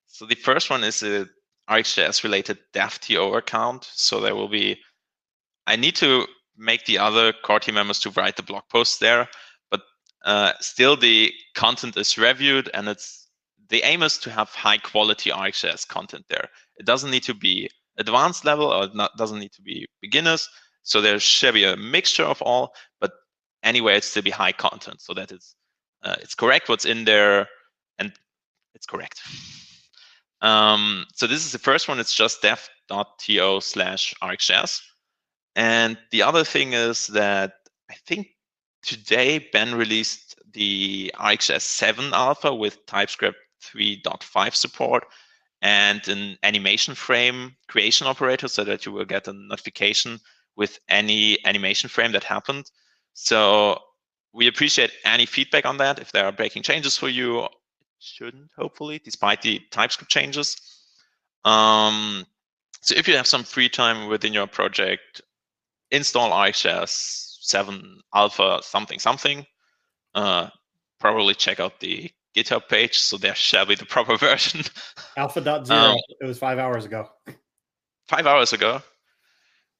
So 0.08 0.26
the 0.26 0.34
first 0.34 0.68
one 0.68 0.82
is 0.82 1.00
a 1.04 1.28
RxJS 1.70 2.24
related 2.24 2.58
DevTO 2.72 3.36
account. 3.38 3.88
So 3.92 4.18
there 4.18 4.34
will 4.34 4.48
be, 4.48 4.80
I 5.68 5.76
need 5.76 5.94
to 5.94 6.26
make 6.56 6.84
the 6.84 6.98
other 6.98 7.32
core 7.32 7.60
team 7.60 7.76
members 7.76 8.00
to 8.00 8.10
write 8.10 8.34
the 8.34 8.42
blog 8.42 8.64
posts 8.68 8.98
there, 8.98 9.28
but 9.70 9.82
uh, 10.24 10.54
still 10.58 10.96
the 10.96 11.32
content 11.54 11.96
is 11.96 12.18
reviewed 12.18 12.68
and 12.74 12.88
it's 12.88 13.28
the 13.68 13.80
aim 13.84 14.02
is 14.02 14.18
to 14.18 14.30
have 14.30 14.48
high 14.48 14.78
quality 14.78 15.30
RxJS 15.30 15.86
content 15.86 16.24
there. 16.28 16.48
It 16.78 16.84
doesn't 16.84 17.12
need 17.12 17.22
to 17.22 17.34
be 17.34 17.70
advanced 17.98 18.44
level 18.44 18.66
or 18.66 18.88
not, 18.94 19.16
doesn't 19.16 19.38
need 19.38 19.52
to 19.52 19.62
be 19.62 19.86
beginners. 20.00 20.48
So 20.82 21.00
there 21.00 21.18
should 21.18 21.54
be 21.54 21.64
a 21.64 21.76
mixture 21.76 22.24
of 22.24 22.42
all, 22.42 22.74
but 23.00 23.12
anyway, 23.62 23.96
it 23.96 24.04
still 24.04 24.22
be 24.22 24.30
high 24.30 24.52
content 24.52 25.00
so 25.00 25.14
that 25.14 25.32
it's 25.32 25.54
uh, 26.02 26.16
it's 26.20 26.34
correct 26.34 26.68
what's 26.68 26.84
in 26.84 27.04
there 27.04 27.48
and 27.98 28.12
it's 28.74 28.86
correct. 28.86 29.22
Um, 30.42 31.06
so 31.14 31.26
this 31.26 31.46
is 31.46 31.52
the 31.52 31.58
first 31.58 31.88
one. 31.88 31.98
It's 31.98 32.14
just 32.14 32.42
dev.to 32.42 33.60
slash 33.62 34.14
rxjs. 34.22 34.80
And 35.56 35.96
the 36.10 36.22
other 36.22 36.44
thing 36.44 36.74
is 36.74 37.06
that 37.08 37.54
I 37.90 37.94
think 38.06 38.28
today 38.82 39.48
Ben 39.52 39.74
released 39.74 40.34
the 40.52 41.12
RxJS 41.16 41.62
7 41.62 42.12
alpha 42.12 42.54
with 42.54 42.84
TypeScript 42.86 43.38
3.5 43.62 44.54
support 44.54 45.04
and 45.64 46.06
an 46.08 46.36
animation 46.42 46.94
frame 46.94 47.56
creation 47.68 48.06
operator 48.06 48.46
so 48.48 48.64
that 48.64 48.84
you 48.84 48.92
will 48.92 49.06
get 49.06 49.26
a 49.26 49.32
notification 49.32 50.20
with 50.56 50.78
any 50.90 51.38
animation 51.46 51.88
frame 51.88 52.12
that 52.12 52.22
happened. 52.22 52.70
So 53.14 53.78
we 54.34 54.46
appreciate 54.46 54.92
any 55.06 55.24
feedback 55.24 55.64
on 55.64 55.78
that. 55.78 55.98
If 55.98 56.12
there 56.12 56.26
are 56.26 56.32
breaking 56.32 56.64
changes 56.64 56.98
for 56.98 57.08
you, 57.08 57.44
it 57.44 57.50
shouldn't 57.98 58.50
hopefully, 58.56 59.00
despite 59.02 59.40
the 59.40 59.58
TypeScript 59.70 60.12
changes. 60.12 60.54
Um, 61.46 62.26
so 62.82 62.94
if 62.94 63.08
you 63.08 63.16
have 63.16 63.26
some 63.26 63.42
free 63.42 63.70
time 63.70 64.08
within 64.08 64.34
your 64.34 64.46
project, 64.46 65.22
install 65.90 66.30
RxJS 66.30 67.38
7 67.40 68.00
Alpha 68.14 68.60
something 68.62 68.98
something. 68.98 69.46
Uh, 70.14 70.48
probably 71.00 71.34
check 71.34 71.58
out 71.58 71.80
the 71.80 72.10
GitHub 72.34 72.68
page. 72.68 72.98
So 72.98 73.16
there 73.16 73.34
shall 73.34 73.66
be 73.66 73.74
the 73.74 73.86
proper 73.86 74.16
version. 74.28 74.62
Alpha.0. 75.16 75.70
Um, 75.70 75.96
it 76.20 76.26
was 76.26 76.38
five 76.38 76.58
hours 76.58 76.84
ago. 76.84 77.08
Five 78.08 78.26
hours 78.26 78.52
ago. 78.52 78.82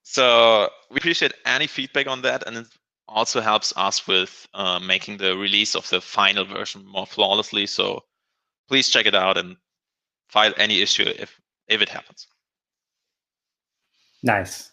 So 0.02 0.68
we 0.90 0.98
appreciate 0.98 1.32
any 1.46 1.66
feedback 1.66 2.06
on 2.06 2.22
that, 2.22 2.46
and 2.46 2.58
it 2.58 2.66
also 3.08 3.40
helps 3.40 3.72
us 3.76 4.06
with 4.06 4.46
uh, 4.54 4.78
making 4.78 5.16
the 5.16 5.36
release 5.36 5.74
of 5.74 5.88
the 5.88 6.00
final 6.00 6.44
version 6.44 6.84
more 6.86 7.06
flawlessly. 7.06 7.66
So 7.66 8.02
please 8.68 8.88
check 8.88 9.06
it 9.06 9.14
out 9.14 9.36
and 9.38 9.56
file 10.28 10.52
any 10.56 10.80
issue 10.82 11.04
if 11.04 11.40
if 11.68 11.80
it 11.80 11.88
happens. 11.88 12.26
Nice. 14.22 14.70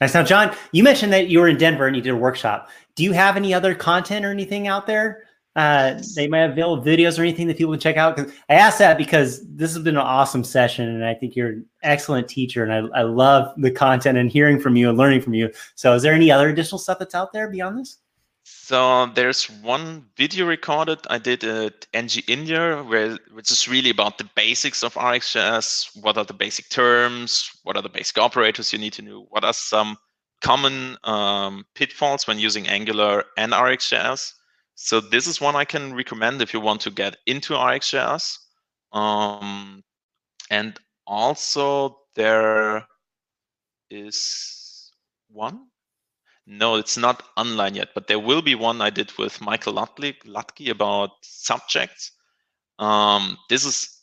Nice. 0.00 0.14
Now, 0.14 0.22
John, 0.22 0.56
you 0.72 0.82
mentioned 0.82 1.12
that 1.12 1.28
you 1.28 1.40
were 1.40 1.48
in 1.48 1.58
Denver 1.58 1.86
and 1.86 1.94
you 1.94 2.00
did 2.00 2.10
a 2.10 2.16
workshop. 2.16 2.70
Do 2.96 3.04
you 3.04 3.12
have 3.12 3.36
any 3.36 3.52
other 3.52 3.74
content 3.74 4.24
or 4.24 4.30
anything 4.30 4.66
out 4.66 4.86
there? 4.86 5.24
Uh, 5.56 6.00
they 6.14 6.28
might 6.28 6.38
have 6.38 6.52
available 6.52 6.82
videos 6.82 7.18
or 7.18 7.22
anything 7.22 7.48
that 7.48 7.58
people 7.58 7.72
can 7.72 7.80
check 7.80 7.96
out. 7.96 8.16
Because 8.16 8.32
I 8.48 8.54
asked 8.54 8.78
that 8.78 8.96
because 8.96 9.44
this 9.48 9.74
has 9.74 9.82
been 9.82 9.96
an 9.96 10.02
awesome 10.02 10.44
session, 10.44 10.88
and 10.88 11.04
I 11.04 11.14
think 11.14 11.34
you're 11.34 11.48
an 11.48 11.66
excellent 11.82 12.28
teacher, 12.28 12.64
and 12.64 12.72
I, 12.72 13.00
I 13.00 13.02
love 13.02 13.52
the 13.56 13.70
content 13.70 14.16
and 14.16 14.30
hearing 14.30 14.60
from 14.60 14.76
you 14.76 14.88
and 14.88 14.96
learning 14.96 15.22
from 15.22 15.34
you. 15.34 15.50
So, 15.74 15.94
is 15.94 16.02
there 16.02 16.14
any 16.14 16.30
other 16.30 16.48
additional 16.48 16.78
stuff 16.78 16.98
that's 16.98 17.14
out 17.14 17.32
there 17.32 17.48
beyond 17.48 17.78
this? 17.78 17.98
So 18.44 19.06
there's 19.14 19.50
one 19.62 20.06
video 20.16 20.46
recorded 20.46 21.00
I 21.08 21.18
did 21.18 21.44
at 21.44 21.86
NG 21.92 22.22
India, 22.26 22.82
where 22.82 23.18
which 23.32 23.50
is 23.50 23.68
really 23.68 23.90
about 23.90 24.18
the 24.18 24.28
basics 24.34 24.82
of 24.82 24.94
RxJS. 24.94 26.00
What 26.02 26.16
are 26.16 26.24
the 26.24 26.32
basic 26.32 26.68
terms? 26.68 27.50
What 27.62 27.76
are 27.76 27.82
the 27.82 27.88
basic 27.88 28.18
operators 28.18 28.72
you 28.72 28.78
need 28.78 28.92
to 28.94 29.02
know? 29.02 29.26
What 29.30 29.44
are 29.44 29.52
some 29.52 29.96
common 30.40 30.96
um, 31.04 31.64
pitfalls 31.74 32.26
when 32.26 32.38
using 32.38 32.66
Angular 32.66 33.24
and 33.36 33.52
RxJS? 33.52 34.32
So 34.82 35.00
this 35.00 35.26
is 35.26 35.40
one 35.40 35.56
I 35.56 35.64
can 35.64 35.94
recommend 35.94 36.40
if 36.40 36.54
you 36.54 36.60
want 36.60 36.80
to 36.82 36.90
get 36.90 37.16
into 37.26 37.52
RxJS. 37.52 38.38
Um, 38.92 39.82
and 40.50 40.78
also 41.06 41.98
there 42.14 42.86
is 43.90 44.90
one 45.28 45.66
no, 46.46 46.74
it's 46.74 46.96
not 46.96 47.22
online 47.36 47.76
yet, 47.76 47.90
but 47.94 48.08
there 48.08 48.18
will 48.18 48.42
be 48.42 48.56
one 48.56 48.80
I 48.80 48.90
did 48.90 49.16
with 49.16 49.40
Michael 49.40 49.74
Hladky 49.74 50.68
about 50.68 51.10
subjects. 51.22 52.10
Um, 52.80 53.38
this 53.48 53.64
is 53.64 54.00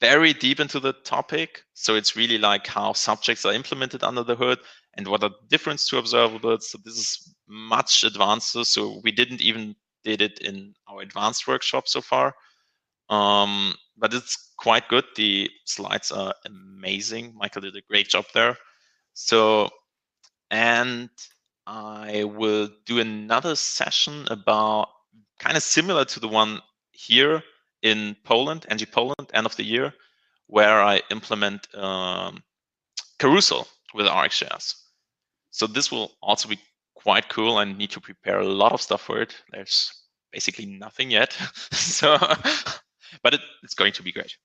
very 0.00 0.32
deep 0.32 0.58
into 0.58 0.80
the 0.80 0.94
topic. 1.04 1.62
So 1.74 1.94
it's 1.94 2.16
really 2.16 2.38
like 2.38 2.66
how 2.66 2.94
subjects 2.94 3.44
are 3.44 3.52
implemented 3.52 4.02
under 4.02 4.22
the 4.22 4.36
hood 4.36 4.60
and 4.94 5.06
what 5.06 5.22
are 5.22 5.28
the 5.28 5.36
difference 5.48 5.86
to 5.88 5.96
observables. 5.96 6.62
So 6.62 6.78
this 6.82 6.96
is 6.96 7.34
much 7.46 8.04
advanced. 8.04 8.52
So 8.64 9.00
we 9.04 9.12
didn't 9.12 9.42
even 9.42 9.76
did 10.04 10.22
it 10.22 10.38
in 10.40 10.74
our 10.88 11.02
advanced 11.02 11.46
workshop 11.46 11.88
so 11.88 12.00
far. 12.00 12.34
Um, 13.08 13.74
but 13.96 14.14
it's 14.14 14.52
quite 14.56 14.88
good. 14.88 15.04
The 15.16 15.50
slides 15.64 16.10
are 16.10 16.34
amazing. 16.46 17.34
Michael 17.36 17.62
did 17.62 17.76
a 17.76 17.82
great 17.82 18.08
job 18.08 18.24
there. 18.34 18.56
So, 19.14 19.68
and 20.50 21.10
I 21.66 22.24
will 22.24 22.68
do 22.86 23.00
another 23.00 23.54
session 23.54 24.26
about 24.30 24.88
kind 25.38 25.56
of 25.56 25.62
similar 25.62 26.04
to 26.06 26.20
the 26.20 26.28
one 26.28 26.60
here 26.92 27.42
in 27.82 28.16
Poland, 28.24 28.66
NG 28.68 28.86
Poland, 28.86 29.30
end 29.34 29.46
of 29.46 29.56
the 29.56 29.64
year, 29.64 29.92
where 30.46 30.80
I 30.80 31.02
implement 31.10 31.72
um, 31.74 32.42
Carousel 33.18 33.66
with 33.94 34.06
RxJS. 34.06 34.74
So 35.50 35.66
this 35.66 35.92
will 35.92 36.12
also 36.22 36.48
be 36.48 36.58
quite 37.02 37.28
cool. 37.28 37.58
and 37.58 37.76
need 37.76 37.90
to 37.90 38.00
prepare 38.00 38.40
a 38.40 38.46
lot 38.46 38.72
of 38.72 38.80
stuff 38.80 39.02
for 39.02 39.20
it. 39.20 39.34
There's 39.52 39.92
basically 40.32 40.66
nothing 40.66 41.10
yet. 41.10 41.32
so, 41.72 42.16
but 43.22 43.34
it, 43.34 43.40
it's 43.62 43.74
going 43.74 43.92
to 43.92 44.02
be 44.02 44.12
great. 44.12 44.36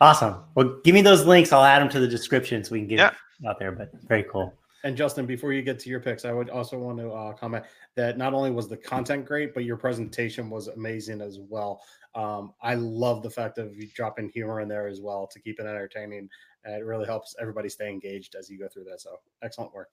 Awesome. 0.00 0.44
Well, 0.54 0.80
give 0.84 0.94
me 0.94 1.02
those 1.02 1.24
links. 1.24 1.52
I'll 1.52 1.64
add 1.64 1.80
them 1.80 1.88
to 1.90 2.00
the 2.00 2.08
description 2.08 2.62
so 2.64 2.72
we 2.72 2.80
can 2.80 2.88
get 2.88 2.98
yeah. 2.98 3.08
it 3.08 3.46
out 3.48 3.58
there. 3.58 3.72
But 3.72 3.90
very 4.06 4.24
cool. 4.24 4.52
And 4.84 4.98
Justin, 4.98 5.24
before 5.24 5.54
you 5.54 5.62
get 5.62 5.78
to 5.78 5.88
your 5.88 6.00
picks, 6.00 6.26
I 6.26 6.32
would 6.32 6.50
also 6.50 6.78
want 6.78 6.98
to 6.98 7.10
uh, 7.10 7.32
comment 7.32 7.64
that 7.96 8.18
not 8.18 8.34
only 8.34 8.50
was 8.50 8.68
the 8.68 8.76
content 8.76 9.24
great, 9.24 9.54
but 9.54 9.64
your 9.64 9.78
presentation 9.78 10.50
was 10.50 10.68
amazing 10.68 11.22
as 11.22 11.38
well. 11.40 11.80
Um, 12.14 12.52
I 12.60 12.74
love 12.74 13.22
the 13.22 13.30
fact 13.30 13.56
of 13.56 13.74
you 13.74 13.88
dropping 13.94 14.28
humor 14.28 14.60
in 14.60 14.68
there 14.68 14.86
as 14.86 15.00
well 15.00 15.26
to 15.28 15.40
keep 15.40 15.58
it 15.58 15.64
entertaining. 15.64 16.28
And 16.64 16.74
it 16.74 16.84
really 16.84 17.06
helps 17.06 17.34
everybody 17.40 17.70
stay 17.70 17.88
engaged 17.88 18.34
as 18.34 18.50
you 18.50 18.58
go 18.58 18.68
through 18.68 18.84
that. 18.84 19.00
So 19.00 19.16
excellent 19.42 19.72
work. 19.72 19.88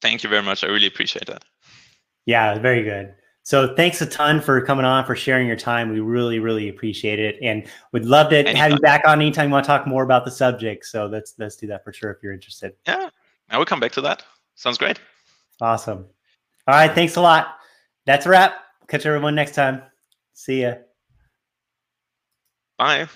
Thank 0.00 0.22
you 0.22 0.30
very 0.30 0.42
much. 0.42 0.64
I 0.64 0.68
really 0.68 0.86
appreciate 0.86 1.26
that. 1.26 1.44
Yeah, 2.26 2.58
very 2.58 2.82
good. 2.82 3.14
So 3.42 3.74
thanks 3.74 4.02
a 4.02 4.06
ton 4.06 4.42
for 4.42 4.60
coming 4.60 4.84
on, 4.84 5.06
for 5.06 5.16
sharing 5.16 5.46
your 5.46 5.56
time. 5.56 5.90
We 5.90 6.00
really, 6.00 6.38
really 6.38 6.68
appreciate 6.68 7.18
it, 7.18 7.38
and 7.42 7.66
we'd 7.92 8.04
love 8.04 8.28
to 8.28 8.36
Anytime. 8.40 8.56
have 8.56 8.72
you 8.72 8.78
back 8.80 9.06
on 9.06 9.22
anytime 9.22 9.48
you 9.48 9.52
want 9.52 9.64
to 9.64 9.66
talk 9.66 9.86
more 9.86 10.02
about 10.02 10.26
the 10.26 10.30
subject. 10.30 10.84
So 10.84 11.06
let's 11.06 11.34
let's 11.38 11.56
do 11.56 11.66
that 11.68 11.82
for 11.82 11.92
sure 11.92 12.10
if 12.10 12.18
you're 12.22 12.34
interested. 12.34 12.74
Yeah, 12.86 13.08
I 13.48 13.56
will 13.56 13.64
come 13.64 13.80
back 13.80 13.92
to 13.92 14.02
that. 14.02 14.22
Sounds 14.54 14.76
great. 14.76 15.00
Awesome. 15.62 16.04
All 16.66 16.74
right. 16.74 16.92
Thanks 16.94 17.16
a 17.16 17.22
lot. 17.22 17.56
That's 18.04 18.26
a 18.26 18.28
wrap. 18.28 18.56
Catch 18.86 19.06
everyone 19.06 19.34
next 19.34 19.54
time. 19.54 19.82
See 20.34 20.62
ya. 20.62 20.74
Bye. 22.76 23.08